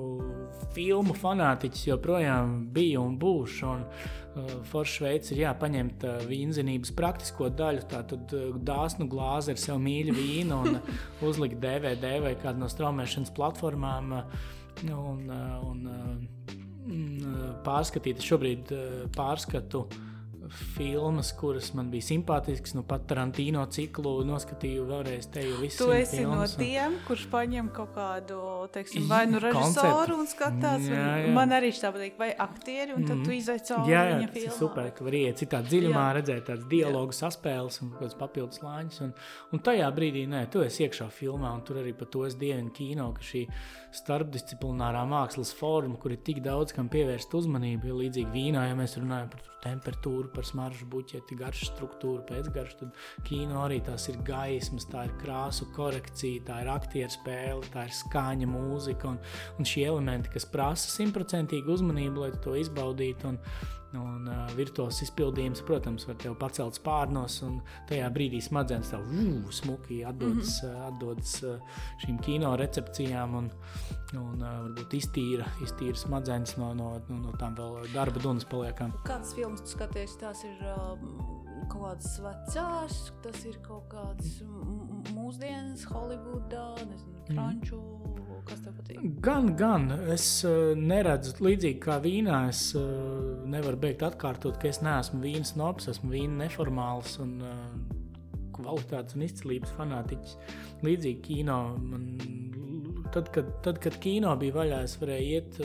filmu 0.75 1.15
fanātiķis, 1.17 1.89
joprojām 1.89 2.53
biju 2.71 3.01
un 3.03 3.17
būšu. 3.19 3.67
Un, 3.67 3.83
uh, 3.83 4.53
Foršs 4.69 5.01
veids 5.03 5.33
ir 5.33 5.41
jāpaņemt 5.41 6.05
uh, 6.07 6.21
vīnzinības 6.29 6.93
praktisko 6.95 7.49
daļu, 7.51 7.83
tātad 7.91 8.35
uh, 8.37 8.53
dāsnu 8.69 9.09
glāzi 9.11 9.51
ar 9.51 9.59
sev 9.59 9.81
mīļu 9.83 10.15
vīnu 10.15 10.61
un 10.63 10.79
uh, 10.79 10.93
uzlikt 11.27 11.59
DVD 11.63 12.17
vai 12.23 12.37
kādu 12.39 12.63
no 12.63 12.71
straumēšanas 12.71 13.35
platformām. 13.35 14.15
uh, 14.21 14.53
Un, 14.77 15.23
uh, 15.33 15.63
un, 15.65 15.79
uh, 15.89 17.47
pārskatīt, 17.65 18.21
šobrīd 18.21 18.69
uh, 18.75 18.99
pārskatu 19.15 19.87
filmas, 20.49 21.31
kuras 21.39 21.73
man 21.73 21.89
bija 21.91 22.01
simpātiskas. 22.07 22.73
Nu, 22.75 22.83
pat 22.83 23.05
Tarantino 23.09 23.65
ciklu 23.71 24.23
noskatīju 24.27 24.85
vēlreiz 24.89 25.29
te 25.31 25.41
jau. 25.45 25.57
Tu 25.77 25.87
esi 25.95 26.17
filmas, 26.21 26.57
no 26.57 26.63
un- 26.63 26.69
tiem, 26.69 26.95
kurš 27.07 27.25
paņem 27.31 27.71
kaut 27.73 27.93
kādu, 27.95 28.39
teiksim, 28.73 29.03
Jā, 29.03 29.07
vai 29.09 29.25
nu 29.27 29.39
režisoru 29.39 30.19
un 30.19 30.27
skatās. 30.27 30.81
Jā, 30.87 31.01
un 31.01 31.27
jā. 31.27 31.33
Man 31.33 31.49
arī 31.49 31.71
tā 31.75 31.91
patīk, 31.93 32.17
vai 32.17 32.31
aktieri, 32.33 32.93
un 32.95 33.05
tad 33.05 33.23
tu 33.25 33.31
izai 33.31 33.57
cauri 33.59 33.91
Jā, 33.91 34.03
jā, 34.09 34.17
viņa 34.17 34.27
ir 34.29 34.33
filmām. 34.35 34.57
super. 34.59 34.91
Tu 34.97 35.03
vari 35.03 35.23
iet 35.27 35.37
citā 35.43 35.61
dziļumā, 35.63 36.05
Jā. 36.07 36.15
redzēt 36.21 36.45
tādas 36.51 36.67
dialogu 36.69 37.13
saspēles 37.13 37.81
un 37.81 37.91
kādas 37.99 38.17
papildus 38.17 38.59
slāņus. 38.59 39.01
Un, 39.01 39.13
un 39.53 39.59
tajā 39.59 39.89
brīdī, 39.95 40.27
nē, 40.27 40.49
tu 40.51 40.61
esi 40.61 40.87
iekšā 40.87 41.09
filmā, 41.11 41.53
un 41.53 41.61
tur 41.61 41.75
arī 41.77 41.93
par 41.97 42.07
to 42.07 42.25
es 42.25 42.35
dievinu 42.35 42.71
kino, 42.73 43.11
ka 43.13 43.21
šī 43.21 43.47
starpdisciplinārā 43.97 45.03
mākslas 45.09 45.53
forma, 45.53 45.97
kur 45.97 46.11
ir 46.11 46.17
tik 46.23 46.41
daudz 46.45 46.73
kam 46.75 46.89
pievērst 46.89 47.33
uzmanību, 47.37 47.85
ir 47.89 47.93
līdzīga 48.01 48.31
vīnā, 48.33 48.67
ja 48.69 48.75
mēs 48.77 48.97
runājam 48.99 49.29
par 49.31 49.41
temperatūru, 49.63 50.31
par 50.37 50.47
smaržu 50.47 50.87
buķeti, 50.91 51.37
garšu 51.39 51.71
struktūru, 51.71 52.23
pēcgaršu, 52.29 52.79
tad 52.81 53.25
kino 53.27 53.63
arī 53.65 53.79
tās 53.85 54.07
ir 54.11 54.19
gaismas, 54.27 54.87
tā 54.91 55.07
ir 55.09 55.15
krāsu 55.21 55.69
korekcija, 55.75 56.45
tā 56.47 56.61
ir 56.63 56.71
aktieru 56.73 57.13
spēle, 57.13 57.71
tā 57.73 57.87
ir 57.89 57.95
skaņa, 57.97 58.49
mūzika 58.53 59.11
un, 59.13 59.17
un 59.57 59.67
šie 59.67 59.87
elementi, 59.89 60.31
kas 60.33 60.47
prasa 60.49 60.93
simtprocentīgu 60.93 61.73
uzmanību, 61.77 62.23
lai 62.25 62.31
to 62.45 62.55
izbaudītu. 62.59 63.33
Un, 63.33 63.41
Un 63.95 64.27
uh, 64.27 64.49
virtuāls 64.57 64.97
izpildījums, 65.05 65.61
protams, 65.63 66.03
var 66.09 66.17
tevi 66.19 66.35
pacelt 66.35 66.75
spārnos, 66.75 67.37
un 67.47 67.61
tajā 67.87 68.09
brīdī 68.11 68.41
smadzenes 68.43 68.91
tev 68.91 69.05
uh, 69.07 69.47
smuki 69.55 70.01
atdodas, 70.03 70.57
mm 70.63 70.67
-hmm. 70.67 70.87
atdodas 70.87 71.43
uh, 71.43 71.77
šīm 72.03 72.19
kino 72.21 72.55
recepcijām 72.59 73.35
un, 73.35 73.49
un 74.13 74.43
uh, 74.43 74.59
varbūt 74.65 74.97
iztīra, 74.99 75.47
iztīra 75.63 75.95
smadzenes 75.95 76.57
no, 76.57 76.73
no, 76.73 76.99
no, 77.09 77.31
tām 77.39 77.55
vēl 77.55 77.87
darba 77.93 78.19
dunas 78.19 78.45
paliekām. 78.45 78.91
Kādas 79.05 79.33
filmas 79.33 79.61
tu 79.61 79.67
skaties? 79.67 80.17
Tās 80.17 80.43
ir 80.43 80.57
um, 80.75 81.37
kaut 81.69 81.81
kādas 81.83 82.19
vecās, 82.19 83.11
tas 83.23 83.45
ir 83.45 83.57
kaut 83.63 83.87
kādas 83.87 84.43
mūsdienas, 85.13 85.85
Holivudā, 85.85 86.75
nezinu, 86.85 87.23
franču. 87.31 87.96
Kas 88.47 88.63
tev 88.63 88.75
patīk? 88.77 89.03
Gan, 89.23 89.51
gan 89.59 89.89
es 90.13 90.25
uh, 90.47 90.71
neredzu 90.77 91.35
līdzīgi 91.43 91.81
kā 91.83 91.99
vīnā. 92.03 92.41
Es 92.51 92.69
uh, 92.77 93.43
nevaru 93.49 93.79
beigt 93.87 94.05
atkārtot, 94.07 94.59
ka 94.61 94.71
es 94.71 94.81
neesmu 94.85 95.21
vīnas 95.23 95.55
nobs, 95.59 95.89
esmu 95.91 96.13
vīna 96.13 96.45
neformāls 96.45 97.17
un 97.23 97.37
uh, 97.43 97.57
kvalitātes 98.57 99.17
un 99.17 99.25
izcilības 99.27 99.75
fanātiķis. 99.77 100.37
Līdzīgi 100.85 101.23
kino. 101.27 101.59
Man, 101.81 102.07
tad, 103.13 103.29
kad, 103.35 103.51
tad, 103.65 103.81
kad 103.83 103.99
kino 104.03 104.33
bija 104.39 104.55
vaļā, 104.55 104.79
es 104.87 104.95
varēju 105.01 105.35
iet, 105.37 105.59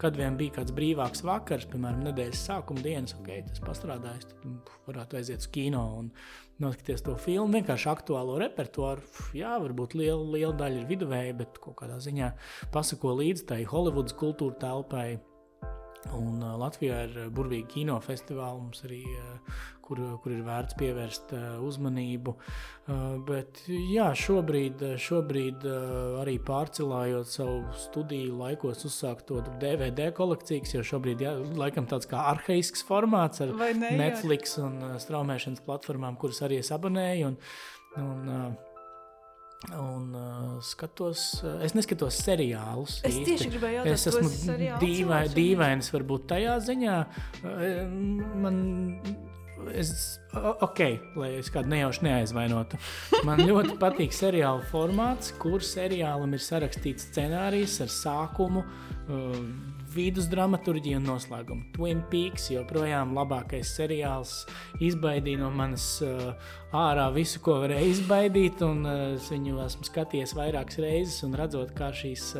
kad 0.00 0.18
vien 0.18 0.36
bija 0.38 0.58
kāds 0.60 0.74
brīvāks 0.76 1.24
vakars, 1.26 1.66
piemēram, 1.72 2.04
nedēļas 2.06 2.44
sākuma 2.50 2.84
dienas, 2.84 3.16
ok, 3.18 3.32
tas 3.50 3.64
pastrādājis, 3.64 4.28
tad 4.30 4.70
varētu 4.86 5.18
aiziet 5.18 5.42
uz 5.42 5.50
kino 5.54 5.84
un 5.98 6.12
noskatīties 6.62 7.04
to 7.06 7.14
filmu. 7.20 7.58
Vienkārši 7.58 7.90
aktuālo 7.92 8.36
repertuāru. 8.42 9.04
Jā, 9.36 9.54
varbūt 9.62 9.96
liela, 9.98 10.24
liela 10.34 10.54
daļa 10.58 10.82
ir 10.82 10.90
viduvēja, 10.90 11.36
bet 11.38 11.58
kaut 11.62 11.78
kādā 11.80 11.98
ziņā 12.02 12.32
pasako 12.74 13.16
līdzi 13.20 13.48
tai 13.52 13.62
Holivudas 13.68 14.16
kultūra 14.18 14.58
telpai. 14.62 15.08
Un 16.14 16.38
Latvijā 16.60 17.00
ir 17.08 17.16
burvīgi 17.34 17.66
kinofestivāli, 17.72 18.62
mums 18.62 18.84
arī, 18.86 19.02
kur, 19.88 20.02
kur 20.22 20.34
ir 20.34 20.44
vērts 20.46 20.76
pievērst 20.78 21.32
uh, 21.36 21.46
uzmanību. 21.64 22.34
Uh, 22.88 23.16
bet 23.28 23.62
jā, 23.68 24.10
šobrīd, 24.16 24.84
uh, 24.84 24.94
šobrīd 25.00 25.66
arī 26.22 26.36
pārcelājot 26.44 27.32
savu 27.32 27.58
studiju 27.88 28.36
laikos, 28.42 28.84
uzsākt 28.88 29.26
to 29.32 29.42
DVD 29.62 30.10
kolekciju, 30.16 30.62
kas 30.66 30.76
jau 30.78 30.84
šobrīd 30.94 31.24
ir 31.24 31.42
laikam 31.58 31.88
tāds 31.90 32.08
kā 32.10 32.22
arhaisks 32.34 32.84
formāts 32.88 33.42
ar 33.44 33.52
ne, 33.56 33.72
jā? 33.74 33.98
Netflix 33.98 34.58
un 34.62 34.80
straumēšanas 35.02 35.64
platformām, 35.66 36.20
kuras 36.20 36.44
arī 36.46 36.60
es 36.62 36.72
abonēju. 36.74 37.34
Un, 37.34 37.38
un, 38.04 38.56
Un 39.74 40.12
uh, 40.14 40.60
skatos, 40.62 41.42
es 41.66 41.72
neskatos 41.74 42.14
seriālus. 42.22 43.00
Es 43.02 43.16
īsti. 43.16 43.24
tieši 43.26 43.48
gribēju 43.50 43.78
jautāt, 43.80 43.90
Es 43.96 44.04
esmu 44.06 44.28
esi 44.28 44.38
seriāla 44.44 44.78
dīvai, 44.78 44.92
cilvēks 44.94 45.10
vai 45.10 45.22
ne? 45.24 45.32
dīvains, 45.34 45.88
varbūt 45.96 46.28
tajā 46.30 46.52
ziņā. 46.68 46.94
Man, 48.44 48.60
es, 49.74 50.20
ok, 50.34 50.82
lai 51.18 51.32
es 51.38 51.50
kādu 51.52 51.72
nejauši 51.72 52.04
neaizvainotu. 52.06 52.78
Man 53.28 53.42
ļoti 53.44 53.78
patīk 53.80 54.14
seriāla 54.16 54.64
formāts, 54.70 55.32
kur 55.40 55.64
seriālam 55.64 56.36
ir 56.36 56.44
sarakstīts 56.44 57.10
scenārijs 57.10 57.80
ar 57.84 57.92
sākumu. 57.92 58.64
Uh, 59.08 59.42
Vidusdramaturģija 59.88 60.98
un 61.00 61.06
noslēgumu. 61.08 61.70
Twin 61.72 62.02
Peaks 62.12 62.50
joprojām 62.52 63.14
labākais 63.16 63.70
seriāls. 63.78 64.42
Izbaidīja 64.84 65.40
no 65.40 65.48
manas 65.54 65.86
uh, 66.04 66.34
ārā 66.76 67.06
visu, 67.14 67.40
ko 67.44 67.56
varēja 67.62 67.88
izbaidīt. 67.94 68.60
Un, 68.66 68.84
uh, 68.84 69.04
es 69.16 69.30
viņu 69.32 69.62
esmu 69.64 69.88
skatījies 69.88 70.36
vairākas 70.36 70.82
reizes 70.84 71.24
un 71.26 71.38
redzot, 71.40 71.72
kā 71.78 71.88
šīs 71.96 72.34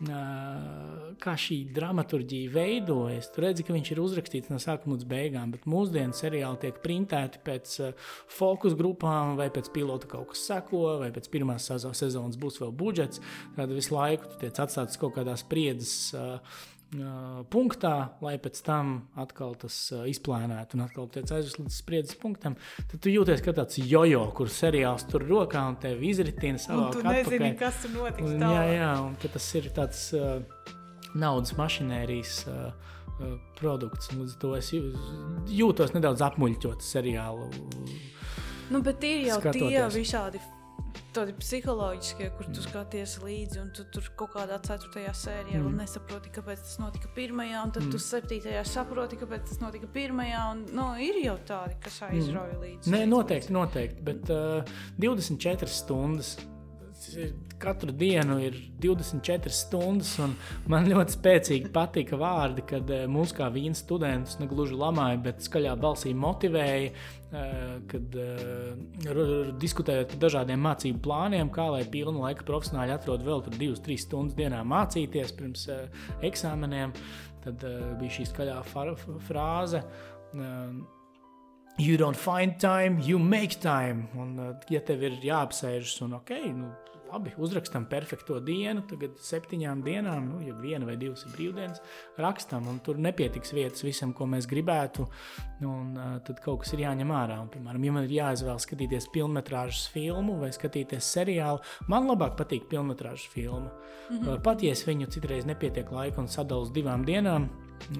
kā 0.00 1.34
šī 1.36 1.58
dramaturgija 1.76 2.52
veidojas. 2.54 3.28
Tur 3.34 3.44
redzi, 3.44 3.64
ka 3.66 3.74
viņš 3.76 3.90
ir 3.92 4.00
uzrakstīts 4.00 4.52
no 4.52 4.56
sākuma 4.62 4.96
līdz 4.96 5.08
beigām, 5.10 5.52
bet 5.52 5.68
mūsdienu 5.68 6.16
seriāli 6.16 6.62
tiek 6.62 6.80
printēti 6.80 7.42
pēc 7.44 7.76
fokus 8.32 8.76
grupām, 8.78 9.36
vai 9.40 9.50
pēc 9.52 9.68
pilota 9.74 10.08
kaut 10.10 10.32
kas 10.32 10.46
seko, 10.48 10.82
vai 11.02 11.10
pēc 11.14 11.28
pirmās 11.32 11.68
sezonas 11.68 12.40
būs 12.40 12.60
vēl 12.62 12.72
budžets. 12.72 13.20
Tad 13.58 13.76
visu 13.76 13.94
laiku 13.96 14.30
tu 14.30 14.40
tiec 14.46 14.60
atstāts 14.64 15.00
kaut 15.00 15.18
kādā 15.18 15.36
spriedzes 15.40 16.12
punktā, 16.90 17.94
lai 18.24 18.34
pēc 18.42 18.60
tam 18.66 18.92
atkal 19.20 19.54
tas 19.60 19.74
izplānētu 20.10 20.74
un 20.74 20.84
atkal 20.88 21.06
tiek 21.12 21.28
aizvest 21.28 21.60
līdz 21.60 21.76
spriedzes 21.76 22.18
punktam, 22.18 22.56
tad 22.90 22.98
tu 23.04 23.12
jūties 23.12 23.44
kā 23.44 23.54
tāds 23.54 23.78
jojo, 23.78 24.24
kur 24.34 24.50
seriāls 24.50 25.06
tur 25.10 25.22
rokā 25.28 25.62
un 25.70 25.78
tevi 25.82 26.10
izritina 26.10 26.58
savā 26.58 26.88
Un 26.88 26.96
tu 26.96 27.04
nezini, 27.06 27.52
kas 27.60 27.82
tur 27.84 27.94
notiks. 27.94 28.26
Un, 28.26 28.42
jā, 28.42 28.64
jā, 28.74 28.92
un 29.06 29.14
tas 29.22 29.48
ir 29.60 29.70
tāds 29.76 30.04
uh, 30.18 30.40
naudas 31.14 31.54
mašinērijas 31.58 32.36
uh, 32.50 32.70
uh, 33.20 33.34
produkts. 33.60 34.10
Līdz 34.10 34.34
ar 34.34 34.40
to 34.42 34.54
es 34.58 34.72
jūtos 35.60 35.94
nedaudz 35.94 36.26
apmuļķots 36.26 36.94
seriālu. 36.96 37.52
Nu, 38.70 38.82
bet 38.86 39.02
ir 39.06 39.28
jau 39.30 39.38
skatoties. 39.38 39.70
tie 39.70 39.86
visādi 39.94 40.42
tādi 41.14 41.34
psiholoģiskie, 41.38 42.28
kur 42.36 42.48
tu 42.54 42.64
skaties 42.64 43.16
līdzi, 43.24 43.60
un 43.62 43.72
tu 43.76 43.86
tur 43.94 44.06
kaut 44.18 44.34
kādā 44.36 44.60
ceturtajā 44.64 45.14
sērijā 45.16 45.60
mm. 45.60 45.80
nesaproti, 45.82 46.32
kāpēc 46.34 46.62
tas 46.66 46.78
notika 46.82 47.10
pirmajā, 47.16 47.64
un 47.66 47.74
tad 47.76 47.86
mm. 47.86 47.94
tu 47.94 48.02
septītajā 48.04 48.62
saproti, 48.68 49.18
kāpēc 49.20 49.48
tas 49.50 49.60
notika 49.62 49.90
pirmajā. 49.94 50.44
Un, 50.54 50.64
nu, 50.76 50.86
ir 51.02 51.20
jau 51.24 51.36
tādi, 51.48 51.76
kas 51.82 52.00
aizrauja 52.10 52.58
līdzi. 52.62 52.94
Nē, 52.94 53.04
noteikti, 53.10 53.54
noteikti. 53.56 54.06
Bet 54.10 54.32
uh, 54.34 54.78
24 55.02 55.70
stundas. 55.74 56.36
Katru 57.60 57.92
dienu 57.92 58.38
ir 58.40 58.54
24 58.80 59.52
stundas, 59.52 60.14
un 60.22 60.32
man 60.70 60.88
ļoti 60.88 61.12
spēcīgi 61.12 61.72
patika 61.74 62.16
vārdi, 62.20 62.64
kad 62.68 62.88
uh, 62.88 63.04
mūsu 63.10 63.36
kā 63.36 63.50
vīna 63.52 63.76
studentus 63.76 64.38
ne 64.40 64.48
gluži 64.48 64.78
lamāja, 64.80 65.18
bet 65.26 65.44
skaļā 65.44 65.74
balsī 65.80 66.14
motivēja, 66.16 66.92
uh, 66.94 67.74
kad 67.90 68.16
uh, 68.16 69.50
diskutējot 69.60 70.14
par 70.14 70.22
dažādiem 70.24 70.62
mācību 70.64 71.02
plāniem, 71.04 71.50
kā 71.52 71.68
lai 71.74 71.82
pilnu 71.90 72.24
laiku 72.24 72.46
profesionāļi 72.48 72.96
atrod 72.96 73.26
vēl 73.26 73.44
2-3 73.50 73.98
stundas 74.06 74.38
dienā 74.38 74.62
mācīties 74.64 75.36
pirms 75.36 75.66
eksāmeniem. 76.30 76.96
Tad 77.44 77.62
bija 78.00 78.16
šī 78.18 78.26
skaļā 78.28 78.56
frāze. 79.28 79.80
You 81.80 81.96
don't 81.96 82.16
find 82.16 82.58
time, 82.60 83.00
you 83.00 83.18
make 83.18 83.58
time. 83.60 84.08
Un, 84.14 84.34
ja 84.68 84.82
tev 84.84 85.00
ir 85.06 85.14
jāapsēžas 85.24 86.02
un 86.04 86.18
ok, 86.18 86.32
nu, 86.52 86.68
labi, 87.12 87.32
uzrakstam 87.38 87.86
perfekto 87.90 88.38
dienu, 88.44 88.84
tagad 88.90 89.18
septiņām 89.20 89.82
dienām, 89.86 90.28
nu, 90.32 90.40
ja 90.46 90.54
viena 90.58 90.86
vai 90.88 90.96
divas 91.00 91.24
ir 91.26 91.34
brīvdienas, 91.34 91.82
rakstam, 92.20 92.68
un 92.70 92.80
tur 92.84 93.00
nepietiks 93.02 93.54
vietas 93.56 93.84
visam, 93.86 94.14
ko 94.16 94.28
mēs 94.30 94.48
gribētu, 94.50 95.06
un 95.66 95.96
uh, 95.98 96.18
tad 96.26 96.40
kaut 96.44 96.62
kas 96.64 96.74
ir 96.76 96.84
jāņem 96.86 97.12
ārā. 97.14 97.40
Un, 97.42 97.50
piemēram, 97.52 97.84
ja 97.84 97.96
man 97.96 98.06
ir 98.08 98.16
jāizvēlas 98.18 98.66
skatīties 98.68 99.10
filmas 99.14 99.86
filmu 99.92 100.38
vai 100.40 100.52
skatīties 100.54 101.12
seriālu, 101.16 101.60
man 101.88 102.08
labāk 102.10 102.38
patīk 102.38 102.68
filmas 102.70 103.26
filma. 103.32 103.70
Mm 104.10 104.16
-hmm. 104.16 104.42
Pat 104.42 104.62
ja 104.62 104.72
es 104.72 104.86
viņu 104.86 105.10
citreiz 105.10 105.46
nepietiek 105.46 105.90
laika 105.90 106.20
un 106.20 106.28
sadalu 106.28 106.62
uz 106.62 106.70
divām 106.70 107.04
dienām, 107.04 107.48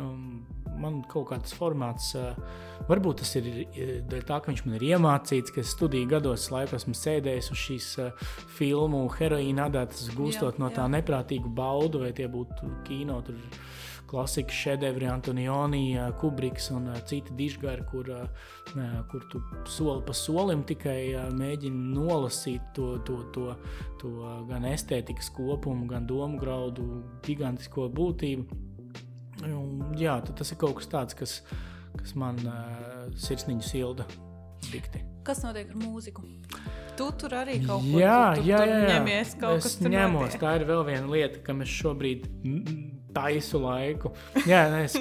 um, 0.00 0.46
man 0.82 1.00
kaut 1.10 1.28
kāds 1.30 1.54
formāts, 1.56 2.12
varbūt 2.88 3.22
tas 3.22 3.34
ir 3.40 3.50
dēļ 4.10 4.24
tā, 4.28 4.40
ka 4.40 4.52
viņš 4.52 4.64
man 4.66 4.78
ir 4.78 4.86
iemācīts, 4.94 5.54
ka 5.54 5.64
studiju 5.66 6.08
gados 6.10 6.48
laikā 6.52 6.78
esmu 6.80 6.96
sēdējis 6.96 7.52
uz 7.54 7.62
šīs 7.66 7.90
filmu 8.58 9.04
heroīna 9.18 9.68
adētas, 9.70 10.10
gūstot 10.16 10.56
jā, 10.56 10.64
no 10.64 10.72
tā 10.74 10.86
jā. 10.86 10.94
neprātīgu 10.98 11.52
baudu, 11.54 12.04
vai 12.06 12.14
tie 12.16 12.28
būtu 12.30 12.74
kino. 12.88 13.20
Tur, 13.26 13.38
klasikas 14.10 14.54
šedevri, 14.54 15.06
Antonioni, 15.06 15.94
Kubriks 16.20 16.70
un 16.74 16.88
citi 17.06 17.34
dižgari, 17.38 17.84
kur, 17.90 18.08
kur 19.10 19.26
tu 19.30 19.42
soli 19.70 20.02
pa 20.06 20.14
solim 20.16 20.64
tikai 20.66 21.30
mēģini 21.38 21.94
nolasīt 21.94 22.72
to, 22.74 22.96
to, 23.06 23.20
to, 23.34 23.54
to 24.02 24.10
gan 24.50 24.66
estētikas 24.66 25.30
kopumu, 25.36 25.86
gan 25.90 26.08
domu 26.10 26.40
graudu, 26.42 26.88
gigantisko 27.26 27.86
būtību. 27.94 28.66
Un, 29.46 29.94
jā, 29.98 30.18
tas 30.36 30.52
ir 30.52 30.58
kaut 30.60 30.76
kas 30.80 30.90
tāds, 30.90 31.16
kas, 31.16 31.38
kas 31.96 32.16
man 32.18 32.40
uh, 32.44 33.06
sirsniņu 33.20 33.64
silda 33.64 34.06
dikti. 34.68 35.02
Kas 35.26 35.42
notiek 35.44 35.70
ar 35.72 35.80
mūziku? 35.80 36.24
Tu 36.98 37.06
tur 37.16 37.34
arī 37.38 37.60
kaut 37.64 37.80
ko 37.80 37.86
tu, 37.86 37.94
tu, 37.94 38.00
jā, 38.02 38.20
jā, 38.44 38.60
jā. 38.68 38.80
ņemies. 38.90 39.34
Kaut 39.40 39.64
es 39.64 39.78
ņemos, 39.80 40.36
tā 40.40 40.56
ir 40.58 40.66
vēl 40.68 40.84
viena 40.88 41.08
lieta, 41.08 41.40
kam 41.46 41.62
es 41.64 41.72
šobrīd 41.72 42.26
taisu 43.14 43.60
laiku. 43.62 44.12
Jā, 44.48 44.62
es 44.80 44.96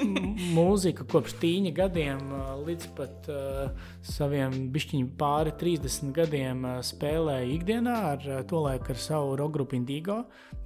mūziku 0.56 1.06
kopš 1.10 1.36
tīņa 1.40 1.72
gadiem 1.76 2.20
līdz 2.66 2.88
pat 2.96 3.28
uh, 3.32 3.86
saviem 4.06 4.68
bišķiņu 4.74 5.10
pāri 5.20 5.54
30 5.60 6.12
gadiem 6.16 6.66
uh, 6.66 6.80
spēlēju 6.84 7.54
ikdienā 7.56 7.96
ar 8.12 8.26
uh, 8.28 8.40
to 8.48 8.62
laiku 8.64 8.94
ar 8.94 9.00
savu 9.00 9.36
rock 9.40 9.54
grupu 9.56 9.78
Indigo, 9.78 10.20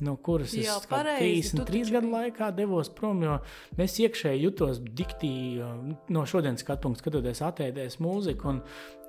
no 0.05 0.17
kuras 0.17 0.55
Jā, 0.57 0.79
es 0.79 0.89
pareizi, 0.91 1.55
33 1.55 1.61
tu 1.61 1.69
taču 1.69 1.97
gadu 1.99 2.13
laikā 2.15 2.51
devos 2.57 2.91
prom, 2.95 3.23
jo 3.27 3.39
es 3.81 3.97
iekšēji 4.03 4.45
jutos 4.47 4.83
diktī 4.85 5.35
uh, 5.61 5.79
no 6.15 6.27
šodienas 6.29 6.65
skatu 6.65 6.89
punktu, 6.89 7.05
skatoties 7.05 7.45
atēdēs 7.45 8.01
mūziku 8.05 8.53
un, 8.55 8.61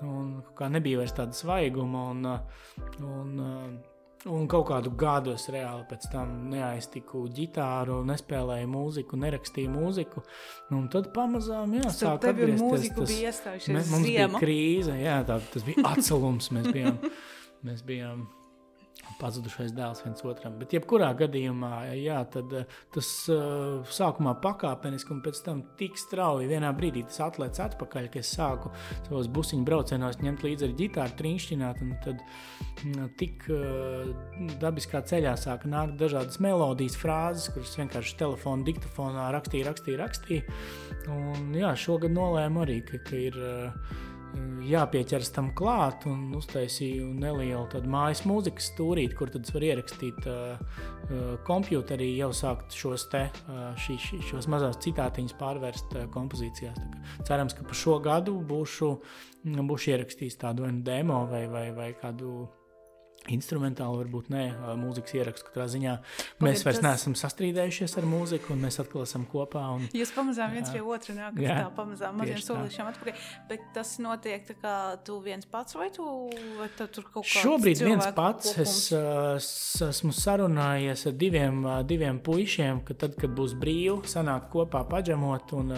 un 0.06 0.32
kā 0.58 0.70
nebija 0.72 1.04
vairs 1.04 1.16
tāda 1.18 1.38
svaiguma 1.38 2.08
un, 2.14 2.32
un 3.02 3.36
uh, 3.42 3.95
Un 4.26 4.48
kaut 4.50 4.66
kādu 4.72 4.90
gadu 4.98 5.36
es 5.38 5.44
reāli 5.54 5.84
pēc 5.86 6.08
tam 6.10 6.30
neaiztiku 6.50 7.28
ģitāru, 7.30 8.00
nespēlēju 8.10 8.70
mūziku, 8.72 9.20
nerakstīju 9.22 9.70
mūziku. 9.70 10.24
Un 10.74 10.88
tad 10.90 11.12
pamazām, 11.14 11.76
jā, 11.78 11.92
sāk 11.94 12.26
atgriezties 12.32 12.64
mūziku 12.64 13.04
tas- 13.04 13.12
bija 13.14 13.30
iestājušies 13.30 13.76
Mēs, 13.76 13.92
mums 13.94 14.08
ziema. 14.08 14.32
bija 14.34 14.42
krīze, 14.42 14.96
jā, 15.04 15.20
tā, 15.30 15.38
tas 15.54 15.64
bija 15.68 15.84
atcelums. 15.92 16.50
Mēs 16.58 16.72
bijām, 16.74 16.98
mēs 17.70 17.84
bijām 17.86 18.26
pazudušais 19.20 19.74
dēls 19.76 20.02
viens 20.06 20.24
otram. 20.28 20.58
Bet, 20.60 20.74
jebkurā 20.76 21.12
gadījumā, 21.18 21.72
jā, 22.00 22.18
tad, 22.32 22.52
eh, 22.56 22.78
tas 22.94 23.10
uh, 23.32 23.86
sākumā 23.98 24.36
pakāpeniski, 24.44 25.14
un 25.16 25.22
pēc 25.26 25.42
tam 25.46 25.62
tik 25.80 26.00
strauji 26.00 26.50
vienā 26.50 26.72
brīdī 26.76 27.06
tas 27.08 27.22
atlēts 27.30 27.62
atpakaļ, 27.64 28.10
ka 28.14 28.22
es 28.22 28.34
sāku 28.36 28.72
savos 29.08 29.30
busiņu 29.32 29.68
braucienos 29.68 30.20
ņemt 30.24 30.46
līdzi 30.46 30.68
ar 30.68 30.76
ģitāru, 30.82 31.18
trīšķināt, 31.22 31.84
tad 32.06 32.24
mm, 32.84 33.12
tik 33.20 33.48
uh, 33.54 34.12
dabiskā 34.62 35.04
ceļā 35.08 35.36
sāka 35.40 35.72
nākt 35.72 35.96
dažādas 36.02 36.42
melodijas, 36.44 36.98
frāzes, 37.00 37.52
kuras 37.56 37.76
vienkārši 37.80 38.20
telefona 38.20 38.68
diktafonā 38.68 39.30
rakstīja, 39.36 39.70
rakstīja, 39.72 40.02
rakstīja. 40.04 40.60
Un, 41.14 41.54
jā, 41.56 41.72
šogad 41.80 42.14
nolēmu 42.16 42.66
arī, 42.66 42.82
ka, 42.90 43.02
ka 43.06 43.24
ir. 43.30 43.40
Uh, 43.40 44.12
jāpieķeras 44.66 45.32
tam 45.36 45.52
klāt 45.58 46.06
un 46.10 46.34
uztaisīju 46.38 47.12
nelielu 47.20 47.84
mājas 47.92 48.24
mūzikas 48.28 48.72
stūrīti, 48.74 49.16
kur 49.18 49.32
tad 49.34 49.46
es 49.46 49.54
varu 49.56 49.70
ierakstīt 49.70 50.28
uh, 50.30 50.82
komputerī, 51.48 52.12
jau 52.20 52.32
sākt 52.36 52.76
šos 52.76 53.08
te, 53.12 53.26
uh, 53.46 53.72
šī, 53.86 53.98
šī, 54.02 54.22
šos 54.32 54.50
mazās 54.52 54.82
citātiņus 54.86 55.38
pārvērst 55.40 55.96
uh, 55.96 56.06
kompozīcijās. 56.14 56.82
Cerams, 57.28 57.56
ka 57.58 57.66
pa 57.68 57.78
šo 57.78 58.00
gadu 58.04 58.40
būšu, 58.50 58.92
būšu 59.46 59.96
ierakstījis 59.96 60.40
tādu 60.42 60.70
demo 60.86 61.26
vai, 61.32 61.46
vai, 61.52 61.70
vai 61.76 61.92
kādu 62.02 62.46
instrumentāli, 63.34 63.98
varbūt 64.04 64.30
ne 64.30 64.44
mūzikas 64.80 65.16
ierakstu. 65.18 65.50
Katrā 65.50 65.66
ziņā 65.72 65.94
mēs 66.46 66.62
ir 66.62 66.68
vairs 66.68 66.80
tas- 66.80 66.86
neesam 66.86 67.16
sastrīdējušies 67.18 67.98
ar 67.98 68.04
mūziku, 68.10 68.52
un 68.54 68.62
mēs 68.66 68.80
atkal 68.84 69.02
esam 69.06 69.26
kopā. 69.32 69.64
Un, 69.76 69.88
Jūs 69.94 70.12
pamazām 70.16 70.52
viens 70.54 70.70
pie 70.70 70.82
otra 70.82 71.16
nākat, 71.16 71.42
tā 71.42 71.70
pamazām 71.76 72.16
maziem 72.22 72.38
solīšiem 72.44 72.92
atpakaļ. 72.92 73.14
Bet 73.50 73.62
tas 73.74 73.98
notiek 74.00 74.46
tā 74.48 74.56
kā 74.62 74.76
tu 75.04 75.20
viens 75.22 75.46
pats 75.46 75.74
vai 75.76 75.90
tu, 75.90 76.04
vai 76.60 76.70
tu 76.78 76.88
tur 76.88 77.04
kaut 77.14 77.24
kāds 77.26 77.42
Šobrīd 77.42 77.82
viens 77.86 78.06
pats 78.16 78.58
es, 78.58 78.58
kopums? 78.58 78.92
uh, 78.94 79.38
s- 79.40 79.82
esmu 79.90 80.12
sarunājies 80.14 81.08
ar 81.08 81.14
diviem, 81.14 81.64
diviem 81.88 82.20
puišiem, 82.20 82.84
ka 82.86 82.94
tad, 82.94 83.16
kad 83.20 83.30
būs 83.36 83.54
brīvi, 83.58 84.04
sanākt 84.10 84.52
kopā 84.54 84.84
paģamot. 84.90 85.54
Un, 85.54 85.74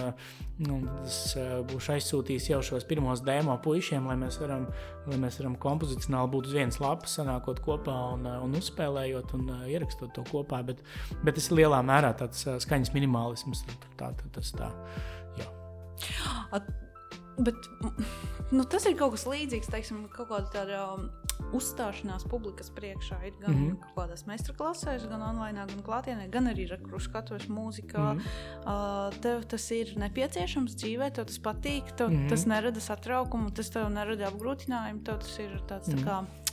nu, 0.59 0.77
es 1.05 1.35
būšu 1.69 1.93
aizsūtījis 1.97 2.49
jau 2.49 2.61
šos 2.65 2.83
pirmos 2.89 3.21
demo 3.21 3.57
puišiem, 3.61 4.07
lai 4.09 4.15
mēs 4.17 4.39
varam, 4.41 4.67
lai 5.07 5.17
mēs 5.21 5.37
varam 5.39 5.55
kompozicionāli 5.61 6.31
būt 6.33 6.47
uz 6.49 6.53
vienas 6.57 6.79
lapas, 6.81 7.17
sanākot 7.37 7.61
kopā 7.63 7.95
un, 8.15 8.25
uh, 8.25 8.39
un 8.43 8.53
uzspēlējot 8.57 9.33
un 9.37 9.49
uh, 9.49 9.67
ierakstot 9.69 10.13
to 10.15 10.23
kopā. 10.31 10.63
Bet, 10.65 10.81
bet 11.23 11.35
tas 11.37 11.49
ir 11.51 11.57
lielā 11.63 11.81
mērā 11.85 12.13
tāds 12.17 12.45
uh, 12.47 12.57
skaņas 12.59 12.93
minimālisms. 12.95 13.63
Tā, 13.97 14.11
tā, 14.13 14.31
tas 14.35 14.51
tā. 14.55 14.71
Jā. 15.37 15.47
At, 16.51 16.67
bet, 17.37 17.55
nu, 18.51 18.63
tas 18.65 18.85
ir 18.89 18.97
kaut 18.97 19.13
kas 19.15 19.25
līdzīgs, 19.29 19.69
teiksim, 19.69 20.07
kaut 20.13 20.29
kāda 20.31 20.49
tāda 20.53 20.83
um, 20.95 21.09
uzstāšanās 21.53 22.25
publikas 22.27 22.69
priekšā. 22.73 23.19
Ir 23.27 23.33
gan 23.41 23.51
mm 23.53 23.57
Mhm. 23.57 23.67
-hmm. 23.69 23.77
kaut 23.93 24.09
kādās 24.09 24.25
meistarklasēs, 24.27 25.07
gan 25.09 25.21
online, 25.21 25.65
gan 25.69 25.83
klātienē, 25.85 26.29
gan 26.29 26.47
arī 26.47 26.65
kurš 26.89 27.03
skatos 27.09 27.47
mūzikā. 27.47 27.97
Mm 28.13 28.17
Mhm. 28.17 28.19
-hmm. 28.65 29.07
uh, 29.11 29.13
tev 29.21 29.43
tas 29.45 29.71
ir 29.71 29.93
nepieciešams 29.97 30.75
dzīvē, 30.75 31.11
tev 31.13 31.25
tas 31.25 31.39
patīk, 31.39 31.95
tev 31.95 32.09
mm 32.09 32.13
Mhm. 32.13 32.25
-hmm. 32.25 32.29
tas 32.29 32.45
nerada 32.45 32.79
satraukumu, 32.79 33.51
tas 33.51 33.69
tev 33.69 33.89
nerada 33.89 34.27
apgrūtinājumu. 34.31 35.03
Tev 35.03 35.17
tas 35.19 35.39
ir 35.39 35.61
tāds 35.67 35.87
Mhm. 35.87 35.97
tā 35.97 36.03
kā 36.05 36.21
d- 36.21 36.27
d- 36.27 36.46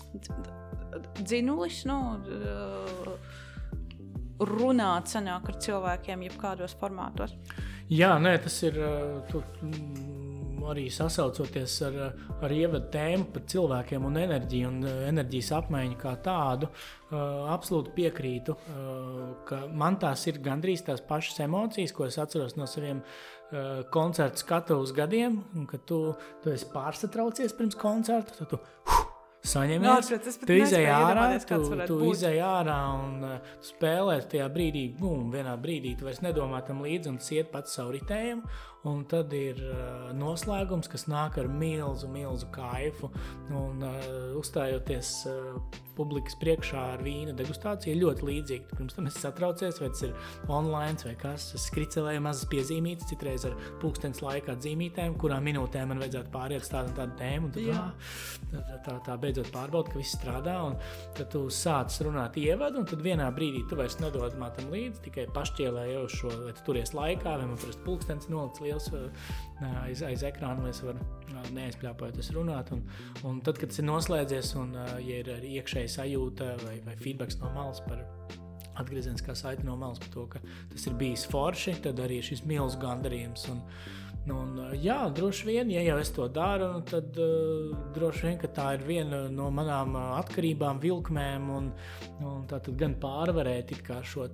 dzinulis. 1.23 1.85
Nu, 1.91 1.99
uh, 2.19 3.43
runāt 4.43 5.13
sanāk 5.13 5.49
ar 5.51 5.61
cilvēkiem, 5.63 6.27
jebkādos 6.29 6.75
formātos. 6.81 7.37
Jā, 7.93 8.15
nē, 8.19 8.39
tas 8.43 8.57
ir 8.65 8.79
tu, 9.31 9.43
arī 10.71 10.87
sasaucoties 10.93 11.77
ar, 11.87 11.99
ar 12.43 12.55
ievadu 12.55 12.89
tēmu 12.93 13.29
par 13.35 13.45
cilvēkiem 13.53 14.07
un 14.09 14.19
enerģiju 14.23 14.71
un 14.71 14.89
enerģijas 14.89 15.53
apmaiņu 15.61 15.99
kā 16.01 16.15
tādu. 16.25 16.71
Absolūti 17.13 17.95
piekrītu, 17.99 18.57
ka 19.49 19.65
man 19.71 20.01
tās 20.03 20.25
ir 20.31 20.41
gandrīz 20.45 20.87
tās 20.87 21.05
pašas 21.05 21.45
emocijas, 21.45 21.95
ko 21.95 22.09
es 22.09 22.19
atceros 22.19 22.57
no 22.59 22.69
saviem 22.71 23.05
koncertu 23.95 24.41
skatuves 24.41 24.95
gadiem, 24.97 25.43
kad 25.71 25.85
tu, 25.87 26.01
tu 26.43 26.55
esi 26.55 26.71
pārsatraucies 26.73 27.55
pirms 27.59 27.77
koncerta. 27.79 28.41
Tad 28.41 28.55
tu, 28.55 28.63
huh, 28.89 29.05
saņemies. 29.45 30.13
Tu 30.45 30.59
izēji 30.61 30.91
ārā, 30.93 31.27
tu, 31.49 31.61
tu 31.89 31.99
izēji 32.11 32.43
ārā 32.45 32.79
un 32.99 33.27
uh, 33.29 33.55
spēlē 33.65 34.19
tajā 34.31 34.49
brīdī, 34.53 34.87
bum, 34.99 35.29
vienā 35.35 35.57
brīdī 35.61 35.95
tu 35.99 36.09
vairs 36.09 36.23
nedomā 36.25 36.63
tam 36.67 36.85
līdzi 36.85 37.13
un 37.13 37.21
iet 37.35 37.53
pats 37.53 37.77
savu 37.79 37.97
ritējumu. 37.99 38.55
Un 38.85 39.07
tad 39.09 39.33
ir 39.33 39.57
uh, 39.65 40.11
noslēgums, 40.13 40.91
kas 40.93 41.07
nāk 41.09 41.39
ar 41.41 41.49
milzu, 41.49 42.09
milzu 42.13 42.51
kaifu. 42.53 43.09
Un, 43.49 43.81
uh, 43.81 44.35
uzstājoties 44.37 45.13
uh, 45.31 45.79
publikas 45.97 46.37
priekšā 46.37 46.83
ar 46.97 47.05
vīna 47.07 47.33
degustāciju, 47.39 47.97
ļoti 48.03 48.29
līdzīgi. 48.29 48.77
Pirms 48.77 48.99
tam 48.99 49.09
es 49.09 49.17
satraucies, 49.23 49.81
vai 49.81 49.89
tas 49.95 50.05
ir 50.05 50.13
online 50.53 51.01
vai 51.01 51.15
kas. 51.23 51.47
Es 51.57 51.65
skricelēju 51.71 52.27
mazas 52.27 52.51
piezīmītas, 52.53 53.09
citreiz 53.09 53.47
ar 53.49 53.57
pulkstenes 53.81 54.21
laikā 54.25 54.59
zīmītēm, 54.67 55.17
kurā 55.23 55.41
minūtē 55.45 55.87
man 55.89 56.05
vajadzētu 56.05 56.35
pāriet 56.35 56.67
uz 56.67 56.73
tādu 56.75 56.93
tādu 56.99 57.17
tēmu. 57.23 57.53
Jā. 57.65 57.87
tā, 58.53 58.61
tā, 58.69 58.79
tā, 58.85 58.99
tā 59.07 59.19
beidzot 59.35 59.53
pārbaudīt, 59.55 59.93
ka 59.93 60.01
viss 60.01 60.17
strādā. 60.17 60.55
Tad 61.17 61.31
tu 61.33 61.45
sāc 61.53 61.97
runāt 62.07 62.39
ievadu, 62.41 62.83
un 62.83 62.89
tad 62.89 63.03
vienā 63.03 63.27
brīdī 63.35 63.65
tu 63.69 63.79
vairs 63.79 63.99
nedod 64.01 64.37
man 64.39 64.53
tam 64.55 64.71
līdzi, 64.73 65.03
tikai 65.09 65.27
pašķielēji 65.35 65.97
jau 65.97 66.05
šo, 66.13 66.33
vai 66.45 66.55
tu 66.55 66.67
turies 66.69 66.95
laikā, 66.95 67.35
vai 67.41 67.49
man 67.49 67.59
parasti 67.59 67.85
pulkstenis 67.87 68.31
nolikts 68.31 68.63
liels 68.65 68.89
aiz, 69.85 70.05
aiz 70.07 70.25
ekrāna, 70.27 70.65
lai 70.65 70.73
es 70.75 70.83
varu 70.85 71.03
neaizpļāpājoties 71.57 72.33
runāt. 72.37 72.73
Un, 72.75 72.85
un 73.27 73.43
tad, 73.45 73.59
kad 73.61 73.73
tas 73.73 73.83
ir 73.83 73.89
noslēdzies, 73.89 74.55
un 74.61 74.75
ja 75.03 75.21
ir 75.21 75.35
arī 75.39 75.57
iekšēji 75.61 75.95
sajūta 75.99 76.55
vai, 76.65 76.79
vai 76.87 76.97
feedback 77.01 77.35
no 77.43 77.51
malas 77.57 77.83
par 77.89 78.05
atgriezeniskā 78.75 79.37
saite 79.39 79.63
no 79.67 79.77
malas 79.79 80.01
par 80.03 80.11
to, 80.15 80.25
ka 80.33 80.41
tas 80.73 80.89
ir 80.89 80.97
bijis 80.99 81.29
forši, 81.31 81.77
tad 81.85 82.01
arī 82.03 82.19
šis 82.27 82.43
milzīgs 82.49 82.81
gandarījums. 82.83 83.47
Un, 83.53 83.63
Un, 84.25 84.57
jā, 84.81 85.03
droši 85.13 85.47
vien, 85.51 85.71
ja 85.75 85.83
jau 85.85 85.99
es 86.01 86.09
to 86.17 86.25
daru, 86.33 86.79
tad 86.89 87.19
uh, 87.21 87.75
droši 87.93 88.31
vien 88.31 88.39
tā 88.57 88.71
ir 88.79 88.85
viena 88.87 89.19
no 89.29 89.51
manām 89.53 89.99
atkarībām, 90.01 90.81
vilkmēm. 90.81 91.51
Un, 91.53 91.69
un 92.25 92.47
tā 92.49 92.63
tad 92.65 92.79
gan 92.81 92.97
pārvarēt 93.03 93.75
šo 94.09 94.25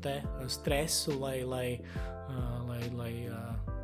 stresu, 0.47 1.17
lai, 1.19 1.41
lai, 1.43 1.67
uh, 1.81 2.55
lai, 2.69 2.81
lai 2.95 3.13
uh, 3.35 3.75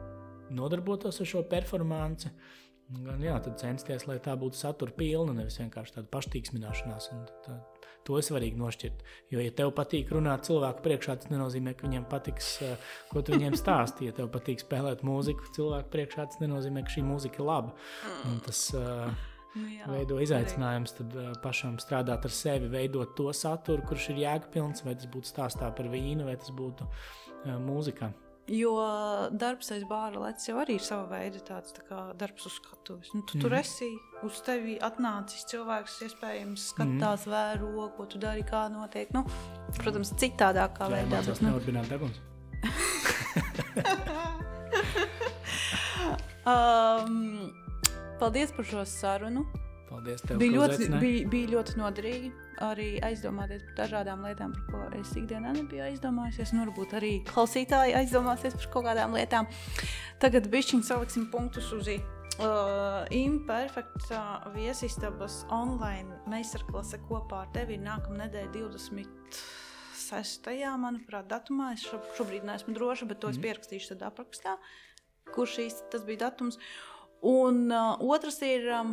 nodarbotos 0.54 1.18
ar 1.20 1.32
šo 1.32 1.42
performanci. 1.50 2.30
Gan 3.02 3.22
jā, 3.24 3.40
censties, 3.58 4.06
lai 4.06 4.20
tā 4.22 4.36
būtu 4.38 4.60
satura 4.60 4.94
pilna, 4.94 5.34
nevis 5.34 5.58
vienkārši 5.58 5.98
tāda 5.98 6.10
paštīksmināšanās. 6.12 7.10
Tā, 7.42 7.58
to 8.06 8.18
ir 8.20 8.26
svarīgi 8.26 8.58
nošķirt. 8.60 9.04
Jo, 9.34 9.42
ja 9.42 9.52
tev 9.58 9.72
patīk 9.76 10.10
runāt 10.14 10.46
cilvēku 10.48 10.84
priekšā, 10.84 11.16
tas 11.20 11.30
nenozīmē, 11.32 11.76
ka 11.76 11.86
viņiem 11.86 12.08
patiks, 12.10 12.50
ko 13.12 13.22
tu 13.22 13.36
viņiem 13.36 13.56
stāsti. 13.58 14.10
Ja 14.10 14.16
tev 14.16 14.30
patīk 14.34 14.62
spēlēt 14.62 15.04
mūziku 15.06 15.50
cilvēku 15.56 15.92
priekšā, 15.94 16.28
tas 16.30 16.42
nenozīmē, 16.42 16.84
ka 16.86 16.96
šī 16.96 17.06
mūzika 17.06 17.42
ir 17.42 17.48
laba. 17.48 17.74
Un 18.30 18.38
tas 18.46 18.62
uh, 18.76 19.08
nu, 19.56 19.66
jā, 19.76 19.88
veido 19.92 20.20
izaicinājums 20.22 20.98
tad, 21.00 21.16
uh, 21.16 21.32
pašam 21.42 21.80
strādāt 21.82 22.28
ar 22.28 22.34
sevi, 22.34 22.70
veidot 22.72 23.16
to 23.18 23.32
saturu, 23.36 23.86
kurš 23.86 24.12
ir 24.14 24.22
jēgpilns, 24.26 24.86
vai 24.86 24.98
tas 24.98 25.10
būtu 25.10 25.34
stāstā 25.34 25.72
par 25.74 25.90
vīnu, 25.92 26.28
vai 26.28 26.38
tas 26.40 26.54
būtu 26.54 26.88
mūzikā. 27.62 28.10
Jo 28.46 28.78
darbs 29.34 29.72
aiz 29.74 29.82
bāra 29.90 30.20
lec 30.22 30.38
jau 30.46 30.60
arī 30.62 30.76
ir 30.78 30.84
sava 30.86 31.02
veida 31.10 31.40
tāds 31.42 31.74
tā 31.74 31.82
kā 31.88 32.14
darbs 32.18 32.46
uz 32.46 32.52
skatuves. 32.60 33.08
Nu, 33.10 33.22
tu 33.26 33.38
mm. 33.38 33.42
tur 33.42 33.50
mhm. 33.50 33.58
esi, 33.58 33.98
uz 34.26 34.40
tevi 34.46 34.74
atnācis 34.86 35.42
cilvēks, 35.50 35.94
iespējams, 36.06 36.60
skatās, 36.70 37.26
mm. 37.26 37.32
vēro, 37.34 37.90
ko 37.96 38.02
tu 38.06 38.16
dari, 38.22 38.42
kā 38.46 38.70
notiek. 38.70 39.10
Nu, 39.16 39.22
protams, 39.80 40.10
citādākā 40.22 40.84
Jā, 40.86 40.90
veidā. 40.94 41.16
Tas 41.26 41.42
nevar 41.42 41.62
būt 41.66 41.90
deguns. 41.90 42.18
um, 46.46 47.50
paldies 48.22 48.50
par 48.54 48.64
šo 48.70 48.86
sarunu. 48.86 49.42
Paldies, 49.90 50.22
tev, 50.22 50.38
bija 50.38 50.54
ļoti, 50.60 50.86
bija, 51.02 51.26
bija 51.34 51.50
ļoti 51.58 51.72
noderīgi 51.82 52.30
arī 52.64 52.96
aizdomāties 53.04 53.62
par 53.66 53.74
dažādām 53.82 54.24
lietām, 54.26 54.50
par 54.56 54.64
ko 54.70 54.78
es 55.00 55.10
ikdienā 55.18 55.50
nebiju 55.56 55.82
aizdomājusies. 55.86 56.52
Nu, 56.54 56.58
varbūt 56.64 56.90
arī 56.98 57.12
klausītāji 57.28 57.96
aizdomāsies 58.00 58.54
par 58.58 58.66
kaut 58.72 58.84
kādām 58.88 59.10
lietām. 59.16 59.44
Tagad 60.22 60.44
bišķiņi 60.52 60.84
saliksim 60.86 61.24
punktus 61.32 61.68
uz 61.76 61.86
i. 61.92 61.98
Uh, 62.36 62.42
Imperfekta 63.16 64.20
viesistabas 64.52 65.34
online 65.48 66.10
meistarklase 66.28 66.98
kopā 67.06 67.36
ar 67.46 67.50
tevi 67.54 67.72
ir 67.78 67.82
nākamā 67.86 68.16
nedēļa 68.26 68.50
26. 68.52 70.50
manuprāt, 70.82 71.24
datumā. 71.30 71.66
Es 71.76 71.82
šobrīd 72.18 72.42
neesmu 72.44 72.70
droša, 72.76 73.04
bet 73.08 73.18
to 73.24 73.28
es 73.32 73.38
mhm. 73.38 73.44
pierakstīšu 73.46 73.86
tad 73.94 74.00
aprakstā, 74.10 74.52
kurš 75.32 75.52
īsti 75.64 75.82
tas 75.94 76.02
bija 76.04 76.26
datums. 76.26 76.54
Un 77.24 77.54
uh, 77.72 77.96
otrs 78.04 78.38
ir 78.44 78.68
um, 78.82 78.92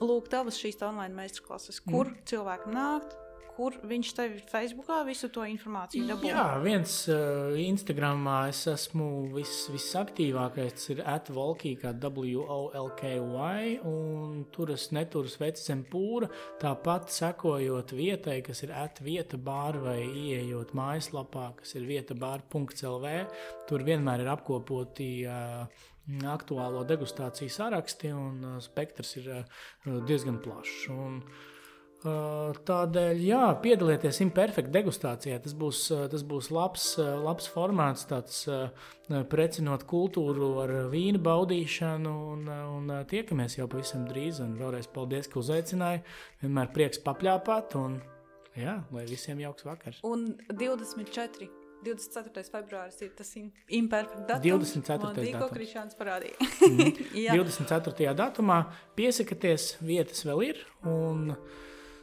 lūk, 0.00 0.30
tavas 0.32 0.60
šīs 0.60 0.80
online 0.86 1.16
meistarklases, 1.16 1.82
kur 1.84 2.10
mm. 2.10 2.22
cilvēki 2.30 2.72
nāk, 2.74 3.16
kur 3.60 3.74
viņš 3.84 4.10
tev 4.16 4.36
Facebookā 4.48 5.02
visu 5.04 5.28
to 5.32 5.44
informāciju 5.44 6.06
dabūjis? 6.08 6.32
Jā, 6.32 6.44
viens 6.64 6.94
uh, 7.12 7.56
Instagramā 7.60 8.36
es 8.48 8.62
esmu 8.70 9.08
vis, 9.34 9.66
visaktīvākais, 9.72 10.86
ir 10.94 11.02
atvolkī, 11.04 11.74
kā 11.82 11.92
W-O-L-K-Y, 12.00 13.74
un 13.90 14.46
tur 14.54 14.72
es 14.72 14.88
neturu 14.96 15.28
sveci 15.28 15.66
zem 15.66 15.84
pūra, 15.92 16.30
tāpat 16.62 17.12
sekojot 17.12 17.92
vietai, 17.98 18.40
kas 18.46 18.64
ir 18.64 18.72
atvieta 18.72 19.36
bāra 19.36 19.84
vai 19.90 20.00
ieejot 20.08 20.72
mājaslapā, 20.76 21.50
kas 21.60 21.76
ir 21.76 21.88
vieta 21.90 22.16
bāra.lv, 22.16 23.14
tur 23.68 23.86
vienmēr 23.86 24.24
ir 24.24 24.34
apkopoti 24.38 25.12
uh, 25.28 25.88
aktuālo 26.30 26.82
degustāciju 26.88 27.52
saraksti, 27.52 28.12
un 28.16 28.44
uh, 28.44 28.58
spektrs 28.62 29.16
ir 29.20 29.30
uh, 29.36 29.64
diezgan 30.08 30.40
plašs. 30.42 30.88
Un, 30.94 31.20
uh, 31.20 31.48
Tādēļ, 32.00 33.18
jā, 33.20 33.42
piedalieties 33.60 34.22
imperfekta 34.24 34.72
degustācijā. 34.78 35.36
Tas 35.44 35.52
būs, 35.52 35.82
tas 36.12 36.24
būs 36.24 36.48
labs, 36.54 36.86
labs 36.96 37.50
formāts, 37.52 38.06
tāds 38.08 38.46
precinot 39.28 39.84
kultūru 39.84 40.48
ar 40.62 40.72
vīnu 40.94 41.20
baudīšanu. 41.20 42.14
Un, 42.32 42.48
un 42.48 42.96
tiekamies 43.10 43.58
jau 43.58 43.68
pavisam 43.68 44.08
drīz. 44.08 44.40
Un 44.40 44.56
vēlreiz 44.56 44.88
paldies, 44.88 45.28
ka 45.28 45.42
uzaicināji. 45.44 46.00
Vienmēr 46.40 46.72
prieks 46.72 47.04
papļāpāt. 47.04 47.76
Un, 47.76 48.00
jā, 48.56 48.80
lai 48.96 49.04
visiem 49.10 49.44
jauks 49.44 49.68
vakars. 49.68 50.00
Un 50.08 50.30
24 50.48 51.59
24. 51.84 52.44
februāris 52.52 53.00
ir 53.04 53.14
tas 53.16 53.32
imperfekts 53.38 54.26
datums. 54.28 54.74
24. 54.76 55.14
datums. 55.14 55.40
Ko 55.40 55.48
Krišāns 55.54 55.98
parādīja. 55.98 56.36
mm. 56.68 57.34
24. 57.40 58.14
datumā 58.18 58.60
piesakieties, 58.98 59.74
vietas 59.84 60.24
vēl 60.28 60.46
ir. 60.50 60.62
Un 60.88 61.34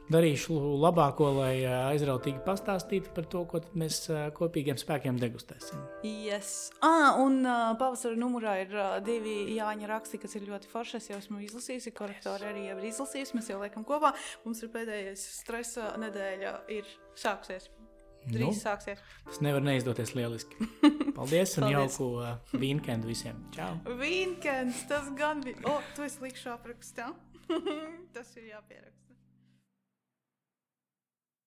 darīšu 0.07 0.55
labāko, 0.79 1.27
lai 1.35 1.53
aizrautīgi 1.67 2.39
pastāstītu 2.45 3.11
par 3.15 3.27
to, 3.31 3.43
ko 3.49 3.61
mēs 3.77 4.05
kopīgiem 4.37 4.79
spēkiem 4.79 5.19
degustēsim. 5.19 5.81
Yes. 6.07 6.69
Ah, 6.85 7.19
un 7.21 7.41
pavasara 7.79 8.17
numurā 8.19 8.57
ir 8.63 8.75
divi 9.05 9.57
Jāņa 9.57 9.91
raksti, 9.91 10.21
kas 10.23 10.37
ir 10.39 10.47
ļoti 10.49 10.71
forši. 10.71 11.01
Es 11.01 11.11
jau 11.11 11.19
esmu 11.19 11.41
izlasījusi, 11.47 11.95
korektori 11.97 12.47
yes. 12.47 12.53
arī 12.53 12.67
jau 12.69 12.77
ir 12.79 12.89
izlasījusi. 12.93 13.37
Mēs 13.37 13.51
jau 13.51 13.59
liekam 13.61 13.87
kopā. 13.87 14.13
Mums 14.47 14.63
ir 14.63 14.71
pēdējais 14.73 15.27
stresa 15.41 15.91
nedēļa 15.99 16.55
ir 16.79 16.95
sākusies. 17.17 17.69
Drīz 18.27 18.43
nu, 18.43 18.53
sāksies. 18.59 19.01
Tas 19.27 19.39
nevar 19.45 19.63
neizdoties 19.63 20.13
lieliski. 20.17 20.67
Paldies 21.17 21.55
un 21.61 21.69
jauku 21.71 22.09
uh, 22.19 22.35
vīnkendu 22.59 23.09
visiem. 23.09 23.39
Čau! 23.55 23.71
Vīnkends, 24.01 24.83
tas 24.91 25.09
gan 25.17 25.43
bija. 25.45 25.61
O, 25.63 25.77
oh, 25.77 25.91
tu 25.95 26.05
esi 26.07 26.23
likšu 26.25 26.51
aprakstā. 26.57 27.13
tas 28.15 28.33
ir 28.35 28.51
jāpieraksta. 28.51 29.06